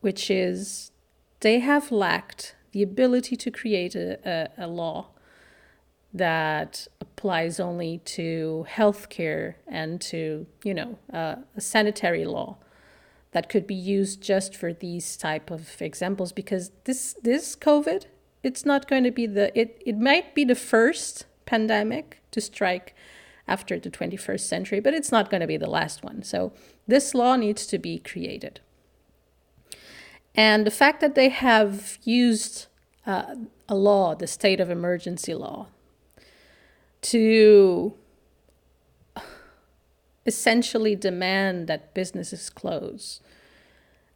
which 0.00 0.30
is 0.30 0.90
they 1.40 1.60
have 1.60 1.92
lacked 1.92 2.56
the 2.72 2.82
ability 2.82 3.36
to 3.36 3.50
create 3.50 3.94
a, 3.94 4.18
a, 4.58 4.64
a 4.64 4.66
law 4.66 5.08
that 6.12 6.86
applies 7.00 7.58
only 7.58 7.98
to 7.98 8.66
healthcare 8.68 9.54
and 9.66 10.00
to, 10.00 10.46
you 10.62 10.74
know, 10.74 10.98
uh, 11.12 11.36
a 11.56 11.60
sanitary 11.60 12.24
law 12.24 12.56
that 13.34 13.48
could 13.48 13.66
be 13.66 13.74
used 13.74 14.22
just 14.22 14.56
for 14.56 14.72
these 14.72 15.16
type 15.16 15.50
of 15.50 15.80
examples 15.80 16.32
because 16.32 16.70
this 16.84 17.14
this 17.22 17.54
covid 17.54 18.06
it's 18.44 18.64
not 18.64 18.86
going 18.86 19.02
to 19.02 19.10
be 19.10 19.26
the 19.26 19.58
it, 19.58 19.82
it 19.84 19.98
might 19.98 20.34
be 20.34 20.44
the 20.44 20.54
first 20.54 21.26
pandemic 21.46 22.20
to 22.30 22.40
strike 22.40 22.94
after 23.48 23.78
the 23.78 23.90
21st 23.90 24.40
century 24.40 24.80
but 24.80 24.94
it's 24.94 25.10
not 25.10 25.30
going 25.30 25.40
to 25.40 25.46
be 25.46 25.56
the 25.56 25.68
last 25.68 26.04
one. 26.04 26.22
So 26.22 26.52
this 26.86 27.14
law 27.14 27.36
needs 27.36 27.66
to 27.66 27.78
be 27.78 27.98
created. 27.98 28.60
And 30.34 30.66
the 30.66 30.70
fact 30.70 31.00
that 31.00 31.14
they 31.14 31.28
have 31.28 31.98
used 32.04 32.66
uh, 33.06 33.34
a 33.68 33.74
law 33.74 34.14
the 34.14 34.26
state 34.26 34.60
of 34.60 34.70
emergency 34.70 35.34
law 35.34 35.68
to 37.02 37.94
essentially 40.26 40.96
demand 40.96 41.66
that 41.66 41.94
businesses 41.94 42.50
close 42.50 43.20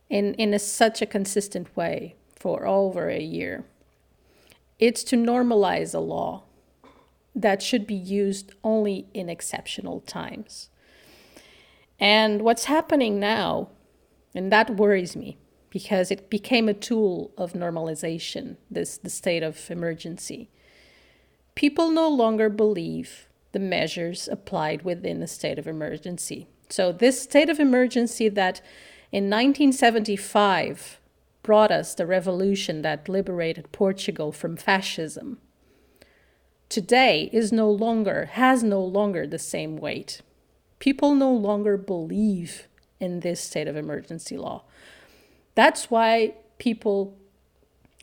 in, 0.09 0.35
in 0.35 0.55
a, 0.55 0.59
such 0.59 1.03
a 1.03 1.07
consistent 1.07 1.75
way 1.77 2.15
for 2.35 2.67
over 2.67 3.09
a 3.09 3.21
year. 3.21 3.65
It's 4.79 5.03
to 5.05 5.17
normalize 5.17 5.95
a 5.95 5.99
law 5.99 6.45
that 7.35 7.63
should 7.63 7.87
be 7.87 7.95
used 7.95 8.53
only 8.65 9.07
in 9.13 9.29
exceptional 9.29 10.01
times. 10.01 10.71
And 12.01 12.43
what's 12.43 12.65
happening 12.65 13.19
now, 13.19 13.69
and 14.35 14.53
that 14.53 14.77
worries 14.77 15.17
me 15.17 15.37
because 15.71 16.11
it 16.11 16.31
became 16.31 16.69
a 16.69 16.75
tool 16.75 17.33
of 17.37 17.53
normalization, 17.53 18.57
this 18.71 18.99
the 18.99 19.11
state 19.11 19.43
of 19.43 19.71
emergency. 19.71 20.49
People 21.55 21.91
no 21.91 22.09
longer 22.09 22.49
believe 22.49 23.28
the 23.53 23.59
measures 23.59 24.28
applied 24.28 24.82
within 24.82 25.20
the 25.20 25.26
state 25.26 25.59
of 25.59 25.66
emergency. 25.66 26.46
So 26.68 26.92
this 26.92 27.22
state 27.22 27.49
of 27.49 27.59
emergency 27.59 28.28
that 28.28 28.61
in 29.11 29.24
1975 29.24 31.01
brought 31.42 31.70
us 31.70 31.94
the 31.94 32.07
revolution 32.07 32.82
that 32.82 33.09
liberated 33.09 33.72
Portugal 33.72 34.32
from 34.32 34.57
fascism 34.57 35.38
today 36.68 37.30
is 37.32 37.51
no 37.51 37.70
longer 37.70 38.26
has 38.32 38.62
no 38.62 38.82
longer 38.82 39.26
the 39.26 39.38
same 39.38 39.76
weight 39.76 40.20
people 40.78 41.14
no 41.14 41.32
longer 41.32 41.76
believe 41.76 42.68
in 43.01 43.20
this 43.20 43.40
state 43.40 43.66
of 43.66 43.76
emergency 43.76 44.36
law 44.36 44.62
that's 45.55 45.90
why 45.90 46.34
people 46.59 47.16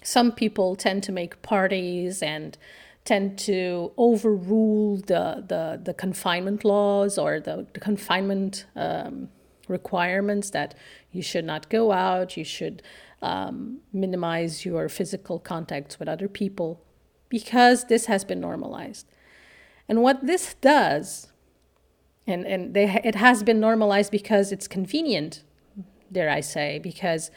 some 0.03 0.31
people 0.31 0.75
tend 0.75 1.03
to 1.03 1.11
make 1.11 1.41
parties 1.41 2.21
and 2.21 2.57
tend 3.05 3.37
to 3.37 3.91
overrule 3.97 4.97
the 4.97 5.43
the, 5.47 5.79
the 5.81 5.93
confinement 5.93 6.65
laws 6.65 7.17
or 7.17 7.39
the, 7.39 7.67
the 7.73 7.79
confinement 7.79 8.65
um, 8.75 9.29
requirements 9.67 10.49
that 10.51 10.75
you 11.11 11.21
should 11.21 11.45
not 11.45 11.69
go 11.69 11.91
out 11.91 12.35
you 12.35 12.43
should 12.43 12.81
um, 13.21 13.79
minimize 13.91 14.65
your 14.65 14.89
physical 14.89 15.39
contacts 15.39 15.99
with 15.99 16.07
other 16.07 16.27
people 16.27 16.81
because 17.29 17.85
this 17.85 18.05
has 18.05 18.23
been 18.23 18.39
normalized. 18.39 19.07
And 19.87 20.01
what 20.01 20.25
this 20.25 20.55
does, 20.55 21.31
and, 22.27 22.45
and 22.45 22.73
they, 22.73 23.01
it 23.03 23.15
has 23.15 23.43
been 23.43 23.59
normalized 23.59 24.11
because 24.11 24.51
it's 24.51 24.67
convenient, 24.67 25.43
dare 26.11 26.29
I 26.29 26.41
say, 26.41 26.79
because 26.79 27.31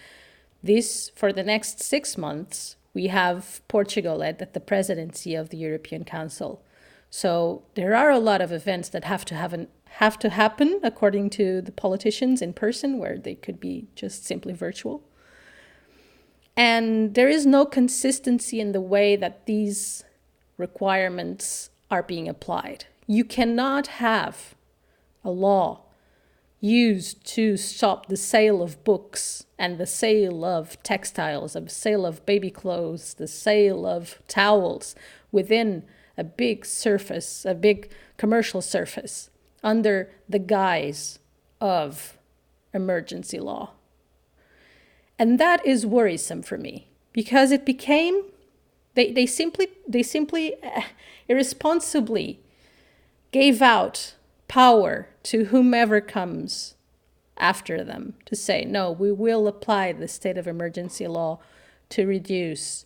this, 0.63 1.11
for 1.15 1.33
the 1.33 1.43
next 1.43 1.81
six 1.81 2.17
months, 2.17 2.77
we 2.99 3.07
have 3.07 3.63
Portugal 3.69 4.25
at, 4.25 4.43
at 4.43 4.55
the 4.55 4.61
presidency 4.73 5.37
of 5.37 5.51
the 5.51 5.57
European 5.57 6.03
Council. 6.03 6.65
So 7.11 7.63
there 7.77 7.95
are 7.95 8.11
a 8.11 8.19
lot 8.19 8.41
of 8.41 8.51
events 8.51 8.89
that 8.89 9.05
have 9.05 9.25
to 9.27 9.37
have, 9.37 9.53
an, 9.53 9.69
have 10.03 10.19
to 10.19 10.31
happen 10.31 10.81
according 10.83 11.31
to 11.39 11.63
the 11.63 11.71
politicians 11.71 12.43
in 12.43 12.55
person, 12.55 12.99
where 12.99 13.17
they 13.17 13.37
could 13.37 13.61
be 13.61 13.87
just 13.95 14.25
simply 14.25 14.53
virtual. 14.53 15.05
And 16.57 17.15
there 17.15 17.29
is 17.29 17.47
no 17.47 17.65
consistency 17.65 18.59
in 18.59 18.73
the 18.73 18.81
way 18.81 19.15
that 19.15 19.47
these 19.47 20.03
requirements 20.57 21.71
are 21.93 22.03
being 22.03 22.29
applied. 22.29 22.87
You 23.07 23.25
cannot 23.25 23.87
have 24.09 24.57
a 25.23 25.31
law 25.31 25.85
used 26.61 27.25
to 27.25 27.57
stop 27.57 28.07
the 28.07 28.17
sale 28.17 28.63
of 28.63 28.83
books 28.85 29.47
and 29.59 29.79
the 29.79 29.87
sale 29.87 30.45
of 30.45 30.83
textiles, 30.83 31.53
the 31.53 31.69
sale 31.69 32.05
of 32.05 32.25
baby 32.27 32.51
clothes, 32.51 33.15
the 33.15 33.29
sale 33.29 33.87
of 33.87 34.21
towels 34.27 34.95
within 35.31 35.85
a 36.17 36.25
big 36.25 36.67
surface, 36.67 37.45
a 37.45 37.55
big 37.55 37.91
commercial 38.17 38.61
surface, 38.61 39.31
under 39.63 40.11
the 40.29 40.39
guise 40.39 41.19
of 41.61 42.19
emergency 42.75 43.39
law. 43.39 43.71
And 45.19 45.39
that 45.39 45.65
is 45.67 45.87
worrisome 45.87 46.43
for 46.43 46.59
me 46.59 46.89
because 47.13 47.51
it 47.51 47.65
became 47.65 48.23
they, 48.95 49.13
they 49.13 49.27
simply 49.27 49.69
they 49.87 50.03
simply 50.03 50.55
uh, 50.63 50.83
irresponsibly 51.29 52.41
gave 53.31 53.63
out 53.63 54.15
power 54.49 55.09
to 55.29 55.47
whomever 55.47 56.01
comes 56.01 56.75
after 57.37 57.85
them 57.85 58.15
to 58.25 58.35
say 58.35 58.65
no 58.65 58.91
we 58.91 59.13
will 59.13 59.47
apply 59.47 59.93
the 59.93 60.09
state 60.09 60.37
of 60.37 60.47
emergency 60.47 61.07
law 61.07 61.39
to 61.89 62.05
reduce 62.07 62.85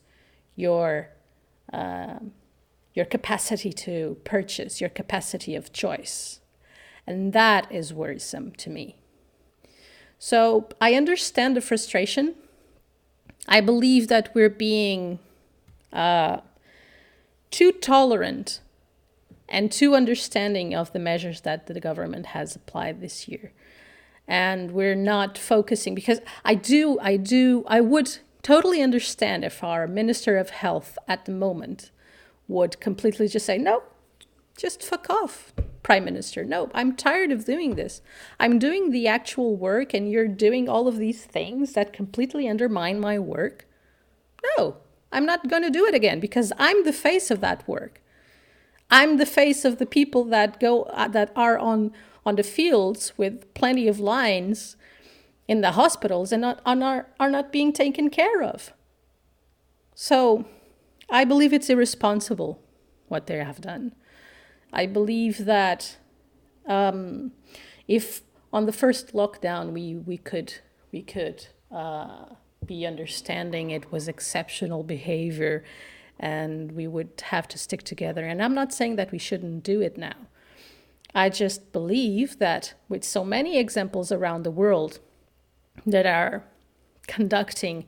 your 0.55 1.09
uh, 1.73 2.19
your 2.95 3.07
capacity 3.07 3.73
to 3.73 4.17
purchase 4.25 4.81
your 4.81 4.91
capacity 4.91 5.55
of 5.57 5.73
choice 5.73 6.41
and 7.07 7.33
that 7.33 7.71
is 7.73 7.95
worrisome 7.95 8.53
to 8.53 8.69
me 8.69 8.97
so 10.25 10.69
I 10.81 10.95
understand 10.95 11.57
the 11.57 11.61
frustration. 11.61 12.37
I 13.49 13.61
believe 13.61 14.07
that 14.07 14.33
we're 14.37 14.49
being 14.49 15.19
uh, 15.93 16.43
too 17.51 17.73
tolerant 17.73 18.61
and 19.53 19.71
too 19.71 19.95
understanding 19.95 20.75
of 20.75 20.93
the 20.93 20.99
measures 20.99 21.43
that 21.43 21.67
the 21.67 21.79
government 21.79 22.27
has 22.27 22.57
applied 22.57 23.01
this 23.01 23.29
year. 23.29 23.53
And 24.27 24.71
we're 24.71 24.95
not 24.95 25.37
focusing 25.37 25.95
because 25.95 26.21
I 26.43 26.55
do, 26.55 26.99
I 27.01 27.19
do, 27.19 27.63
I 27.67 27.83
would 27.83 28.19
totally 28.43 28.81
understand 28.81 29.45
if 29.45 29.63
our 29.63 29.87
Minister 29.87 30.39
of 30.39 30.51
Health 30.51 30.99
at 31.07 31.27
the 31.27 31.33
moment 31.33 31.91
would 32.49 32.81
completely 32.81 33.29
just 33.29 33.45
say, 33.45 33.59
no, 33.59 33.83
just 34.57 34.83
fuck 34.83 35.11
off, 35.11 35.53
Prime 35.83 36.05
Minister. 36.05 36.45
No, 36.45 36.71
I'm 36.75 36.97
tired 36.97 37.31
of 37.31 37.45
doing 37.45 37.75
this. 37.75 38.01
I'm 38.41 38.59
doing 38.59 38.91
the 38.91 39.07
actual 39.07 39.57
work, 39.57 39.93
and 39.93 40.11
you're 40.11 40.29
doing 40.29 40.69
all 40.69 40.89
of 40.89 40.97
these 40.97 41.25
things 41.25 41.75
that 41.75 41.93
completely 41.93 42.49
undermine 42.49 43.01
my 43.01 43.19
work. 43.19 43.67
No, 44.57 44.77
I'm 45.11 45.27
not 45.27 45.49
going 45.49 45.63
to 45.63 45.71
do 45.71 45.85
it 45.85 45.95
again 45.95 46.21
because 46.21 46.53
I'm 46.59 46.85
the 46.85 46.93
face 46.93 47.31
of 47.31 47.41
that 47.41 47.67
work. 47.69 48.02
I'm 48.93 49.17
the 49.17 49.27
face 49.27 49.65
of 49.65 49.79
the 49.79 49.87
people 49.87 50.25
that 50.27 50.61
go 50.61 50.83
uh, 50.83 51.09
that 51.09 51.33
are 51.35 51.59
on 51.59 51.93
on 52.25 52.37
the 52.37 52.43
fields 52.43 53.13
with 53.17 53.53
plenty 53.55 53.89
of 53.89 53.99
lines 53.99 54.77
in 55.49 55.61
the 55.61 55.73
hospitals 55.73 56.31
and 56.31 56.43
not, 56.43 56.61
are, 56.65 57.07
are 57.19 57.31
not 57.31 57.51
being 57.51 57.73
taken 57.73 58.09
care 58.11 58.43
of. 58.43 58.73
So 59.95 60.45
I 61.11 61.25
believe 61.25 61.53
it's 61.53 61.69
irresponsible 61.69 62.61
what 63.09 63.27
they 63.27 63.39
have 63.39 63.61
done. 63.61 63.95
I 64.73 64.87
believe 64.87 65.47
that 65.47 65.97
um, 66.67 67.33
if 67.89 68.23
on 68.53 68.67
the 68.67 68.73
first 68.73 69.13
lockdown 69.13 69.73
we, 69.73 69.97
we 69.97 70.17
could 70.17 70.55
we 70.93 71.03
could 71.03 71.47
uh, 71.75 72.27
be 72.65 72.87
understanding 72.87 73.71
it 73.71 73.91
was 73.91 74.07
exceptional 74.07 74.83
behavior 74.85 75.65
and 76.23 76.71
we 76.73 76.87
would 76.87 77.21
have 77.25 77.49
to 77.49 77.59
stick 77.59 77.83
together. 77.83 78.25
And 78.25 78.41
I'm 78.41 78.55
not 78.55 78.73
saying 78.73 78.95
that 78.97 79.11
we 79.11 79.19
shouldn't 79.19 79.65
do 79.65 79.81
it 79.81 79.99
now. 79.99 80.15
I 81.15 81.29
just 81.29 81.73
believe 81.73 82.39
that 82.39 82.75
with 82.89 83.05
so 83.05 83.25
many 83.25 83.59
examples 83.59 84.13
around 84.13 84.45
the 84.45 84.51
world 84.51 85.01
that 85.85 86.07
are 86.07 86.45
conducting 87.09 87.87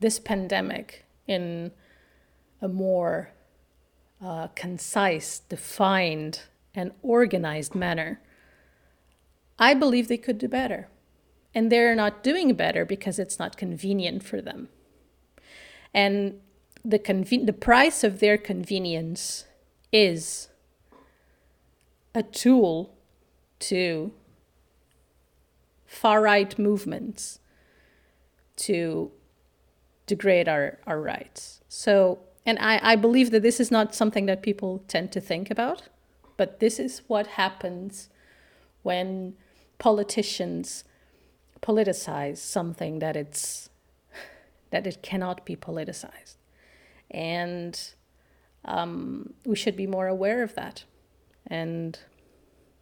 this 0.00 0.20
pandemic 0.20 1.04
in 1.26 1.72
a 2.60 2.68
more 2.68 3.30
uh, 4.22 4.48
concise, 4.48 5.40
defined, 5.40 6.42
and 6.74 6.92
organized 7.02 7.74
manner, 7.74 8.20
I 9.58 9.72
believe 9.74 10.08
they 10.08 10.18
could 10.18 10.38
do 10.38 10.46
better. 10.46 10.88
And 11.54 11.72
they're 11.72 11.94
not 11.94 12.22
doing 12.22 12.54
better 12.54 12.84
because 12.84 13.18
it's 13.18 13.38
not 13.38 13.56
convenient 13.56 14.22
for 14.22 14.40
them. 14.40 14.68
And 15.94 16.40
the, 16.84 16.98
conven- 16.98 17.46
the 17.46 17.52
price 17.52 18.02
of 18.02 18.20
their 18.20 18.36
convenience 18.36 19.44
is 19.92 20.48
a 22.14 22.22
tool 22.22 22.94
to 23.58 24.12
far 25.86 26.22
right 26.22 26.58
movements 26.58 27.38
to 28.56 29.10
degrade 30.06 30.48
our, 30.48 30.78
our 30.86 31.00
rights. 31.00 31.60
So 31.68 32.18
and 32.44 32.58
I, 32.58 32.80
I 32.82 32.96
believe 32.96 33.30
that 33.30 33.42
this 33.42 33.60
is 33.60 33.70
not 33.70 33.94
something 33.94 34.26
that 34.26 34.42
people 34.42 34.82
tend 34.88 35.12
to 35.12 35.20
think 35.20 35.50
about, 35.50 35.88
but 36.36 36.60
this 36.60 36.80
is 36.80 37.02
what 37.06 37.26
happens 37.28 38.08
when 38.82 39.34
politicians 39.78 40.84
politicize 41.60 42.38
something 42.38 42.98
that 42.98 43.16
it's 43.16 43.68
that 44.70 44.86
it 44.86 45.02
cannot 45.02 45.44
be 45.44 45.54
politicized. 45.54 46.36
And 47.12 47.78
um, 48.64 49.34
we 49.44 49.56
should 49.56 49.76
be 49.76 49.86
more 49.86 50.08
aware 50.08 50.42
of 50.42 50.54
that. 50.54 50.84
And 51.46 51.98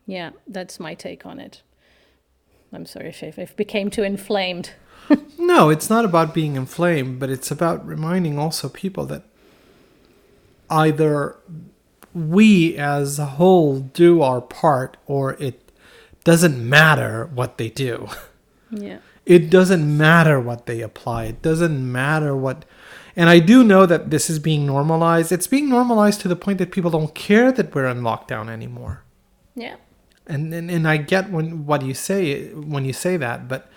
yeah, 0.07 0.31
that's 0.47 0.81
my 0.81 0.95
take 0.95 1.27
on 1.27 1.39
it. 1.39 1.63
I'm 2.73 2.87
sorry 2.87 3.09
if, 3.09 3.23
if, 3.23 3.39
if 3.39 3.57
became 3.57 3.91
too 3.91 4.03
inflamed. 4.03 4.71
no, 5.39 5.71
it's 5.71 5.91
not 5.91 6.05
about 6.05 6.35
being 6.35 6.57
inflamed, 6.57 7.19
but 7.19 7.31
it's 7.31 7.51
about 7.51 7.85
reminding 7.87 8.39
also 8.39 8.69
people 8.69 9.07
that 9.07 9.25
either 10.69 11.37
we 12.15 12.77
as 12.77 13.19
a 13.19 13.27
whole 13.27 13.81
do 13.81 14.23
our 14.23 14.41
part 14.41 14.97
or 15.07 15.35
it 15.35 15.73
doesn't 16.25 16.69
matter 16.69 17.29
what 17.35 17.59
they 17.59 17.69
do. 17.69 18.09
Yeah. 18.71 18.99
It 19.27 19.51
doesn't 19.51 19.97
matter 19.97 20.41
what 20.41 20.67
they 20.67 20.81
apply. 20.81 21.25
It 21.25 21.43
doesn't 21.43 21.91
matter 21.93 22.37
what 22.37 22.65
And 23.17 23.29
I 23.29 23.39
do 23.39 23.65
know 23.65 23.87
that 23.87 24.11
this 24.11 24.31
is 24.31 24.39
being 24.39 24.67
normalized. 24.67 25.33
It's 25.33 25.47
being 25.47 25.69
normalized 25.69 26.21
to 26.23 26.29
the 26.29 26.37
point 26.37 26.59
that 26.59 26.71
people 26.71 26.91
don't 26.91 27.15
care 27.15 27.51
that 27.53 27.75
we're 27.75 27.87
in 27.87 28.01
lockdown 28.03 28.49
anymore. 28.49 29.03
Yeah. 29.55 29.77
And 30.27 30.55
and, 30.55 30.71
and 30.71 30.87
I 30.87 30.97
get 30.97 31.31
when 31.31 31.67
what 31.67 31.83
you 31.83 31.95
say 31.95 32.49
when 32.51 32.85
you 32.85 32.93
say 32.93 33.17
that, 33.17 33.49
but 33.49 33.71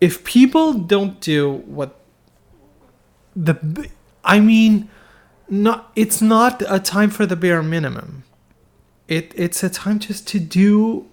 if 0.00 0.24
people 0.24 0.74
don't 0.74 1.20
do 1.20 1.62
what 1.66 2.00
the 3.36 3.88
I 4.24 4.40
mean 4.40 4.88
not 5.48 5.90
it's 5.94 6.20
not 6.22 6.62
a 6.68 6.80
time 6.80 7.10
for 7.10 7.26
the 7.26 7.36
bare 7.36 7.62
minimum. 7.62 8.24
It 9.06 9.32
it's 9.36 9.62
a 9.62 9.70
time 9.70 9.98
just 9.98 10.26
to 10.28 10.40
do 10.40 11.09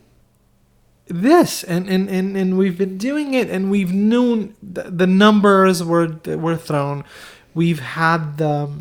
this 1.07 1.63
and 1.63 1.89
and, 1.89 2.09
and, 2.09 2.35
and 2.37 2.57
we've 2.57 2.77
been 2.77 2.97
doing 2.97 3.33
it 3.33 3.49
and 3.49 3.71
we've 3.71 3.93
known 3.93 4.55
the, 4.61 4.83
the 4.83 5.07
numbers 5.07 5.83
were 5.83 6.19
were 6.25 6.57
thrown. 6.57 7.03
We've 7.53 7.79
had 7.79 8.37
the 8.37 8.71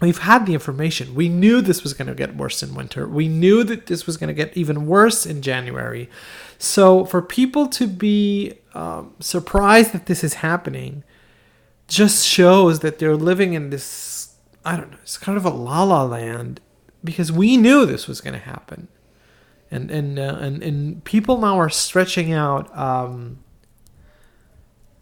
we've 0.00 0.18
had 0.18 0.46
the 0.46 0.54
information. 0.54 1.14
We 1.14 1.28
knew 1.28 1.60
this 1.60 1.82
was 1.82 1.94
going 1.94 2.08
to 2.08 2.14
get 2.14 2.36
worse 2.36 2.62
in 2.62 2.74
winter. 2.74 3.08
We 3.08 3.28
knew 3.28 3.64
that 3.64 3.86
this 3.86 4.06
was 4.06 4.16
going 4.16 4.28
to 4.28 4.34
get 4.34 4.56
even 4.56 4.86
worse 4.86 5.24
in 5.24 5.42
january. 5.42 6.10
So 6.58 7.04
for 7.04 7.22
people 7.22 7.68
to 7.68 7.86
be 7.86 8.54
um, 8.74 9.14
surprised 9.20 9.92
that 9.92 10.06
this 10.06 10.22
is 10.22 10.34
happening 10.34 11.02
just 11.88 12.26
shows 12.26 12.80
that 12.80 12.98
they're 12.98 13.16
living 13.16 13.54
in 13.54 13.70
this 13.70 14.34
i 14.64 14.76
don't 14.76 14.90
know 14.90 14.98
it's 15.02 15.16
kind 15.18 15.38
of 15.38 15.44
a 15.44 15.50
la 15.50 15.82
la 15.82 16.02
land 16.02 16.60
because 17.04 17.30
we 17.30 17.56
knew 17.56 17.86
this 17.86 18.08
was 18.08 18.20
going 18.20 18.34
to 18.34 18.40
happen 18.40 18.88
and 19.76 19.90
and 19.90 20.18
uh, 20.18 20.38
and 20.40 20.62
and 20.62 21.04
people 21.04 21.38
now 21.38 21.58
are 21.58 21.68
stretching 21.68 22.32
out 22.32 22.76
um, 22.76 23.38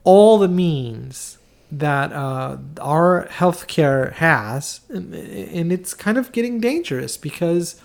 all 0.03 0.39
the 0.39 0.49
means 0.49 1.39
that 1.71 2.13
uh, 2.13 2.59
our 2.81 3.27
healthcare 3.31 4.13
has, 4.15 4.81
and, 4.89 5.15
and 5.15 5.73
it's 5.73 5.95
kind 5.95 6.19
of 6.19 6.33
getting 6.33 6.61
dangerous 6.61 7.17
because 7.17 7.81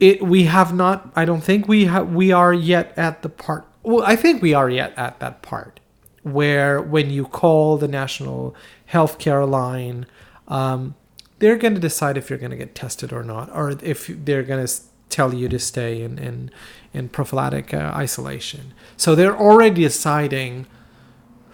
it 0.00 0.22
we 0.22 0.44
have 0.44 0.74
not. 0.74 1.10
I 1.16 1.24
don't 1.24 1.42
think 1.42 1.68
we 1.68 1.86
have 1.86 2.12
we 2.12 2.32
are 2.32 2.52
yet 2.52 2.92
at 2.96 3.22
the 3.22 3.28
part. 3.28 3.66
Well, 3.82 4.04
I 4.04 4.16
think 4.16 4.42
we 4.42 4.52
are 4.52 4.68
yet 4.68 4.92
at 4.98 5.20
that 5.20 5.40
part 5.42 5.80
where 6.22 6.82
when 6.82 7.08
you 7.08 7.24
call 7.24 7.78
the 7.78 7.88
national 7.88 8.54
healthcare 8.92 9.48
line. 9.48 10.06
Um, 10.46 10.94
they're 11.40 11.56
going 11.56 11.74
to 11.74 11.80
decide 11.80 12.16
if 12.16 12.30
you're 12.30 12.38
going 12.38 12.50
to 12.50 12.56
get 12.56 12.74
tested 12.74 13.12
or 13.12 13.22
not, 13.22 13.48
or 13.54 13.70
if 13.82 14.08
they're 14.08 14.42
going 14.42 14.66
to 14.66 14.72
tell 15.08 15.34
you 15.34 15.48
to 15.48 15.58
stay 15.58 16.02
in 16.02 16.18
in, 16.18 16.50
in 16.92 17.08
prophylactic 17.08 17.72
uh, 17.74 17.92
isolation. 17.94 18.72
So 18.96 19.14
they're 19.14 19.36
already 19.36 19.82
deciding 19.82 20.66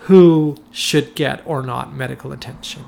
who 0.09 0.57
should 0.71 1.15
get 1.15 1.41
or 1.47 1.63
not 1.63 1.95
medical 1.95 2.33
attention. 2.33 2.85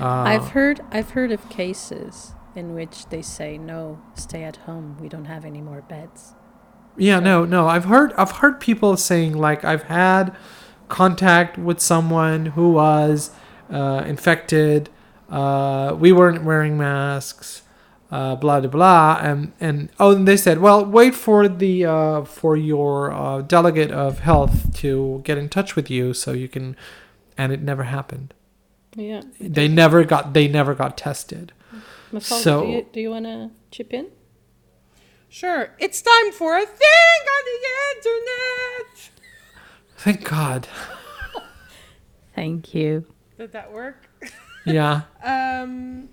Uh, 0.00 0.06
I've 0.06 0.48
heard 0.48 0.80
I've 0.90 1.10
heard 1.10 1.30
of 1.32 1.48
cases 1.50 2.32
in 2.54 2.74
which 2.74 3.06
they 3.08 3.20
say 3.22 3.58
no, 3.58 4.00
stay 4.14 4.44
at 4.44 4.56
home. 4.58 4.96
We 5.00 5.08
don't 5.08 5.26
have 5.26 5.44
any 5.44 5.60
more 5.60 5.82
beds. 5.82 6.34
yeah, 6.96 7.18
no, 7.20 7.44
no. 7.44 7.66
I've 7.68 7.84
heard 7.86 8.12
I've 8.14 8.30
heard 8.32 8.60
people 8.60 8.96
saying 8.96 9.36
like 9.36 9.64
I've 9.64 9.84
had 9.84 10.34
contact 10.88 11.58
with 11.58 11.80
someone 11.80 12.46
who 12.46 12.72
was 12.72 13.30
uh, 13.70 14.04
infected. 14.06 14.88
Uh, 15.28 15.96
we 15.98 16.12
weren't 16.12 16.44
wearing 16.44 16.78
masks. 16.78 17.62
Uh, 18.14 18.36
blah 18.36 18.60
blah 18.60 18.70
blah, 18.70 19.18
and 19.28 19.52
and 19.58 19.88
oh, 19.98 20.14
and 20.14 20.28
they 20.28 20.36
said, 20.36 20.56
well, 20.60 20.84
wait 20.86 21.14
for 21.16 21.48
the 21.48 21.84
uh, 21.84 22.22
for 22.22 22.56
your 22.56 23.10
uh, 23.12 23.40
delegate 23.42 23.90
of 23.90 24.20
health 24.20 24.72
to 24.82 25.20
get 25.24 25.36
in 25.36 25.48
touch 25.48 25.74
with 25.74 25.90
you 25.90 26.14
so 26.14 26.30
you 26.32 26.46
can, 26.46 26.76
and 27.36 27.52
it 27.52 27.60
never 27.60 27.82
happened. 27.96 28.32
Yeah. 28.94 29.22
They 29.40 29.66
never 29.66 30.04
got 30.04 30.32
they 30.32 30.46
never 30.46 30.74
got 30.76 30.96
tested. 30.96 31.52
Mafalda, 32.12 32.42
So- 32.42 32.60
do 32.66 32.68
you, 32.70 32.86
do 32.92 33.00
you 33.00 33.10
want 33.10 33.24
to 33.24 33.50
chip 33.72 33.92
in? 33.92 34.06
Sure, 35.28 35.74
it's 35.80 36.00
time 36.00 36.30
for 36.30 36.56
a 36.56 36.64
thing 36.66 37.20
on 37.36 37.42
the 37.50 37.58
internet. 37.96 39.10
Thank 39.96 40.22
God. 40.22 40.68
Thank 42.36 42.74
you. 42.74 43.06
Did 43.38 43.50
that 43.52 43.72
work? 43.72 44.08
Yeah. 44.64 45.02
Um, 45.24 46.10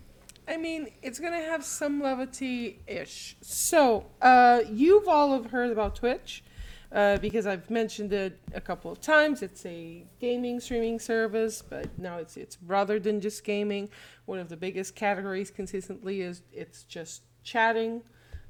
I 0.47 0.57
mean, 0.57 0.89
it's 1.01 1.19
gonna 1.19 1.41
have 1.41 1.63
some 1.63 2.01
levity 2.01 2.79
ish. 2.87 3.37
So, 3.41 4.05
uh, 4.21 4.61
you've 4.69 5.07
all 5.07 5.33
have 5.33 5.51
heard 5.51 5.71
about 5.71 5.95
Twitch, 5.95 6.43
uh, 6.91 7.17
because 7.17 7.45
I've 7.47 7.69
mentioned 7.69 8.11
it 8.11 8.39
a 8.53 8.59
couple 8.59 8.91
of 8.91 8.99
times. 8.99 9.41
It's 9.41 9.65
a 9.65 10.05
gaming 10.19 10.59
streaming 10.59 10.99
service, 10.99 11.61
but 11.61 11.97
now 11.97 12.17
it's 12.17 12.35
it's 12.35 12.57
rather 12.65 12.99
than 12.99 13.21
just 13.21 13.43
gaming. 13.43 13.89
One 14.25 14.39
of 14.39 14.49
the 14.49 14.57
biggest 14.57 14.95
categories 14.95 15.51
consistently 15.51 16.21
is 16.21 16.41
it's 16.51 16.83
just 16.83 17.21
chatting. 17.43 18.01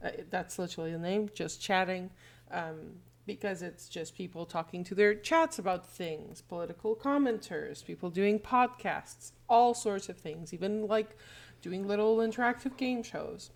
Uh, 0.04 0.10
that's 0.30 0.58
literally 0.58 0.92
the 0.92 0.98
name, 0.98 1.30
just 1.34 1.62
chatting. 1.62 2.10
Um, 2.50 3.02
because 3.28 3.62
it's 3.62 3.88
just 3.88 4.16
people 4.16 4.46
talking 4.46 4.84
to 4.84 4.96
their 4.96 5.14
chats 5.14 5.60
about 5.60 5.88
things, 5.88 6.42
political 6.42 6.96
commenters, 6.96 7.86
people 7.86 8.10
doing 8.10 8.40
podcasts, 8.40 9.32
all 9.48 9.76
sorts 9.76 10.10
of 10.10 10.18
things, 10.18 10.54
even 10.54 10.88
like 10.88 11.16
doing 11.62 11.88
little 11.88 12.18
interactive 12.18 12.78
game 12.78 13.04
shows. 13.04 13.52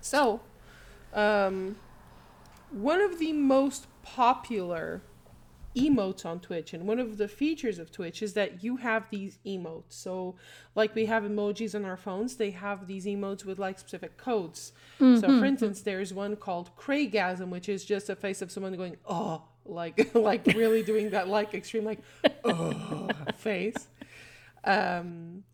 So, 0.00 0.40
um, 1.12 1.76
one 2.70 3.00
of 3.00 3.18
the 3.18 3.32
most 3.32 3.86
popular 4.02 5.02
emotes 5.76 6.24
on 6.24 6.40
Twitch, 6.40 6.72
and 6.72 6.86
one 6.86 6.98
of 6.98 7.18
the 7.18 7.28
features 7.28 7.78
of 7.78 7.92
Twitch 7.92 8.22
is 8.22 8.32
that 8.32 8.64
you 8.64 8.76
have 8.78 9.08
these 9.10 9.38
emotes. 9.46 9.90
So, 9.90 10.36
like 10.74 10.94
we 10.94 11.06
have 11.06 11.22
emojis 11.22 11.74
on 11.74 11.84
our 11.84 11.96
phones, 11.96 12.36
they 12.36 12.50
have 12.50 12.86
these 12.86 13.06
emotes 13.06 13.44
with 13.44 13.58
like 13.58 13.78
specific 13.78 14.16
codes. 14.16 14.72
So, 14.98 15.38
for 15.38 15.44
instance, 15.44 15.82
there's 15.82 16.12
one 16.14 16.36
called 16.36 16.70
Kreygasm, 16.76 17.48
which 17.48 17.68
is 17.68 17.84
just 17.84 18.08
a 18.08 18.16
face 18.16 18.42
of 18.42 18.50
someone 18.50 18.74
going, 18.76 18.96
oh, 19.06 19.42
like 19.68 20.10
like 20.14 20.46
really 20.46 20.82
doing 20.82 21.10
that 21.10 21.28
like 21.28 21.54
extreme 21.54 21.84
like 21.84 22.00
oh 22.44 23.08
face. 23.36 23.88
Um, 24.64 25.44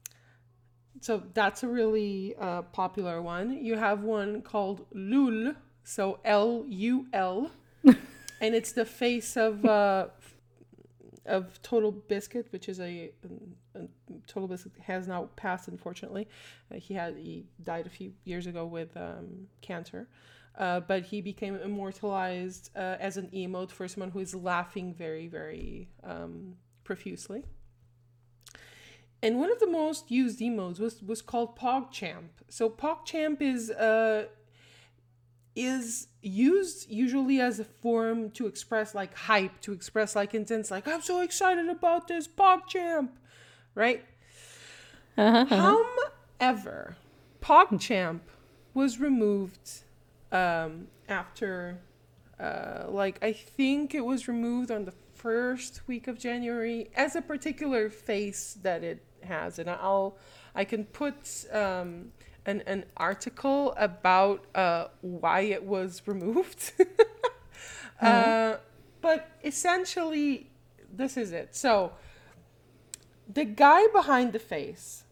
so 1.02 1.20
that's 1.34 1.64
a 1.64 1.68
really 1.68 2.36
uh, 2.38 2.62
popular 2.62 3.20
one. 3.20 3.64
You 3.64 3.74
have 3.74 4.04
one 4.04 4.40
called 4.40 4.86
Lul, 4.92 5.52
so 5.82 6.20
L 6.24 6.64
U 6.68 7.06
L, 7.12 7.50
and 7.84 8.54
it's 8.54 8.70
the 8.70 8.84
face 8.84 9.36
of 9.36 9.64
uh, 9.64 10.06
of 11.26 11.60
Total 11.62 11.90
Biscuit, 11.90 12.46
which 12.50 12.68
is 12.68 12.78
a, 12.78 13.10
a, 13.74 13.80
a 13.80 13.88
Total 14.28 14.46
Biscuit 14.46 14.74
has 14.80 15.08
now 15.08 15.28
passed. 15.34 15.66
Unfortunately, 15.66 16.28
uh, 16.70 16.76
he 16.76 16.94
had 16.94 17.16
he 17.16 17.46
died 17.64 17.86
a 17.86 17.90
few 17.90 18.12
years 18.22 18.46
ago 18.46 18.64
with 18.64 18.96
um, 18.96 19.48
cancer. 19.60 20.08
Uh, 20.56 20.80
but 20.80 21.02
he 21.02 21.20
became 21.22 21.56
immortalized 21.56 22.70
uh, 22.76 22.96
as 23.00 23.16
an 23.16 23.26
emote 23.32 23.70
for 23.70 23.88
someone 23.88 24.10
who 24.10 24.18
is 24.20 24.34
laughing 24.34 24.92
very, 24.92 25.26
very 25.26 25.88
um, 26.04 26.54
profusely. 26.84 27.42
And 29.22 29.38
one 29.38 29.52
of 29.52 29.60
the 29.60 29.68
most 29.68 30.10
used 30.10 30.40
emotes 30.40 30.80
was, 30.80 31.00
was 31.00 31.22
called 31.22 31.56
PogChamp. 31.56 32.30
So 32.48 32.68
PogChamp 32.68 33.40
is 33.40 33.70
uh, 33.70 34.26
is 35.54 36.08
used 36.22 36.90
usually 36.90 37.40
as 37.40 37.60
a 37.60 37.64
form 37.64 38.30
to 38.30 38.46
express 38.46 38.94
like 38.94 39.14
hype, 39.14 39.60
to 39.60 39.72
express 39.72 40.16
like 40.16 40.34
intense, 40.34 40.70
like 40.70 40.88
I'm 40.88 41.02
so 41.02 41.20
excited 41.20 41.68
about 41.68 42.08
this 42.08 42.26
PogChamp, 42.26 43.10
right? 43.74 44.04
However, 46.40 46.96
PogChamp 47.42 48.20
was 48.74 48.98
removed 48.98 49.82
um, 50.32 50.88
after, 51.08 51.78
uh, 52.40 52.86
like 52.88 53.18
I 53.22 53.32
think 53.32 53.94
it 53.94 54.04
was 54.04 54.26
removed 54.26 54.70
on 54.70 54.86
the 54.86 54.94
first 55.14 55.86
week 55.86 56.08
of 56.08 56.18
January 56.18 56.90
as 56.96 57.14
a 57.14 57.20
particular 57.20 57.90
face 57.90 58.56
that 58.62 58.82
it 58.82 59.04
has, 59.24 59.58
and 59.58 59.68
I'll 59.68 60.16
I 60.54 60.64
can 60.64 60.84
put 60.84 61.46
um, 61.52 62.12
an 62.46 62.62
an 62.66 62.84
article 62.96 63.74
about 63.76 64.44
uh, 64.54 64.88
why 65.00 65.40
it 65.40 65.64
was 65.64 66.02
removed. 66.06 66.72
uh, 68.00 68.56
but 69.00 69.30
essentially, 69.44 70.50
this 70.92 71.16
is 71.16 71.32
it. 71.32 71.54
So 71.56 71.92
the 73.32 73.44
guy 73.44 73.86
behind 73.88 74.32
the 74.32 74.38
face, 74.38 75.04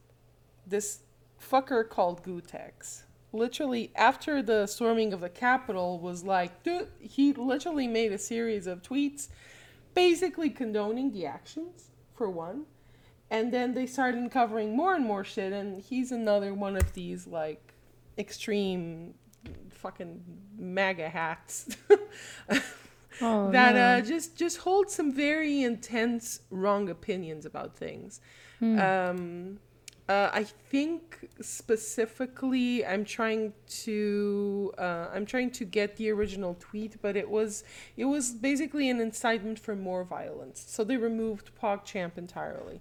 this 0.66 1.00
fucker 1.40 1.88
called 1.88 2.22
Gootecks, 2.22 3.02
literally 3.32 3.90
after 3.94 4.42
the 4.42 4.66
storming 4.66 5.12
of 5.12 5.20
the 5.20 5.28
Capitol 5.28 5.98
was 5.98 6.24
like, 6.24 6.62
dude, 6.62 6.88
he 7.00 7.32
literally 7.32 7.86
made 7.86 8.12
a 8.12 8.18
series 8.18 8.66
of 8.66 8.82
tweets 8.82 9.28
basically 9.94 10.50
condoning 10.50 11.12
the 11.12 11.26
actions, 11.26 11.90
for 12.14 12.30
one. 12.30 12.64
And 13.30 13.52
then 13.52 13.74
they 13.74 13.86
started 13.86 14.18
uncovering 14.20 14.76
more 14.76 14.94
and 14.94 15.04
more 15.04 15.22
shit, 15.24 15.52
and 15.52 15.80
he's 15.80 16.10
another 16.12 16.52
one 16.52 16.76
of 16.76 16.92
these 16.94 17.26
like 17.26 17.74
extreme 18.18 19.14
fucking 19.70 20.22
MAGA 20.58 21.08
hats 21.08 21.74
Oh, 23.22 23.50
that 23.50 23.74
no. 23.74 23.80
uh, 23.80 24.00
just 24.00 24.36
just 24.36 24.58
hold 24.58 24.90
some 24.90 25.12
very 25.12 25.62
intense 25.62 26.40
wrong 26.50 26.88
opinions 26.88 27.44
about 27.44 27.76
things. 27.76 28.20
Um, 28.62 29.58
uh, 30.08 30.30
I 30.32 30.44
think 30.44 31.28
specifically, 31.40 32.84
I'm 32.84 33.04
trying 33.04 33.52
to 33.84 34.72
uh, 34.78 35.08
I'm 35.12 35.26
trying 35.26 35.50
to 35.52 35.64
get 35.64 35.96
the 35.96 36.10
original 36.10 36.56
tweet, 36.58 37.00
but 37.02 37.16
it 37.16 37.28
was 37.28 37.64
it 37.96 38.06
was 38.06 38.32
basically 38.32 38.88
an 38.90 39.00
incitement 39.00 39.58
for 39.58 39.76
more 39.76 40.04
violence. 40.04 40.64
So 40.66 40.82
they 40.84 40.96
removed 40.96 41.50
PogChamp 41.60 42.16
entirely. 42.16 42.80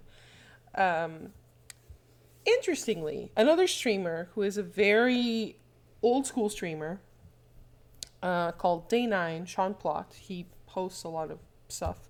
Um, 0.74 1.32
interestingly, 2.44 3.32
another 3.36 3.66
streamer 3.66 4.28
who 4.34 4.42
is 4.42 4.56
a 4.56 4.62
very 4.62 5.56
old 6.02 6.26
school 6.26 6.48
streamer 6.48 7.00
uh, 8.22 8.52
called 8.52 8.88
Day9, 8.88 9.46
Sean 9.46 9.74
Plott. 9.74 10.14
He 10.14 10.46
posts 10.66 11.04
a 11.04 11.08
lot 11.08 11.30
of 11.30 11.38
stuff 11.68 12.08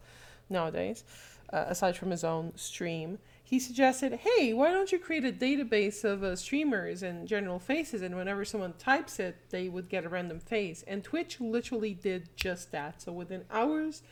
nowadays, 0.48 1.04
uh, 1.52 1.64
aside 1.68 1.96
from 1.96 2.10
his 2.10 2.24
own 2.24 2.52
stream. 2.56 3.18
He 3.42 3.58
suggested, 3.58 4.20
hey, 4.22 4.52
why 4.52 4.70
don't 4.70 4.92
you 4.92 4.98
create 4.98 5.24
a 5.24 5.32
database 5.32 6.04
of 6.04 6.22
uh, 6.22 6.36
streamers 6.36 7.02
and 7.02 7.26
general 7.26 7.58
faces, 7.58 8.00
and 8.02 8.14
whenever 8.14 8.44
someone 8.44 8.74
types 8.74 9.18
it, 9.18 9.36
they 9.50 9.68
would 9.68 9.88
get 9.88 10.04
a 10.04 10.08
random 10.08 10.38
face. 10.38 10.84
And 10.86 11.02
Twitch 11.02 11.40
literally 11.40 11.94
did 11.94 12.28
just 12.36 12.70
that. 12.70 13.02
So 13.02 13.12
within 13.12 13.44
hours 13.50 14.02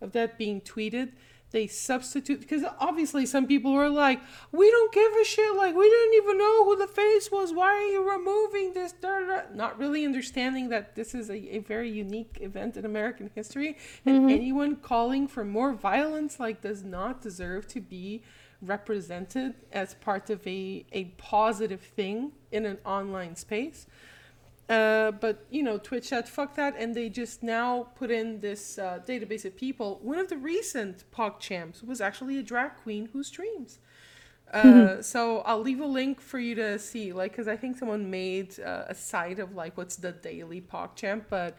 of 0.00 0.12
that 0.12 0.36
being 0.36 0.60
tweeted, 0.60 1.12
they 1.50 1.66
substitute 1.66 2.40
because 2.40 2.62
obviously 2.78 3.24
some 3.24 3.46
people 3.46 3.72
were 3.72 3.88
like, 3.88 4.20
"We 4.52 4.70
don't 4.70 4.92
give 4.92 5.12
a 5.12 5.24
shit. 5.24 5.54
Like 5.54 5.74
we 5.74 5.88
didn't 5.88 6.14
even 6.14 6.38
know 6.38 6.64
who 6.64 6.76
the 6.76 6.86
face 6.86 7.30
was. 7.30 7.52
Why 7.52 7.68
are 7.68 7.86
you 7.86 8.10
removing 8.10 8.74
this?" 8.74 8.92
Da, 8.92 9.20
da, 9.20 9.26
da." 9.26 9.42
Not 9.54 9.78
really 9.78 10.04
understanding 10.04 10.68
that 10.68 10.94
this 10.94 11.14
is 11.14 11.30
a, 11.30 11.56
a 11.56 11.58
very 11.60 11.90
unique 11.90 12.38
event 12.40 12.76
in 12.76 12.84
American 12.84 13.30
history, 13.34 13.78
and 14.04 14.20
mm-hmm. 14.20 14.28
anyone 14.28 14.76
calling 14.76 15.26
for 15.26 15.44
more 15.44 15.72
violence 15.72 16.38
like 16.38 16.60
does 16.60 16.84
not 16.84 17.22
deserve 17.22 17.66
to 17.68 17.80
be 17.80 18.22
represented 18.60 19.54
as 19.72 19.94
part 19.94 20.30
of 20.30 20.46
a 20.46 20.84
a 20.92 21.04
positive 21.16 21.80
thing 21.80 22.32
in 22.52 22.66
an 22.66 22.78
online 22.84 23.36
space. 23.36 23.86
Uh, 24.68 25.12
but 25.12 25.46
you 25.50 25.62
know, 25.62 25.78
Twitch 25.78 26.04
said 26.04 26.28
fuck 26.28 26.54
that, 26.56 26.74
and 26.76 26.94
they 26.94 27.08
just 27.08 27.42
now 27.42 27.88
put 27.94 28.10
in 28.10 28.40
this 28.40 28.78
uh, 28.78 29.00
database 29.06 29.44
of 29.44 29.56
people. 29.56 29.98
One 30.02 30.18
of 30.18 30.28
the 30.28 30.36
recent 30.36 31.04
PogChamps 31.10 31.82
was 31.86 32.00
actually 32.00 32.38
a 32.38 32.42
drag 32.42 32.76
queen 32.76 33.08
who 33.12 33.22
streams. 33.22 33.78
Uh, 34.52 35.00
so 35.14 35.38
I'll 35.40 35.60
leave 35.60 35.80
a 35.80 35.86
link 35.86 36.20
for 36.20 36.38
you 36.38 36.54
to 36.56 36.78
see, 36.78 37.12
like, 37.12 37.32
because 37.32 37.48
I 37.48 37.56
think 37.56 37.78
someone 37.78 38.10
made 38.10 38.60
uh, 38.60 38.84
a 38.88 38.94
site 38.94 39.38
of 39.38 39.54
like 39.54 39.78
what's 39.78 39.96
the 39.96 40.12
daily 40.12 40.60
PogChamp, 40.60 41.24
but 41.30 41.56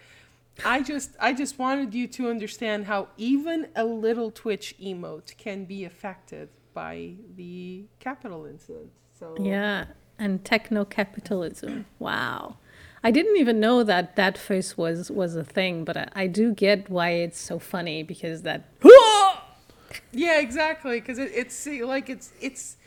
I 0.63 0.81
just 0.81 1.11
I 1.19 1.33
just 1.33 1.57
wanted 1.57 1.93
you 1.93 2.07
to 2.07 2.29
understand 2.29 2.85
how 2.85 3.09
even 3.17 3.69
a 3.75 3.85
little 3.85 4.29
Twitch 4.29 4.75
emote 4.79 5.35
can 5.37 5.65
be 5.65 5.83
affected 5.83 6.49
by 6.73 7.13
the 7.35 7.85
Capitol 7.99 8.45
incident. 8.45 8.91
So 9.17 9.35
Yeah, 9.39 9.85
and 10.17 10.43
techno 10.43 10.85
capitalism. 10.85 11.85
Wow. 11.97 12.57
I 13.03 13.11
didn't 13.11 13.37
even 13.37 13.59
know 13.59 13.83
that 13.83 14.15
that 14.15 14.37
face 14.37 14.77
was 14.77 15.09
was 15.09 15.35
a 15.35 15.43
thing, 15.43 15.85
but 15.85 15.95
I, 15.97 16.07
I 16.15 16.27
do 16.27 16.53
get 16.53 16.89
why 16.89 17.11
it's 17.11 17.39
so 17.39 17.59
funny 17.59 18.03
because 18.03 18.41
that 18.43 18.65
Yeah, 20.11 20.39
exactly. 20.39 20.99
Because 20.99 21.17
it, 21.17 21.31
it's 21.33 21.67
like 21.67 22.09
it's 22.09 22.31
it's 22.41 22.77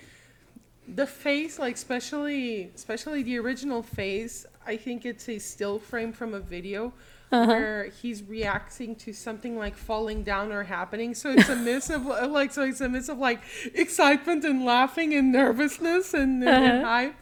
the 0.88 1.06
face, 1.06 1.58
like 1.58 1.74
especially 1.74 2.70
especially 2.74 3.22
the 3.22 3.38
original 3.38 3.82
face. 3.82 4.46
I 4.66 4.76
think 4.76 5.04
it's 5.04 5.28
a 5.28 5.38
still 5.38 5.78
frame 5.78 6.12
from 6.12 6.34
a 6.34 6.40
video 6.40 6.92
uh-huh. 7.32 7.46
where 7.46 7.84
he's 8.00 8.22
reacting 8.22 8.94
to 8.96 9.12
something 9.12 9.56
like 9.56 9.76
falling 9.76 10.22
down 10.22 10.52
or 10.52 10.62
happening. 10.64 11.14
So 11.14 11.30
it's 11.30 11.48
a 11.48 11.56
mix 11.68 11.90
of 11.90 12.04
like 12.04 12.52
so 12.52 12.62
it's 12.62 12.80
a 12.80 12.88
mix 12.88 13.08
of 13.08 13.18
like 13.18 13.40
excitement 13.74 14.44
and 14.44 14.64
laughing 14.64 15.14
and 15.14 15.32
nervousness 15.32 16.14
and, 16.14 16.42
uh-huh. 16.44 16.54
and 16.54 16.84
hype. 16.84 17.14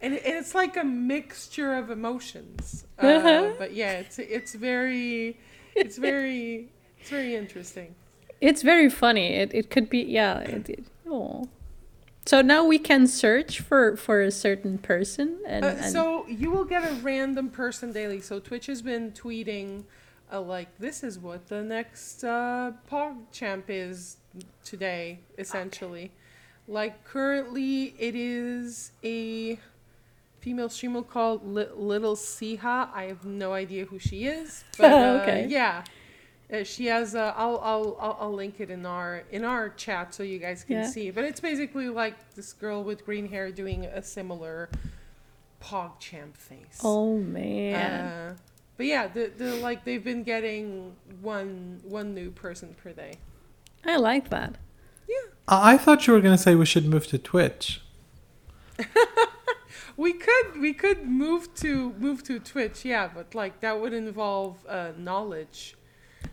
And, 0.00 0.14
and 0.14 0.36
it's 0.36 0.54
like 0.54 0.76
a 0.76 0.84
mixture 0.84 1.74
of 1.74 1.90
emotions, 1.90 2.84
uh, 2.98 3.50
but 3.58 3.74
yeah, 3.74 3.92
it's 3.98 4.18
it's 4.18 4.54
very, 4.54 5.38
it's 5.74 5.98
very, 5.98 6.70
it's 7.00 7.10
very 7.10 7.34
interesting. 7.34 7.94
it's 8.40 8.62
very 8.62 8.88
funny. 8.90 9.34
It 9.34 9.52
it 9.54 9.70
could 9.70 9.90
be 9.90 10.00
yeah. 10.00 10.38
It, 10.40 10.68
it, 10.70 10.84
oh. 11.08 11.48
So 12.26 12.42
now 12.42 12.64
we 12.64 12.78
can 12.78 13.06
search 13.06 13.60
for 13.60 13.96
for 13.96 14.20
a 14.20 14.30
certain 14.30 14.78
person 14.78 15.38
and, 15.46 15.64
Uh, 15.64 15.68
and 15.68 15.92
so 15.92 16.26
you 16.28 16.50
will 16.50 16.64
get 16.66 16.84
a 16.84 16.94
random 17.02 17.48
person 17.50 17.92
daily. 17.92 18.20
So 18.20 18.38
Twitch 18.38 18.66
has 18.66 18.82
been 18.82 19.12
tweeting, 19.12 19.84
uh, 20.30 20.40
like 20.42 20.68
this 20.78 21.02
is 21.02 21.18
what 21.18 21.48
the 21.48 21.62
next 21.62 22.22
uh, 22.24 22.72
PogChamp 22.90 23.64
is 23.68 24.18
today, 24.62 25.20
essentially. 25.38 26.12
Like 26.68 27.02
currently, 27.04 27.94
it 27.98 28.14
is 28.14 28.92
a 29.02 29.58
female 30.40 30.68
streamer 30.68 31.02
called 31.02 31.46
Li- 31.46 31.66
Little 31.74 32.16
Siha. 32.16 32.88
I 32.94 33.04
have 33.04 33.24
no 33.24 33.52
idea 33.52 33.84
who 33.86 33.98
she 33.98 34.26
is, 34.26 34.64
but 34.78 34.92
uh, 34.92 35.20
Okay. 35.22 35.46
yeah. 35.48 35.84
Uh, 36.52 36.64
she 36.64 36.86
has. 36.86 37.14
Uh, 37.14 37.34
I'll, 37.36 37.58
I'll 37.62 37.96
I'll 38.00 38.16
I'll 38.20 38.32
link 38.32 38.58
it 38.58 38.70
in 38.70 38.86
our 38.86 39.22
in 39.30 39.44
our 39.44 39.68
chat 39.70 40.14
so 40.14 40.22
you 40.22 40.38
guys 40.38 40.64
can 40.64 40.76
Yeah. 40.76 40.86
see. 40.86 41.10
But 41.10 41.24
it's 41.24 41.40
basically 41.40 41.88
like 41.90 42.34
this 42.34 42.52
girl 42.54 42.82
with 42.84 43.04
green 43.04 43.28
hair 43.28 43.52
doing 43.52 43.84
a 43.84 44.02
similar 44.02 44.70
PogChamp 45.62 46.36
face. 46.38 46.80
oh 46.82 47.18
man. 47.18 47.74
Uh, 48.06 48.36
but 48.78 48.86
yeah, 48.86 49.08
the, 49.08 49.30
the 49.36 49.56
like 49.56 49.84
they've 49.84 50.02
been 50.04 50.22
getting 50.22 50.94
one 51.20 51.80
one 51.84 52.14
new 52.14 52.30
person 52.30 52.74
per 52.82 52.92
day. 52.92 53.14
I 53.84 53.96
like 53.96 54.30
that. 54.30 54.56
I 55.46 55.74
I 55.74 55.78
thought 55.78 56.06
you 56.06 56.12
were 56.14 56.20
going 56.20 56.36
to 56.36 56.42
say 56.42 56.54
we 56.54 56.64
should 56.66 56.86
move 56.86 57.06
to 57.08 57.18
Twitch. 57.18 57.82
We 59.98 60.12
could 60.12 60.60
we 60.60 60.72
could 60.72 61.08
move 61.08 61.52
to 61.56 61.92
move 61.98 62.22
to 62.24 62.38
Twitch, 62.38 62.84
yeah, 62.84 63.10
but 63.12 63.34
like 63.34 63.58
that 63.60 63.80
would 63.80 63.92
involve 63.92 64.64
uh, 64.68 64.92
knowledge, 64.96 65.74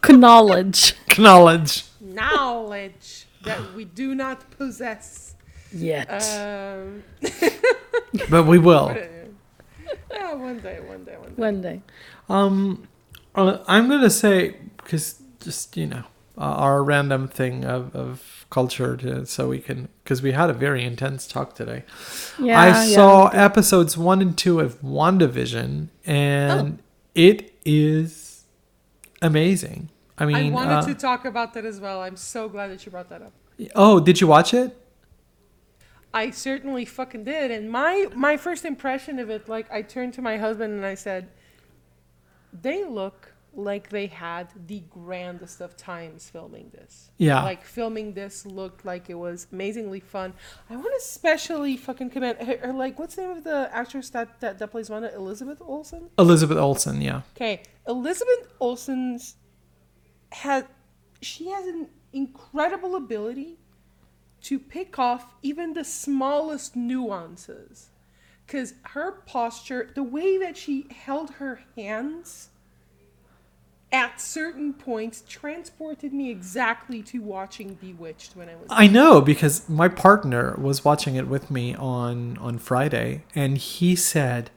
Knowledge. 0.08 0.94
Knowledge. 1.18 1.84
knowledge 2.00 3.26
that 3.42 3.72
we 3.74 3.86
do 3.86 4.14
not 4.14 4.50
possess. 4.50 5.34
Yet. 5.72 6.08
Um, 6.10 7.02
But 8.30 8.44
we 8.44 8.58
will. 8.58 8.88
but, 8.88 8.98
uh, 9.02 9.94
yeah, 10.12 10.34
one 10.34 10.60
day, 10.60 10.80
one 10.80 11.04
day, 11.04 11.16
one 11.16 11.28
day. 11.28 11.34
One 11.36 11.62
day. 11.62 11.80
Um, 12.28 12.88
uh, 13.34 13.64
I'm 13.66 13.88
gonna 13.88 14.10
say 14.10 14.56
because 14.76 15.22
just 15.40 15.74
you 15.76 15.86
know 15.86 16.04
uh, 16.36 16.42
our 16.64 16.84
random 16.84 17.28
thing 17.28 17.64
of, 17.64 17.96
of 17.96 18.35
culture, 18.50 18.96
to, 18.96 19.26
so 19.26 19.48
we 19.48 19.58
can 19.58 19.88
because 20.02 20.22
we 20.22 20.32
had 20.32 20.50
a 20.50 20.52
very 20.52 20.84
intense 20.84 21.26
talk 21.26 21.54
today. 21.54 21.84
Yeah. 22.38 22.60
I 22.60 22.66
yeah. 22.66 22.94
saw 22.94 23.28
episodes 23.28 23.96
one 23.96 24.22
and 24.22 24.36
two 24.36 24.60
of 24.60 24.80
WandaVision, 24.82 25.88
and 26.04 26.78
it 27.14 27.54
is 27.64 28.44
amazing. 29.22 29.90
I 30.18 30.26
mean, 30.26 30.36
I 30.36 30.50
wanted 30.50 30.74
uh, 30.74 30.86
to 30.86 30.94
talk 30.94 31.24
about 31.24 31.54
that 31.54 31.64
as 31.64 31.80
well. 31.80 32.02
I'm 32.02 32.16
so 32.16 32.48
glad 32.48 32.70
that 32.70 32.86
you 32.86 32.92
brought 32.92 33.10
that 33.10 33.22
up. 33.22 33.32
oh, 33.74 34.00
did 34.00 34.20
you 34.20 34.26
watch 34.26 34.54
it? 34.54 34.76
I 36.14 36.30
certainly 36.30 36.86
fucking 36.86 37.24
did. 37.24 37.50
And 37.50 37.70
my 37.70 38.08
my 38.14 38.36
first 38.36 38.64
impression 38.64 39.18
of 39.18 39.28
it, 39.28 39.48
like 39.48 39.70
I 39.70 39.82
turned 39.82 40.14
to 40.14 40.22
my 40.22 40.38
husband 40.38 40.72
and 40.72 40.86
I 40.86 40.94
said, 40.94 41.28
they 42.52 42.84
look 42.84 43.32
like 43.56 43.88
they 43.88 44.06
had 44.06 44.48
the 44.66 44.80
grandest 44.90 45.60
of 45.60 45.76
times 45.76 46.28
filming 46.28 46.70
this. 46.72 47.10
Yeah. 47.16 47.42
Like 47.42 47.64
filming 47.64 48.12
this 48.12 48.44
looked 48.44 48.84
like 48.84 49.08
it 49.08 49.14
was 49.14 49.46
amazingly 49.52 50.00
fun. 50.00 50.34
I 50.68 50.76
want 50.76 50.88
to 50.88 50.98
especially 50.98 51.76
fucking 51.76 52.10
commend 52.10 52.38
her, 52.38 52.72
like 52.72 52.98
what's 52.98 53.16
the 53.16 53.22
name 53.22 53.30
of 53.32 53.44
the 53.44 53.68
actress 53.72 54.10
that 54.10 54.40
that, 54.40 54.58
that 54.58 54.68
plays 54.68 54.90
Wanda? 54.90 55.14
Elizabeth 55.14 55.60
Olsen. 55.60 56.10
Elizabeth 56.18 56.58
Olsen, 56.58 57.00
yeah. 57.00 57.22
Okay, 57.34 57.62
Elizabeth 57.88 58.52
Olsen's 58.60 59.36
has 60.32 60.64
she 61.20 61.48
has 61.48 61.66
an 61.66 61.88
incredible 62.12 62.96
ability 62.96 63.58
to 64.42 64.58
pick 64.58 64.98
off 64.98 65.34
even 65.42 65.72
the 65.72 65.84
smallest 65.84 66.76
nuances. 66.76 67.90
Cause 68.46 68.74
her 68.82 69.10
posture, 69.10 69.90
the 69.94 70.04
way 70.04 70.38
that 70.38 70.56
she 70.56 70.86
held 70.90 71.30
her 71.30 71.62
hands 71.74 72.50
at 73.92 74.20
certain 74.20 74.72
points 74.72 75.22
transported 75.28 76.12
me 76.12 76.30
exactly 76.30 77.02
to 77.04 77.20
watching 77.20 77.74
Bewitched 77.74 78.34
when 78.36 78.48
I 78.48 78.56
was 78.56 78.66
I 78.68 78.86
know 78.88 79.20
because 79.20 79.68
my 79.68 79.88
partner 79.88 80.56
was 80.60 80.84
watching 80.84 81.14
it 81.14 81.28
with 81.28 81.50
me 81.50 81.74
on 81.74 82.36
on 82.38 82.58
Friday, 82.58 83.22
and 83.34 83.56
he 83.58 83.94
said, 83.94 84.50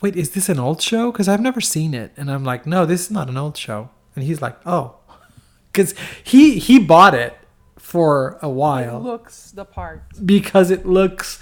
"Wait, 0.00 0.14
is 0.16 0.30
this 0.32 0.48
an 0.48 0.58
old 0.58 0.82
show? 0.82 1.10
Because 1.10 1.28
I've 1.28 1.40
never 1.40 1.60
seen 1.60 1.94
it." 1.94 2.12
And 2.16 2.30
I'm 2.30 2.44
like, 2.44 2.66
"No, 2.66 2.84
this 2.84 3.02
is 3.06 3.10
not 3.10 3.28
an 3.28 3.36
old 3.38 3.56
show." 3.56 3.88
And 4.14 4.24
he's 4.24 4.42
like, 4.42 4.56
"Oh," 4.66 4.96
because 5.72 5.94
he 6.22 6.58
he 6.58 6.78
bought 6.78 7.14
it 7.14 7.36
for 7.78 8.38
a 8.42 8.48
while. 8.48 8.98
it 8.98 9.04
looks 9.04 9.52
the 9.52 9.64
part. 9.64 10.02
because 10.26 10.70
it 10.70 10.84
looks 10.84 11.38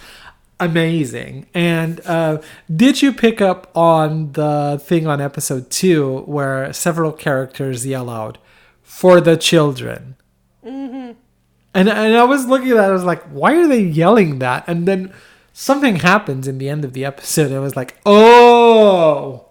amazing. 0.65 1.47
And 1.55 2.01
uh, 2.07 2.41
did 2.75 3.03
you 3.03 3.13
pick 3.13 3.41
up 3.41 3.71
on 3.77 4.33
the 4.33 4.81
thing 4.83 5.07
on 5.07 5.21
episode 5.21 5.71
two 5.71 6.21
where 6.21 6.73
several 6.73 7.13
characters 7.13 7.87
yell 7.87 8.11
out 8.11 8.39
for 8.83 9.21
the 9.21 9.37
children? 9.37 10.17
Mm-hmm. 10.65 11.13
And 11.75 11.89
and 11.89 12.17
I 12.17 12.25
was 12.25 12.47
looking 12.47 12.71
at 12.71 12.77
that, 12.77 12.91
I 12.91 12.93
was 12.93 13.05
like, 13.05 13.23
why 13.25 13.57
are 13.57 13.67
they 13.67 13.83
yelling 13.83 14.39
that? 14.39 14.65
And 14.67 14.87
then 14.87 15.13
something 15.53 15.97
happens 15.97 16.47
in 16.47 16.59
the 16.59 16.69
end 16.69 16.85
of 16.85 16.93
the 16.93 17.05
episode. 17.05 17.53
I 17.53 17.59
was 17.59 17.77
like, 17.77 17.97
oh, 18.07 19.47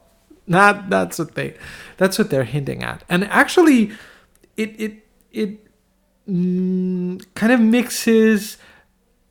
that 0.47 0.89
that's 0.89 1.19
what 1.19 1.35
they 1.35 1.55
that's 1.97 2.17
what 2.17 2.29
they're 2.29 2.43
hinting 2.43 2.83
at. 2.83 3.03
And 3.09 3.25
actually, 3.25 3.91
it 4.55 4.79
it 4.79 5.07
it 5.31 5.67
mm, 6.29 7.23
kind 7.35 7.51
of 7.51 7.59
mixes 7.59 8.57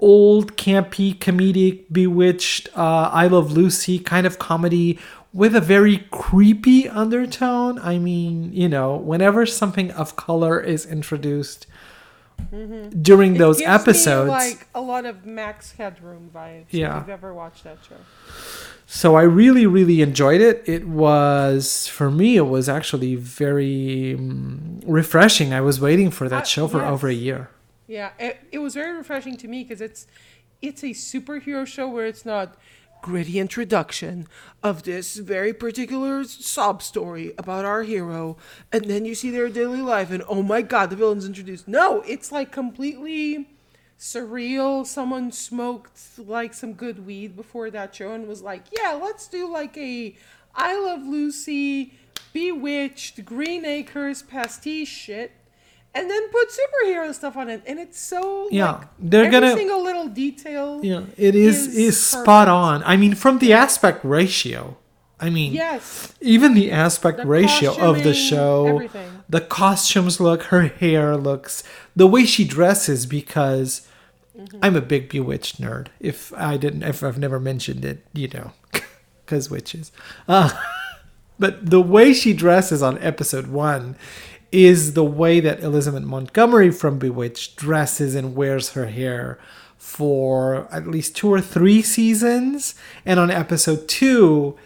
old 0.03 0.57
campy 0.57 1.09
comedic 1.17 1.85
bewitched 1.91 2.69
uh, 2.77 3.09
i 3.13 3.27
love 3.27 3.53
lucy 3.53 3.99
kind 3.99 4.27
of 4.27 4.39
comedy 4.39 4.99
with 5.33 5.55
a 5.57 5.61
very 5.61 5.99
creepy 6.11 6.89
undertone 6.89 7.79
i 7.79 7.97
mean 7.99 8.53
you 8.53 8.69
know 8.69 8.97
whenever 8.97 9.47
something 9.47 9.91
of 9.93 10.17
color 10.17 10.61
is 10.61 10.85
introduced 10.85 11.67
during 13.01 13.35
those 13.35 13.61
It 13.61 13.67
gives 13.67 13.83
episodes 13.83 14.29
like 14.29 14.67
a 14.75 14.81
lot 14.81 15.05
of 15.07 15.25
Max 15.25 15.73
Headroom 15.73 16.31
vibes. 16.35 16.67
Yeah. 16.71 16.97
If 16.97 17.03
you've 17.03 17.11
ever 17.11 17.33
watched 17.33 17.65
that 17.65 17.79
show. 17.89 17.95
So 18.87 19.15
I 19.15 19.23
really, 19.23 19.67
really 19.67 20.03
enjoyed 20.03 20.41
it. 20.41 20.63
It 20.67 20.87
was 20.87 21.87
for 21.87 22.11
me. 22.11 22.37
It 22.37 22.49
was 22.49 22.69
actually 22.69 23.15
very 23.15 24.17
mm, 24.19 24.83
refreshing. 24.85 25.55
I 25.55 25.61
was 25.61 25.81
waiting 25.81 26.11
for 26.11 26.29
that 26.29 26.43
Uh, 26.43 26.55
show 26.55 26.69
for 26.69 26.85
over 26.85 27.09
a 27.09 27.15
year. 27.15 27.49
Yeah, 27.87 28.11
it, 28.19 28.41
it 28.53 28.59
was 28.59 28.75
very 28.75 28.97
refreshing 28.97 29.37
to 29.39 29.49
me 29.49 29.63
because 29.65 29.81
it's 29.81 30.07
it's 30.61 30.83
a 30.83 30.91
superhero 30.91 31.67
show 31.67 31.89
where 31.89 32.07
it's 32.07 32.25
not 32.25 32.57
gritty 33.03 33.41
introduction 33.41 34.29
of 34.63 34.85
this 34.85 35.17
very 35.17 35.53
particular 35.53 36.23
sob 36.25 36.83
story 36.83 37.35
about 37.37 37.65
our 37.65 37.83
hero, 37.83 38.37
and 38.71 38.85
then 38.85 39.05
you 39.05 39.15
see 39.15 39.31
their 39.31 39.49
daily 39.49 39.83
life, 39.83 40.11
and 40.11 40.23
oh 40.29 40.43
my 40.43 40.63
god, 40.63 40.89
the 40.89 40.97
villain's 40.97 41.27
introduced. 41.27 41.67
No, 41.67 42.03
it's 42.07 42.31
like 42.31 42.53
completely 42.53 43.49
surreal. 43.99 44.87
Someone 44.87 45.33
smoked 45.33 45.99
like 46.17 46.55
some 46.55 46.75
good 46.75 47.05
weed 47.05 47.37
before 47.37 47.71
that 47.71 47.95
show 47.95 48.13
and 48.13 48.27
was 48.27 48.41
like, 48.41 48.65
"Yeah, 48.77 48.93
let's 48.93 49.27
do 49.27 49.51
like 49.53 49.77
a 49.77 50.17
I 50.55 50.79
Love 50.79 51.03
Lucy, 51.03 51.95
Bewitched, 52.33 53.25
Green 53.25 53.65
Acres 53.65 54.23
pastiche 54.23 54.89
shit." 54.89 55.33
And 55.95 56.11
then 56.11 56.29
put 56.31 56.49
superhero 56.49 57.13
stuff 57.15 57.37
on 57.37 57.49
it, 57.51 57.63
and 57.67 57.79
it's 57.79 58.01
so 58.01 58.49
Yeah, 58.51 58.73
like, 58.73 58.89
they're 58.99 59.25
every 59.25 59.41
gonna- 59.41 59.55
single 59.57 59.83
little 59.83 60.09
detail. 60.09 60.81
Yeah, 60.83 61.03
it 61.17 61.35
is 61.35 61.67
is 61.69 61.77
is 61.77 62.01
spot 62.07 62.49
on. 62.49 62.83
I 62.85 62.97
mean, 62.97 63.15
from 63.15 63.39
the 63.39 63.53
aspect 63.53 64.05
ratio. 64.05 64.77
I 65.21 65.31
mean, 65.31 65.53
Yes, 65.53 66.13
even 66.21 66.55
the 66.55 66.73
aspect 66.73 67.19
The 67.19 67.27
ratio 67.27 67.77
of 67.79 68.03
the 68.03 68.13
show, 68.13 68.67
everything. 68.67 69.09
the 69.29 69.41
costumes 69.41 70.19
look, 70.19 70.43
her 70.45 70.63
hair 70.67 71.17
looks, 71.17 71.63
the 71.95 72.09
way 72.09 72.25
she 72.25 72.45
dresses. 72.45 73.07
Because 73.07 73.83
Mm-hmm. 74.37 74.59
I'm 74.63 74.77
a 74.77 74.81
big 74.81 75.11
Bewitched 75.11 75.61
nerd. 75.61 75.89
If 76.01 76.33
I 76.33 76.57
didn't, 76.57 76.83
if 76.85 77.03
I've 77.05 77.19
never 77.19 77.39
mentioned 77.39 77.85
it, 77.85 78.05
you 78.15 78.29
know, 78.29 78.53
because 79.27 79.51
witches. 79.51 79.93
Uh, 80.27 80.49
but 81.39 81.69
the 81.71 81.83
way 81.83 82.15
she 82.15 82.33
dresses 82.33 82.83
on 82.83 82.99
episode 82.99 83.47
one 83.49 83.95
is 84.53 84.93
the 84.93 85.05
way 85.05 85.41
that 85.41 85.61
Elizabeth 85.61 86.03
Montgomery 86.05 86.71
from 86.71 86.99
Bewitched 86.99 87.57
dresses 87.57 88.15
and 88.15 88.37
wears 88.37 88.73
her 88.73 88.87
hair 88.87 89.39
for 89.79 90.69
at 90.71 90.87
least 90.87 91.17
two 91.17 91.33
or 91.33 91.41
three 91.41 91.83
seasons. 91.83 92.75
And 93.05 93.19
on 93.19 93.31
episode 93.31 93.89
two, 93.89 94.57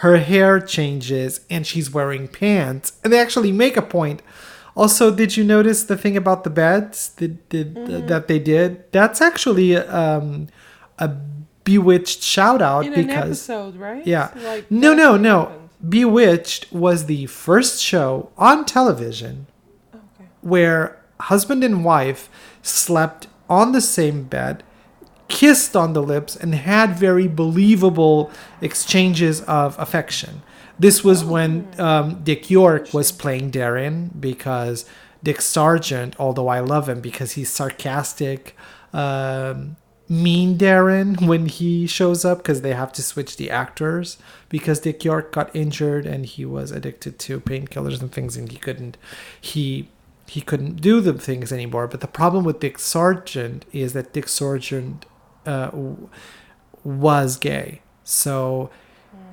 her 0.00 0.16
hair 0.16 0.60
changes 0.60 1.40
and 1.48 1.66
she's 1.66 1.90
wearing 1.92 2.26
pants. 2.26 2.94
And 3.04 3.12
they 3.12 3.20
actually 3.20 3.52
make 3.52 3.76
a 3.76 3.82
point. 3.82 4.22
Also, 4.76 5.14
did 5.14 5.36
you 5.36 5.44
notice 5.44 5.84
the 5.84 5.96
thing 5.96 6.16
about 6.16 6.42
the 6.42 6.50
beds 6.50 7.10
that, 7.18 7.48
did, 7.48 7.74
Mm-hmm. 7.76 8.06
that 8.08 8.26
they 8.26 8.40
did? 8.40 8.90
That's 8.92 9.20
actually 9.20 9.76
um, 9.76 10.48
a 10.98 11.12
Bewitched 11.64 12.22
shout 12.22 12.60
out 12.60 12.84
in 12.84 12.92
an 12.92 13.06
because 13.06 13.48
episode, 13.48 13.76
right? 13.76 14.06
yeah. 14.06 14.30
Like, 14.36 14.70
no, 14.70 14.92
no, 14.92 15.16
no. 15.16 15.40
happened. 15.46 15.63
Bewitched 15.88 16.72
was 16.72 17.06
the 17.06 17.26
first 17.26 17.82
show 17.82 18.30
on 18.38 18.64
television 18.64 19.46
Okay. 19.94 20.28
where 20.40 21.00
husband 21.20 21.62
and 21.64 21.84
wife 21.84 22.28
slept 22.62 23.26
on 23.48 23.72
the 23.72 23.80
same 23.80 24.24
bed, 24.24 24.62
kissed 25.28 25.76
on 25.76 25.92
the 25.92 26.02
lips, 26.02 26.36
and 26.36 26.54
had 26.54 26.96
very 26.98 27.28
believable 27.28 28.30
exchanges 28.60 29.40
of 29.42 29.78
affection. 29.78 30.42
This 30.78 31.04
was 31.04 31.24
when 31.24 31.68
um, 31.78 32.22
Dick 32.24 32.50
York 32.50 32.92
was 32.92 33.12
playing 33.12 33.50
Darrin 33.50 34.10
because 34.18 34.84
Dick 35.22 35.40
Sargent, 35.40 36.14
although 36.18 36.48
I 36.48 36.60
love 36.60 36.88
him 36.88 37.00
because 37.00 37.32
he's 37.32 37.50
sarcastic, 37.50 38.56
um, 38.92 39.76
mean 40.08 40.56
Darrin 40.56 41.14
when 41.26 41.46
he 41.46 41.86
shows 41.86 42.24
up 42.24 42.38
because 42.38 42.62
they 42.62 42.72
have 42.74 42.92
to 42.94 43.02
switch 43.02 43.36
the 43.36 43.50
actors 43.50 44.18
because 44.54 44.78
Dick 44.78 45.04
York 45.04 45.32
got 45.32 45.50
injured 45.52 46.06
and 46.06 46.24
he 46.24 46.44
was 46.44 46.70
addicted 46.70 47.18
to 47.18 47.40
painkillers 47.40 48.00
and 48.00 48.12
things 48.12 48.36
and 48.36 48.52
he 48.52 48.56
couldn't 48.56 48.96
he 49.40 49.88
he 50.28 50.40
couldn't 50.40 50.80
do 50.80 51.00
the 51.00 51.12
things 51.14 51.52
anymore. 51.52 51.88
But 51.88 52.00
the 52.00 52.06
problem 52.06 52.44
with 52.44 52.60
Dick 52.60 52.78
Sargent 52.78 53.64
is 53.72 53.94
that 53.94 54.12
Dick 54.12 54.28
Sargent 54.28 55.06
uh, 55.44 55.72
was 56.84 57.36
gay, 57.36 57.82
so 58.04 58.70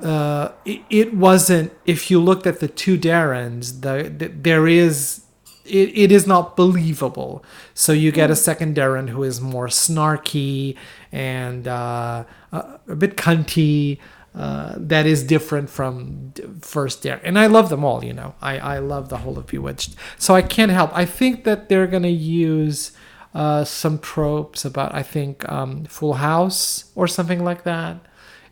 uh, 0.01 0.53
it, 0.65 0.81
it 0.89 1.13
wasn't. 1.13 1.71
If 1.85 2.09
you 2.09 2.19
looked 2.19 2.47
at 2.47 2.59
the 2.59 2.67
two 2.67 2.97
Darrins, 2.97 3.81
the, 3.81 4.11
the 4.17 4.27
there 4.29 4.67
is 4.67 5.21
it, 5.65 5.95
it 5.95 6.11
is 6.11 6.25
not 6.25 6.57
believable. 6.57 7.45
So 7.75 7.91
you 7.91 8.11
get 8.11 8.31
a 8.31 8.35
second 8.35 8.73
Darrin 8.73 9.09
who 9.09 9.21
is 9.21 9.39
more 9.39 9.67
snarky 9.67 10.75
and 11.11 11.67
uh, 11.67 12.23
a, 12.51 12.79
a 12.87 12.95
bit 12.95 13.17
cunty. 13.17 13.99
Uh, 14.33 14.75
that 14.77 15.05
is 15.05 15.23
different 15.23 15.69
from 15.69 16.31
first 16.61 17.03
Darrin, 17.03 17.19
and 17.25 17.37
I 17.37 17.47
love 17.47 17.67
them 17.69 17.83
all. 17.83 18.01
You 18.03 18.13
know, 18.13 18.33
I 18.41 18.57
I 18.59 18.79
love 18.79 19.09
the 19.09 19.17
whole 19.17 19.37
of 19.37 19.47
Bewitched. 19.47 19.95
So 20.17 20.33
I 20.33 20.41
can't 20.41 20.71
help. 20.71 20.89
I 20.97 21.03
think 21.03 21.43
that 21.43 21.67
they're 21.67 21.87
gonna 21.87 22.07
use 22.07 22.93
uh, 23.33 23.65
some 23.65 23.99
tropes 23.99 24.63
about 24.63 24.93
I 24.95 25.03
think 25.03 25.49
um, 25.51 25.83
Full 25.83 26.13
House 26.13 26.91
or 26.95 27.07
something 27.09 27.43
like 27.43 27.63
that. 27.63 27.97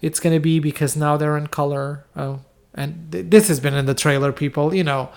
It's 0.01 0.19
gonna 0.19 0.41
be 0.41 0.59
because 0.59 0.97
now 0.97 1.15
they're 1.15 1.37
in 1.37 1.47
color. 1.47 2.05
Oh, 2.13 2.41
and 2.73 3.09
th- 3.11 3.27
this 3.29 3.47
has 3.47 3.61
been 3.61 3.73
in 3.73 3.85
the 3.85 3.95
trailer. 3.95 4.33
People, 4.33 4.75
you 4.75 4.83
know, 4.83 5.09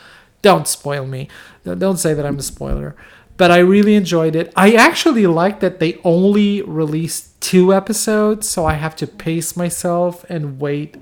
don't 0.42 0.68
spoil 0.68 1.06
me. 1.06 1.28
Don't 1.64 1.98
say 1.98 2.14
that 2.14 2.24
I'm 2.24 2.38
a 2.38 2.42
spoiler. 2.42 2.94
But 3.42 3.50
I 3.50 3.58
really 3.58 3.96
enjoyed 3.96 4.36
it. 4.36 4.52
I 4.54 4.74
actually 4.74 5.26
like 5.26 5.58
that 5.58 5.80
they 5.80 5.98
only 6.04 6.62
released 6.62 7.40
two 7.40 7.74
episodes, 7.74 8.48
so 8.48 8.66
I 8.66 8.74
have 8.74 8.94
to 9.02 9.06
pace 9.08 9.56
myself 9.56 10.24
and 10.28 10.60
wait 10.60 10.96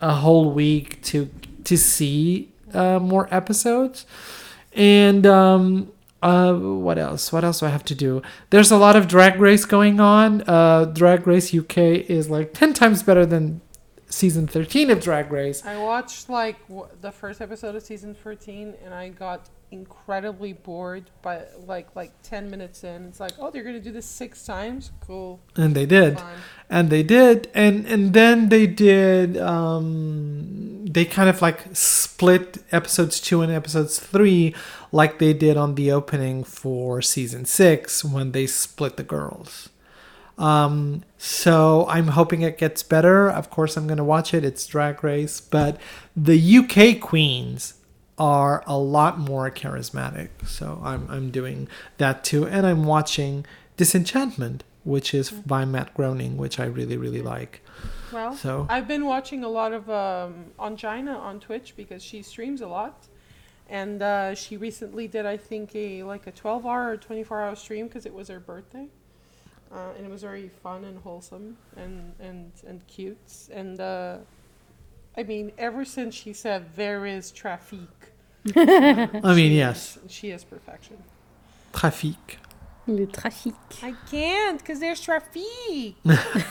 a 0.00 0.14
whole 0.14 0.52
week 0.52 1.02
to 1.10 1.28
to 1.64 1.76
see 1.76 2.52
uh, 2.72 3.00
more 3.00 3.26
episodes. 3.34 4.06
And 4.74 5.26
um, 5.26 5.90
uh, 6.22 6.54
what 6.54 6.98
else? 6.98 7.32
What 7.32 7.42
else 7.42 7.58
do 7.58 7.66
I 7.66 7.70
have 7.70 7.84
to 7.86 7.96
do? 7.96 8.22
There's 8.50 8.70
a 8.70 8.78
lot 8.78 8.94
of 8.94 9.08
Drag 9.08 9.40
Race 9.40 9.64
going 9.64 9.98
on. 9.98 10.42
Uh, 10.46 10.84
Drag 10.84 11.26
Race 11.26 11.52
UK 11.52 11.78
is 12.08 12.30
like 12.30 12.54
ten 12.54 12.74
times 12.74 13.02
better 13.02 13.26
than 13.26 13.60
season 14.08 14.46
13 14.46 14.88
of 14.90 15.00
Drag 15.00 15.32
Race. 15.32 15.64
I 15.66 15.78
watched 15.78 16.28
like 16.28 16.64
w- 16.68 16.86
the 17.00 17.10
first 17.10 17.40
episode 17.40 17.74
of 17.74 17.82
season 17.82 18.14
14 18.14 18.74
and 18.84 18.94
I 18.94 19.08
got 19.08 19.48
incredibly 19.72 20.52
bored 20.52 21.10
by 21.22 21.42
like 21.66 21.88
like 21.96 22.12
10 22.22 22.50
minutes 22.50 22.84
in. 22.84 23.06
It's 23.06 23.18
like, 23.20 23.32
oh, 23.38 23.50
they're 23.50 23.62
going 23.62 23.74
to 23.74 23.80
do 23.80 23.90
this 23.92 24.06
six 24.06 24.44
times? 24.44 24.92
Cool. 25.06 25.40
And 25.56 25.74
they 25.74 25.86
did. 25.86 26.20
Fine. 26.20 26.38
and 26.70 26.90
they 26.90 27.02
did 27.02 27.48
and 27.54 27.86
and 27.86 28.12
then 28.14 28.48
they 28.48 28.66
did 28.66 29.36
um 29.38 30.84
they 30.86 31.04
kind 31.04 31.28
of 31.28 31.40
like 31.42 31.60
split 31.74 32.58
episodes 32.70 33.20
two 33.20 33.40
and 33.42 33.50
episodes 33.52 33.98
three 33.98 34.54
like 34.90 35.18
they 35.18 35.32
did 35.32 35.56
on 35.56 35.74
the 35.74 35.90
opening 35.90 36.44
for 36.44 37.00
season 37.02 37.44
six 37.44 38.04
when 38.04 38.32
they 38.32 38.46
split 38.46 38.96
the 38.96 39.02
girls 39.02 39.68
um 40.38 41.02
so 41.18 41.86
i'm 41.88 42.08
hoping 42.08 42.42
it 42.42 42.56
gets 42.58 42.82
better 42.82 43.28
of 43.30 43.50
course 43.50 43.76
i'm 43.76 43.86
gonna 43.86 44.04
watch 44.04 44.32
it 44.34 44.44
it's 44.44 44.66
drag 44.66 45.02
race 45.04 45.40
but 45.40 45.78
the 46.16 46.38
uk 46.58 47.00
queens 47.00 47.74
are 48.18 48.62
a 48.66 48.76
lot 48.78 49.18
more 49.18 49.50
charismatic. 49.50 50.28
So 50.46 50.80
i'm 50.84 51.06
i'm 51.10 51.30
doing 51.30 51.68
that 51.98 52.24
too. 52.24 52.46
And 52.46 52.66
i'm 52.66 52.84
watching 52.84 53.44
disenchantment 53.76 54.64
which 54.84 55.14
is 55.14 55.30
by 55.30 55.64
matt 55.64 55.94
groening 55.94 56.36
which 56.36 56.58
i 56.60 56.64
really 56.64 56.96
really 56.96 57.22
like. 57.22 57.60
Well, 58.12 58.34
So- 58.36 58.66
I've 58.68 58.86
been 58.88 59.06
watching 59.06 59.42
a 59.44 59.48
lot 59.48 59.72
of 59.72 59.88
um, 59.88 60.46
on 60.58 60.76
China 60.76 61.12
on 61.16 61.40
Twitch 61.40 61.74
because 61.76 62.02
she 62.02 62.20
streams 62.22 62.60
a 62.60 62.66
lot, 62.68 63.06
and 63.70 64.02
uh, 64.02 64.34
she 64.34 64.58
recently 64.58 65.08
did 65.08 65.24
I 65.24 65.38
think 65.38 65.74
a 65.74 66.02
like 66.02 66.26
a 66.26 66.32
12 66.32 66.66
hour 66.66 66.90
or 66.90 66.96
24 66.98 67.40
hour 67.40 67.56
stream 67.56 67.86
because 67.88 68.04
it 68.04 68.12
was 68.12 68.28
her 68.28 68.38
birthday. 68.40 68.86
uh, 69.72 69.96
and 69.96 70.04
it 70.04 70.10
was 70.10 70.20
very 70.20 70.50
fun 70.62 70.84
and 70.84 70.98
wholesome 70.98 71.56
and 71.76 72.12
and 72.20 72.52
and 72.68 72.86
cute. 72.86 73.48
And 73.50 73.80
uh, 73.80 74.18
I 75.16 75.22
mean, 75.24 75.52
ever 75.58 75.84
since 75.84 76.14
she 76.14 76.32
said 76.32 76.74
there 76.76 77.04
is 77.06 77.30
traffic, 77.30 77.88
I 78.56 79.34
mean, 79.34 79.52
yes, 79.52 79.98
she 80.08 80.30
is 80.30 80.44
perfection. 80.44 80.96
trafic. 81.72 82.16
Le 82.86 83.06
trafic. 83.06 83.54
I 83.82 83.94
can't 84.10 84.58
because 84.58 84.80
there's 84.80 85.00
traffic. 85.00 85.94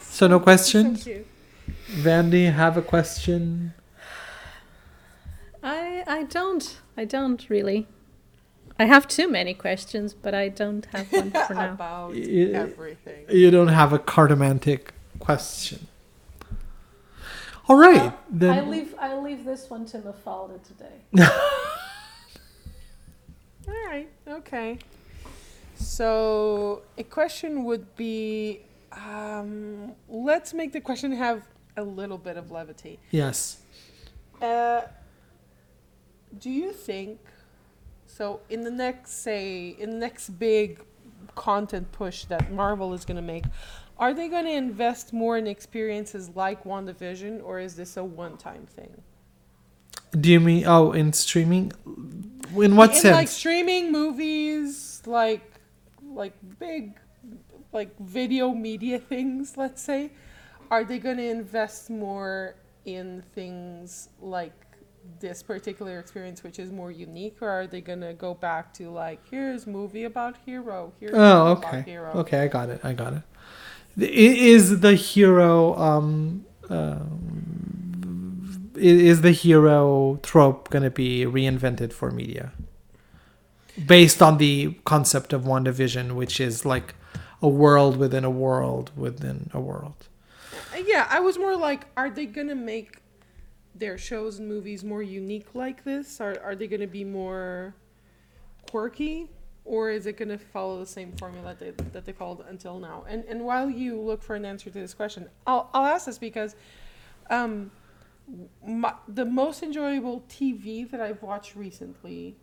So 0.00 0.26
no 0.26 0.40
questions. 0.40 1.04
cute. 1.04 1.26
Vandy, 1.90 2.52
have 2.52 2.76
a 2.76 2.82
question? 2.82 3.74
I 5.62 6.04
I 6.06 6.24
don't. 6.24 6.78
I 6.96 7.04
don't 7.04 7.48
really. 7.48 7.86
I 8.78 8.84
have 8.84 9.08
too 9.08 9.28
many 9.28 9.54
questions, 9.54 10.12
but 10.14 10.34
I 10.34 10.48
don't 10.48 10.86
have 10.92 11.10
one 11.12 11.30
for 11.30 11.54
now. 11.62 11.72
About 11.72 12.10
Y- 12.12 12.50
everything. 12.52 13.24
You 13.30 13.50
don't 13.50 13.68
have 13.68 13.92
a 13.92 13.98
cartomantic 13.98 14.88
question. 15.18 15.86
All 17.68 17.76
right, 17.76 18.12
then. 18.30 18.70
leave 18.70 18.94
I 18.98 19.16
leave 19.16 19.44
this 19.44 19.68
one 19.68 19.86
to 19.86 19.98
Mafalda 19.98 20.62
today. 20.62 21.00
All 23.68 23.74
right. 23.88 24.08
Okay. 24.28 24.78
So 25.74 26.82
a 26.96 27.02
question 27.02 27.64
would 27.64 27.96
be, 27.96 28.60
um, 28.92 29.92
let's 30.08 30.54
make 30.54 30.72
the 30.72 30.80
question 30.80 31.12
have 31.12 31.42
a 31.76 31.82
little 31.82 32.18
bit 32.18 32.36
of 32.36 32.50
levity. 32.50 32.98
yes. 33.10 33.58
Uh, 34.40 34.82
do 36.38 36.50
you 36.50 36.72
think 36.72 37.18
so? 38.06 38.40
In 38.48 38.62
the 38.62 38.70
next, 38.70 39.22
say, 39.22 39.76
in 39.78 39.90
the 39.90 39.96
next 39.96 40.30
big 40.30 40.82
content 41.34 41.90
push 41.92 42.24
that 42.26 42.52
Marvel 42.52 42.92
is 42.92 43.04
going 43.04 43.16
to 43.16 43.22
make, 43.22 43.44
are 43.98 44.12
they 44.12 44.28
going 44.28 44.44
to 44.44 44.52
invest 44.52 45.12
more 45.12 45.38
in 45.38 45.46
experiences 45.46 46.30
like 46.34 46.64
WandaVision, 46.64 47.42
or 47.42 47.58
is 47.58 47.76
this 47.76 47.96
a 47.96 48.04
one-time 48.04 48.66
thing? 48.66 49.02
Do 50.18 50.30
you 50.30 50.40
mean 50.40 50.64
oh 50.66 50.92
in 50.92 51.12
streaming? 51.12 51.72
In 52.56 52.76
what 52.76 52.90
in 52.90 52.96
sense? 52.96 53.14
like 53.14 53.28
streaming 53.28 53.92
movies, 53.92 55.02
like 55.06 55.42
like 56.02 56.34
big, 56.58 56.98
like 57.72 57.98
video 57.98 58.52
media 58.52 58.98
things. 59.12 59.56
Let's 59.56 59.82
say, 59.82 60.12
are 60.70 60.84
they 60.84 60.98
going 60.98 61.16
to 61.18 61.28
invest 61.28 61.90
more 61.90 62.54
in 62.84 63.22
things 63.34 64.08
like 64.20 64.52
this 65.20 65.42
particular 65.42 65.98
experience, 65.98 66.42
which 66.42 66.58
is 66.58 66.70
more 66.70 66.90
unique, 66.90 67.38
or 67.40 67.48
are 67.48 67.66
they 67.66 67.80
going 67.80 68.00
to 68.00 68.14
go 68.14 68.34
back 68.34 68.72
to 68.74 68.90
like 68.90 69.20
here's 69.28 69.66
movie 69.66 70.04
about 70.04 70.36
hero, 70.44 70.92
here's 71.00 71.14
oh, 71.14 71.48
movie 71.48 71.58
okay. 71.58 71.68
about 71.68 71.84
hero? 71.84 72.12
Okay, 72.12 72.38
I 72.40 72.48
got 72.48 72.70
it. 72.70 72.80
I 72.84 72.92
got 72.92 73.12
it. 73.14 73.22
Is 73.98 74.80
the 74.80 74.94
hero 74.94 75.74
um, 75.78 76.44
i- 76.68 76.98
is 78.76 79.22
the 79.22 79.32
hero 79.32 80.18
trope 80.22 80.68
going 80.70 80.82
to 80.84 80.90
be 80.90 81.24
reinvented 81.24 81.92
for 81.92 82.10
media? 82.10 82.52
Based 83.86 84.22
on 84.22 84.38
the 84.38 84.78
concept 84.84 85.32
of 85.32 85.42
WandaVision, 85.42 86.12
which 86.12 86.40
is 86.40 86.64
like 86.64 86.94
a 87.42 87.48
world 87.48 87.96
within 87.98 88.24
a 88.24 88.30
world 88.30 88.90
within 88.96 89.50
a 89.52 89.60
world. 89.60 90.08
Uh, 90.74 90.82
Yeah, 90.86 91.06
I 91.10 91.20
was 91.20 91.38
more 91.38 91.56
like, 91.56 91.86
are 91.96 92.10
they 92.10 92.26
gonna 92.26 92.54
make 92.54 93.02
their 93.74 93.98
shows 93.98 94.38
and 94.38 94.48
movies 94.48 94.82
more 94.82 95.02
unique 95.02 95.54
like 95.54 95.84
this? 95.84 96.20
Are 96.20 96.38
are 96.42 96.54
they 96.56 96.66
gonna 96.66 96.86
be 96.86 97.04
more 97.04 97.74
quirky, 98.70 99.28
or 99.66 99.90
is 99.90 100.06
it 100.06 100.16
gonna 100.16 100.38
follow 100.38 100.78
the 100.78 100.86
same 100.86 101.12
formula 101.12 101.54
that 101.58 101.76
they, 101.78 101.84
that 101.92 102.04
they 102.06 102.12
followed 102.12 102.44
until 102.48 102.78
now? 102.78 103.04
And 103.08 103.24
and 103.28 103.44
while 103.44 103.68
you 103.68 104.00
look 104.00 104.22
for 104.22 104.34
an 104.36 104.44
answer 104.44 104.70
to 104.70 104.78
this 104.78 104.94
question, 104.94 105.28
I'll 105.46 105.68
I'll 105.74 105.84
ask 105.86 106.06
this 106.06 106.18
because, 106.18 106.54
um, 107.30 107.70
my, 108.66 108.94
the 109.08 109.24
most 109.24 109.62
enjoyable 109.62 110.22
TV 110.28 110.88
that 110.90 111.00
I've 111.00 111.22
watched 111.22 111.54
recently, 111.56 112.36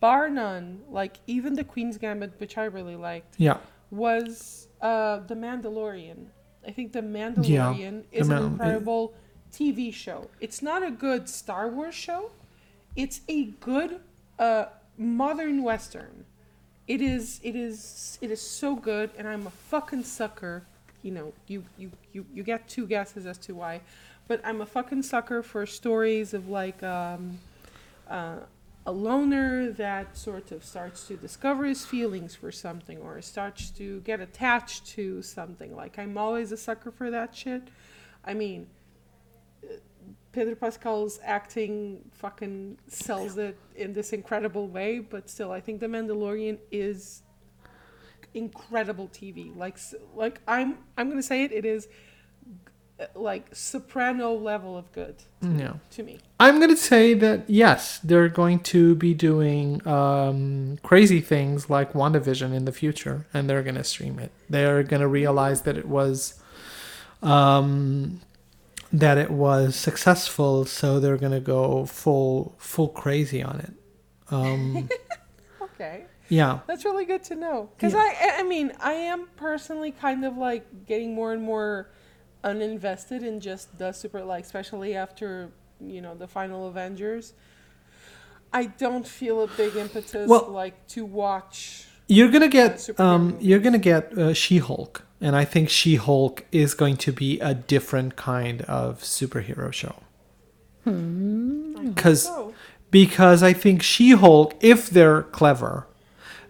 bar 0.00 0.28
none, 0.28 0.80
like 0.90 1.16
even 1.26 1.54
the 1.54 1.64
Queen's 1.64 1.98
Gambit, 1.98 2.32
which 2.38 2.56
I 2.58 2.64
really 2.64 2.96
liked 2.96 3.34
Yeah. 3.38 3.58
was 3.90 4.68
uh, 4.80 5.20
The 5.20 5.34
Mandalorian. 5.34 6.26
I 6.66 6.70
think 6.72 6.92
The 6.92 7.00
Mandalorian 7.02 8.04
The 8.10 8.18
is 8.18 8.28
Man- 8.28 8.38
an 8.42 8.52
incredible 8.52 9.14
TV 9.52 9.92
show. 9.92 10.28
It's 10.40 10.60
not 10.62 10.82
a 10.82 10.90
good 10.90 11.28
Star 11.28 11.68
Wars 11.68 11.94
show. 11.94 12.30
It's 12.96 13.20
a 13.28 13.44
good 13.60 14.00
uh, 14.38 14.66
modern 14.98 15.62
western. 15.62 16.24
It 16.88 17.02
is 17.02 17.38
it 17.44 17.54
is 17.54 18.18
it 18.22 18.30
is 18.30 18.40
so 18.40 18.74
good 18.74 19.10
and 19.18 19.28
I'm 19.28 19.46
a 19.46 19.50
fucking 19.50 20.04
sucker. 20.04 20.64
You 21.02 21.12
know, 21.12 21.32
you 21.46 21.64
you 21.76 21.92
you, 22.12 22.24
you 22.34 22.42
get 22.42 22.66
two 22.66 22.86
guesses 22.86 23.26
as 23.26 23.36
to 23.38 23.54
why. 23.54 23.82
But 24.26 24.40
I'm 24.44 24.60
a 24.60 24.66
fucking 24.66 25.02
sucker 25.02 25.42
for 25.42 25.64
stories 25.66 26.34
of 26.34 26.48
like 26.48 26.82
um, 26.82 27.38
uh, 28.08 28.36
a 28.86 28.92
loner 28.92 29.70
that 29.72 30.16
sort 30.16 30.50
of 30.50 30.64
starts 30.64 31.06
to 31.08 31.16
discover 31.16 31.66
his 31.66 31.84
feelings 31.84 32.34
for 32.34 32.50
something 32.50 32.98
or 32.98 33.20
starts 33.20 33.70
to 33.72 34.00
get 34.00 34.20
attached 34.20 34.86
to 34.86 35.20
something. 35.22 35.76
Like 35.76 35.98
I'm 35.98 36.16
always 36.16 36.52
a 36.52 36.56
sucker 36.56 36.90
for 36.90 37.10
that 37.10 37.36
shit. 37.36 37.62
I 38.24 38.32
mean, 38.32 38.66
Pedro 40.38 40.54
Pascal's 40.54 41.18
acting 41.24 41.98
fucking 42.12 42.78
sells 42.86 43.38
it 43.38 43.58
in 43.74 43.92
this 43.92 44.12
incredible 44.12 44.68
way, 44.68 45.00
but 45.00 45.28
still, 45.28 45.50
I 45.50 45.60
think 45.60 45.80
The 45.80 45.86
Mandalorian 45.88 46.58
is 46.70 47.22
incredible 48.34 49.08
TV. 49.08 49.56
Like, 49.56 49.78
like 50.14 50.40
I'm, 50.46 50.78
I'm 50.96 51.08
gonna 51.08 51.24
say 51.24 51.42
it. 51.42 51.50
It 51.50 51.64
is 51.64 51.88
uh, 53.00 53.06
like 53.16 53.46
soprano 53.52 54.32
level 54.34 54.76
of 54.76 54.92
good 54.92 55.16
Yeah. 55.42 55.72
to 55.90 56.02
me. 56.04 56.18
I'm 56.38 56.60
gonna 56.60 56.76
say 56.76 57.14
that 57.14 57.50
yes, 57.50 57.98
they're 57.98 58.28
going 58.28 58.60
to 58.74 58.94
be 58.94 59.14
doing 59.14 59.84
um, 59.88 60.78
crazy 60.84 61.20
things 61.20 61.68
like 61.68 61.94
WandaVision 61.94 62.54
in 62.54 62.64
the 62.64 62.70
future, 62.72 63.26
and 63.34 63.50
they're 63.50 63.64
gonna 63.64 63.82
stream 63.82 64.20
it. 64.20 64.30
They're 64.48 64.84
gonna 64.84 65.08
realize 65.08 65.62
that 65.62 65.76
it 65.76 65.88
was, 65.88 66.40
um, 67.24 68.20
that 68.92 69.18
it 69.18 69.30
was 69.30 69.76
successful, 69.76 70.64
so 70.64 70.98
they're 71.00 71.16
gonna 71.18 71.40
go 71.40 71.84
full 71.86 72.54
full 72.58 72.88
crazy 72.88 73.42
on 73.42 73.60
it. 73.60 73.72
Um, 74.30 74.88
Okay. 75.62 76.06
yeah, 76.28 76.58
That's 76.66 76.84
really 76.84 77.04
good 77.04 77.22
to 77.24 77.34
know. 77.36 77.70
Because 77.76 77.92
Yeah. 77.92 78.00
I, 78.00 78.34
I 78.38 78.42
mean, 78.42 78.72
I 78.80 78.92
am 78.92 79.28
personally 79.36 79.92
kind 79.92 80.24
of 80.24 80.36
like 80.36 80.86
getting 80.86 81.14
more 81.14 81.32
and 81.32 81.40
more 81.42 81.90
uninvested 82.42 83.22
in 83.22 83.38
just 83.40 83.78
the 83.78 83.92
super, 83.92 84.24
like, 84.24 84.44
especially 84.44 84.94
after, 84.96 85.52
you 85.80 86.00
know, 86.00 86.14
the 86.16 86.26
final 86.26 86.66
Avengers. 86.68 87.32
I 88.52 88.64
don't 88.66 89.06
feel 89.06 89.42
a 89.42 89.46
big 89.46 89.76
impetus, 89.76 90.28
Well- 90.28 90.48
like, 90.48 90.86
to 90.88 91.04
watch. 91.04 91.86
you're 92.08 92.30
gonna 92.30 92.48
get 92.48 92.88
um, 92.98 93.36
you're 93.40 93.58
gonna 93.60 93.78
get 93.78 94.16
uh, 94.18 94.32
She-Hulk, 94.34 95.04
and 95.20 95.34
I 95.34 95.44
think 95.44 95.68
She-Hulk 95.68 96.44
is 96.52 96.74
going 96.74 96.96
to 96.98 97.12
be 97.12 97.40
a 97.40 97.54
different 97.54 98.16
kind 98.16 98.62
of 98.62 99.00
superhero 99.02 99.72
show. 99.72 99.96
Because 100.84 102.24
So, 102.24 102.54
because 102.90 103.42
I 103.42 103.52
think 103.52 103.82
She 103.82 104.12
Hulk, 104.12 104.54
if 104.60 104.88
they're 104.88 105.22
clever, 105.22 105.86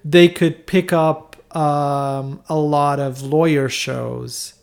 they 0.04 0.28
could 0.28 0.66
pick 0.66 0.92
up 0.92 1.36
um, 1.56 2.42
a 2.48 2.56
lot 2.56 3.00
of 3.00 3.22
lawyer 3.22 3.68
shows 3.68 4.54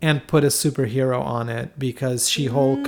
and 0.00 0.26
put 0.26 0.44
a 0.44 0.48
superhero 0.48 1.20
on 1.20 1.48
it 1.48 1.78
because 1.78 2.28
She 2.28 2.46
Hulk. 2.46 2.84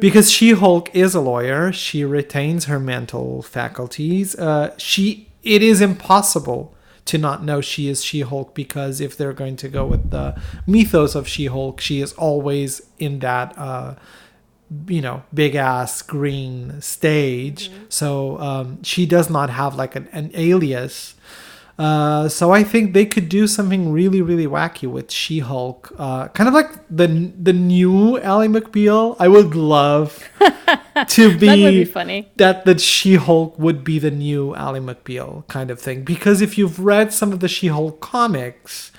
Because 0.00 0.30
She 0.30 0.50
Hulk 0.52 0.94
is 0.94 1.14
a 1.14 1.20
lawyer, 1.20 1.72
she 1.72 2.04
retains 2.04 2.64
her 2.64 2.80
mental 2.80 3.42
faculties. 3.42 4.34
Uh, 4.34 4.76
she 4.76 5.28
it 5.42 5.62
is 5.62 5.80
impossible 5.80 6.74
to 7.10 7.18
not 7.18 7.42
know 7.42 7.60
she 7.60 7.88
is 7.88 8.04
She 8.04 8.20
Hulk 8.20 8.54
because 8.54 9.00
if 9.00 9.16
they're 9.16 9.32
going 9.32 9.56
to 9.56 9.68
go 9.68 9.84
with 9.84 10.10
the 10.10 10.40
mythos 10.64 11.16
of 11.16 11.26
She 11.26 11.46
Hulk, 11.46 11.80
she 11.80 12.00
is 12.00 12.12
always 12.12 12.82
in 13.00 13.18
that 13.18 13.52
uh, 13.58 13.96
you 14.86 15.00
know 15.00 15.24
big 15.34 15.56
ass 15.56 16.02
green 16.02 16.80
stage. 16.80 17.68
So 17.88 18.38
um, 18.38 18.80
she 18.84 19.06
does 19.06 19.28
not 19.28 19.50
have 19.50 19.74
like 19.74 19.96
an, 19.96 20.08
an 20.12 20.30
alias 20.34 21.16
uh, 21.80 22.28
so 22.28 22.52
I 22.52 22.62
think 22.62 22.92
they 22.92 23.06
could 23.06 23.28
do 23.28 23.46
something 23.46 23.90
really, 23.90 24.20
really 24.20 24.46
wacky 24.46 24.86
with 24.96 25.10
She-Hulk, 25.10 25.92
uh, 25.98 26.28
kind 26.36 26.46
of 26.48 26.52
like 26.54 26.70
the 26.90 27.06
the 27.40 27.54
new 27.54 28.20
Ally 28.20 28.48
McBeal. 28.48 29.16
I 29.18 29.28
would 29.28 29.54
love 29.54 30.10
to 31.16 31.38
be, 31.38 31.46
That 31.48 31.58
would 31.64 31.80
be 31.84 31.84
funny. 31.86 32.28
that 32.36 32.64
the 32.68 32.76
She-Hulk 32.78 33.58
would 33.58 33.80
be 33.82 33.98
the 33.98 34.10
new 34.10 34.54
Ally 34.56 34.78
McBeal 34.80 35.46
kind 35.48 35.70
of 35.70 35.80
thing. 35.80 36.04
Because 36.04 36.42
if 36.42 36.58
you've 36.58 36.78
read 36.80 37.12
some 37.12 37.32
of 37.32 37.40
the 37.40 37.48
She-Hulk 37.48 38.00
comics, 38.00 38.92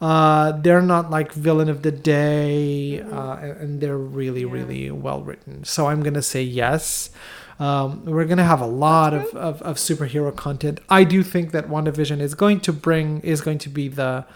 uh, 0.00 0.52
they're 0.62 0.82
not 0.94 1.10
like 1.10 1.32
villain 1.32 1.68
of 1.68 1.82
the 1.82 1.90
day, 1.90 3.00
uh, 3.02 3.34
and 3.42 3.52
and 3.62 3.70
they're 3.80 3.98
really, 3.98 4.42
Yeah. 4.46 4.52
really 4.58 4.82
well 4.92 5.22
written. 5.26 5.64
So 5.64 5.88
I'm 5.90 6.02
gonna 6.06 6.22
say 6.22 6.42
yes. 6.42 7.10
Um, 7.58 8.04
we're 8.04 8.24
gonna 8.24 8.44
have 8.44 8.60
a 8.60 8.66
lot 8.66 9.14
of, 9.14 9.26
of, 9.34 9.60
of 9.62 9.76
superhero 9.76 10.34
content. 10.34 10.80
I 10.88 11.04
do 11.04 11.22
think 11.22 11.50
that 11.52 11.68
WandaVision 11.68 12.20
is 12.20 12.34
going 12.34 12.60
to 12.60 12.72
bring 12.72 13.20
is 13.20 13.40
going 13.40 13.58
to 13.58 13.68
be 13.68 13.88
the 13.88 14.26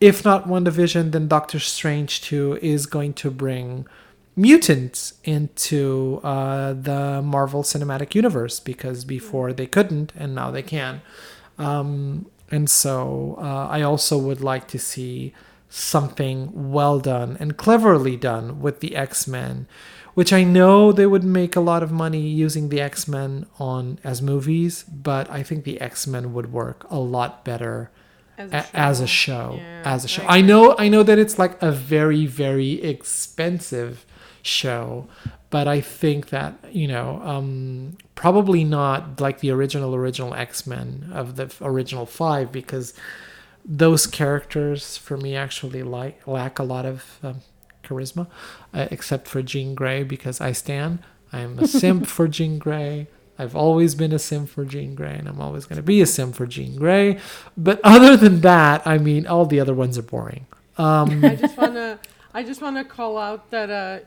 if 0.00 0.24
not 0.24 0.48
WandaVision, 0.48 1.12
then 1.12 1.28
Doctor 1.28 1.60
Strange 1.60 2.22
2 2.22 2.58
is 2.60 2.86
going 2.86 3.12
to 3.14 3.30
bring 3.30 3.86
mutants 4.34 5.14
into 5.22 6.20
uh, 6.24 6.72
the 6.72 7.22
Marvel 7.22 7.62
Cinematic 7.62 8.14
Universe 8.14 8.58
because 8.58 9.04
before 9.04 9.52
they 9.52 9.66
couldn't 9.66 10.12
and 10.16 10.34
now 10.34 10.50
they 10.50 10.62
can. 10.62 11.02
Um, 11.56 12.26
and 12.50 12.68
so 12.68 13.36
uh, 13.38 13.68
I 13.68 13.82
also 13.82 14.18
would 14.18 14.40
like 14.40 14.66
to 14.68 14.78
see 14.78 15.34
something 15.74 16.70
well 16.70 17.00
done 17.00 17.36
and 17.40 17.56
cleverly 17.56 18.14
done 18.16 18.60
with 18.60 18.80
the 18.80 18.94
X 18.94 19.26
Men, 19.26 19.66
which 20.12 20.30
I 20.32 20.44
know 20.44 20.92
they 20.92 21.06
would 21.06 21.24
make 21.24 21.56
a 21.56 21.60
lot 21.60 21.82
of 21.82 21.90
money 21.90 22.20
using 22.20 22.68
the 22.68 22.80
X 22.80 23.08
Men 23.08 23.46
on 23.58 23.98
as 24.04 24.20
movies, 24.20 24.84
but 24.84 25.30
I 25.30 25.42
think 25.42 25.64
the 25.64 25.80
X 25.80 26.06
Men 26.06 26.34
would 26.34 26.52
work 26.52 26.86
a 26.90 26.98
lot 26.98 27.42
better 27.42 27.90
a- 28.38 28.66
as 28.74 29.00
a 29.00 29.06
show. 29.06 29.54
Yeah, 29.56 29.82
as 29.84 30.04
a 30.04 30.08
show. 30.08 30.22
I 30.24 30.38
i 30.38 30.40
know 30.40 30.74
i 30.78 30.88
know 30.88 31.02
that 31.02 31.18
it's 31.18 31.38
like 31.38 31.60
a 31.62 31.70
very 31.70 32.26
very 32.26 32.82
expensive 32.82 34.04
show 34.42 35.06
but 35.50 35.68
i 35.68 35.80
think 35.80 36.30
that 36.30 36.54
you 36.72 36.88
know 36.88 37.20
um 37.24 37.96
probably 38.14 38.64
not 38.64 39.20
like 39.20 39.40
the 39.40 39.50
original 39.50 39.94
original 39.94 40.34
x-men 40.34 41.08
of 41.12 41.36
the 41.36 41.52
original 41.60 42.04
five 42.06 42.50
because 42.50 42.94
those 43.64 44.06
characters 44.06 44.96
for 44.96 45.16
me 45.16 45.36
actually 45.36 45.82
like 45.82 46.26
lack 46.26 46.58
a 46.58 46.62
lot 46.62 46.84
of 46.84 47.18
um, 47.22 47.40
charisma 47.84 48.26
uh, 48.74 48.88
except 48.90 49.28
for 49.28 49.42
jean 49.42 49.74
grey 49.74 50.02
because 50.02 50.40
i 50.40 50.52
stand 50.52 50.98
i'm 51.32 51.58
a 51.58 51.66
simp 51.66 52.06
for 52.16 52.28
jean 52.28 52.58
grey 52.58 53.06
I've 53.38 53.56
always 53.56 53.94
been 53.94 54.12
a 54.12 54.18
sim 54.18 54.46
for 54.46 54.64
Jean 54.64 54.94
Grey, 54.94 55.16
and 55.18 55.28
I'm 55.28 55.40
always 55.40 55.64
going 55.64 55.76
to 55.76 55.82
be 55.82 56.00
a 56.00 56.06
sim 56.06 56.32
for 56.32 56.46
Jean 56.46 56.76
Grey. 56.76 57.18
But 57.56 57.80
other 57.84 58.16
than 58.16 58.40
that, 58.42 58.86
I 58.86 58.98
mean, 58.98 59.26
all 59.26 59.46
the 59.46 59.58
other 59.58 59.74
ones 59.74 59.98
are 59.98 60.02
boring. 60.02 60.46
Um, 60.78 61.22
I 61.22 61.36
just 61.36 61.58
wanna 61.58 61.98
I 62.32 62.42
just 62.42 62.62
wanna 62.62 62.82
call 62.82 63.18
out 63.18 63.50
that 63.50 63.68
uh 63.68 63.98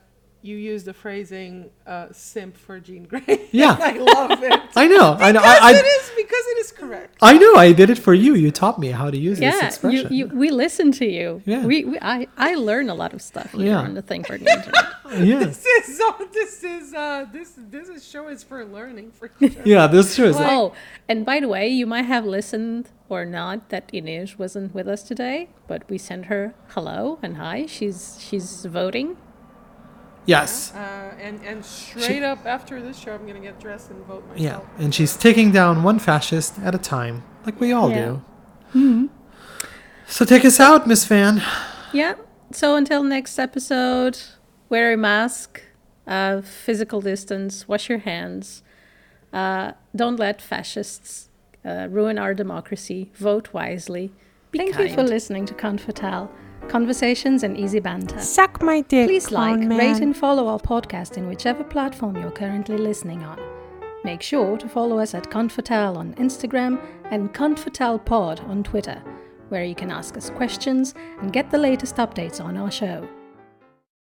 you 0.45 0.57
use 0.57 0.83
the 0.83 0.93
phrasing 0.93 1.53
uh 1.87 2.07
simp 2.11 2.55
for 2.65 2.79
Jean 2.79 3.03
Grey. 3.11 3.47
Yeah. 3.51 3.77
I 3.79 3.93
love 3.97 4.43
it. 4.43 4.59
I 4.75 4.87
know, 4.87 5.07
I 5.19 5.31
know, 5.31 5.41
Because 5.41 5.59
I, 5.61 5.71
it 5.71 5.85
I, 5.85 5.87
is 5.99 6.11
because 6.23 6.45
it 6.53 6.57
is 6.65 6.71
correct. 6.71 7.11
I 7.21 7.33
know. 7.37 7.53
I 7.55 7.71
did 7.71 7.89
it 7.89 7.99
for 8.07 8.13
you. 8.13 8.31
You 8.35 8.51
taught 8.51 8.77
me 8.79 8.89
how 9.01 9.09
to 9.09 9.17
use 9.29 9.39
this 9.39 9.53
Yeah, 9.53 9.61
you, 9.61 9.67
expression. 9.67 10.13
you, 10.17 10.23
we 10.27 10.49
listen 10.51 10.91
to 11.01 11.05
you. 11.05 11.41
Yeah. 11.45 11.65
We, 11.65 11.85
we 11.85 11.97
I, 12.01 12.27
I 12.37 12.55
learn 12.55 12.89
a 12.89 12.93
lot 13.03 13.13
of 13.13 13.21
stuff 13.21 13.51
here 13.53 13.67
Yeah. 13.67 13.79
on 13.87 13.93
the 13.93 14.01
thing 14.01 14.23
for 14.23 14.37
the 14.37 14.47
internet. 14.57 14.85
yes. 15.31 15.63
This 15.75 15.89
is 15.89 16.01
uh, 16.01 16.25
this 16.39 16.63
is 16.63 16.93
uh 16.93 17.25
this 17.31 17.49
this 17.75 17.87
is 17.95 18.01
show 18.13 18.27
is 18.27 18.43
for 18.43 18.59
learning 18.77 19.11
for 19.17 19.27
sure. 19.39 19.49
Yeah, 19.73 19.87
this 19.87 20.15
show 20.15 20.25
is. 20.33 20.37
oh, 20.39 20.73
and 21.09 21.25
by 21.25 21.37
the 21.39 21.47
way, 21.55 21.65
you 21.79 21.85
might 21.95 22.07
have 22.15 22.25
listened 22.25 22.89
or 23.09 23.23
not 23.25 23.69
that 23.69 23.89
Inez 23.93 24.37
wasn't 24.43 24.73
with 24.77 24.87
us 24.95 25.01
today, 25.03 25.37
but 25.67 25.81
we 25.89 25.97
sent 26.09 26.25
her 26.25 26.53
hello 26.73 27.19
and 27.23 27.37
hi. 27.37 27.57
She's 27.75 28.17
she's 28.25 28.65
voting. 28.65 29.17
Yes. 30.25 30.73
Uh, 30.73 31.13
and 31.21 31.39
and 31.45 31.63
straight 31.63 32.23
up 32.23 32.45
after 32.45 32.81
this 32.81 32.97
show, 32.97 33.13
I'm 33.13 33.25
gonna 33.27 33.39
get 33.39 33.59
dressed 33.59 33.91
and 33.91 34.03
vote 34.05 34.23
Yeah, 34.35 34.59
and 34.79 34.93
she's 34.93 35.15
taking 35.15 35.51
down 35.51 35.83
one 35.83 35.99
fascist 35.99 36.57
at 36.59 36.73
a 36.73 36.79
time, 36.79 37.23
like 37.45 37.59
we 37.59 37.71
all 37.71 37.89
Yeah. 37.89 38.17
do. 38.73 39.09
So 40.07 40.25
take 40.25 40.45
us 40.45 40.59
out, 40.59 40.87
Miss 40.87 41.05
Van. 41.05 41.41
Yeah. 41.93 42.15
So 42.51 42.75
until 42.75 43.03
next 43.03 43.39
episode, 43.39 44.19
wear 44.69 44.93
a 44.93 44.97
mask, 44.97 45.61
uh, 46.07 46.41
physical 46.41 47.01
distance, 47.01 47.67
wash 47.67 47.89
your 47.89 47.99
hands. 47.99 48.63
Uh, 49.33 49.71
don't 49.95 50.17
let 50.17 50.41
fascists 50.41 51.29
uh, 51.65 51.87
ruin 51.89 52.17
our 52.19 52.33
democracy. 52.33 53.11
Vote 53.15 53.49
wisely. 53.53 54.11
Be 54.51 54.59
Thank 54.59 54.73
kind. 54.75 54.89
you 54.89 54.95
for 54.95 55.03
listening 55.03 55.45
to 55.47 55.53
Cunt 55.53 55.79
Fatale, 55.79 56.29
conversations 56.69 57.43
and 57.43 57.57
easy 57.57 57.79
banter. 57.79 58.19
Suck 58.19 58.61
my 58.61 58.81
dick. 58.81 59.07
Please 59.07 59.31
like, 59.31 59.59
man. 59.59 59.77
rate, 59.77 60.01
and 60.01 60.15
follow 60.15 60.47
our 60.47 60.59
podcast 60.59 61.17
in 61.17 61.27
whichever 61.27 61.63
platform 61.63 62.15
you're 62.15 62.31
currently 62.31 62.77
listening 62.77 63.23
on. 63.23 63.39
Make 64.03 64.21
sure 64.21 64.57
to 64.57 64.69
follow 64.69 64.99
us 64.99 65.13
at 65.15 65.29
Cunt 65.31 65.51
Fatale 65.51 65.97
on 65.97 66.13
Instagram 66.15 66.79
and 67.11 67.33
ConfortalPod 67.33 68.47
on 68.47 68.63
Twitter, 68.63 69.01
where 69.49 69.63
you 69.63 69.75
can 69.75 69.91
ask 69.91 70.15
us 70.17 70.29
questions 70.29 70.93
and 71.21 71.33
get 71.33 71.49
the 71.49 71.57
latest 71.57 71.95
updates 71.95 72.43
on 72.43 72.57
our 72.57 72.71
show. 72.71 73.07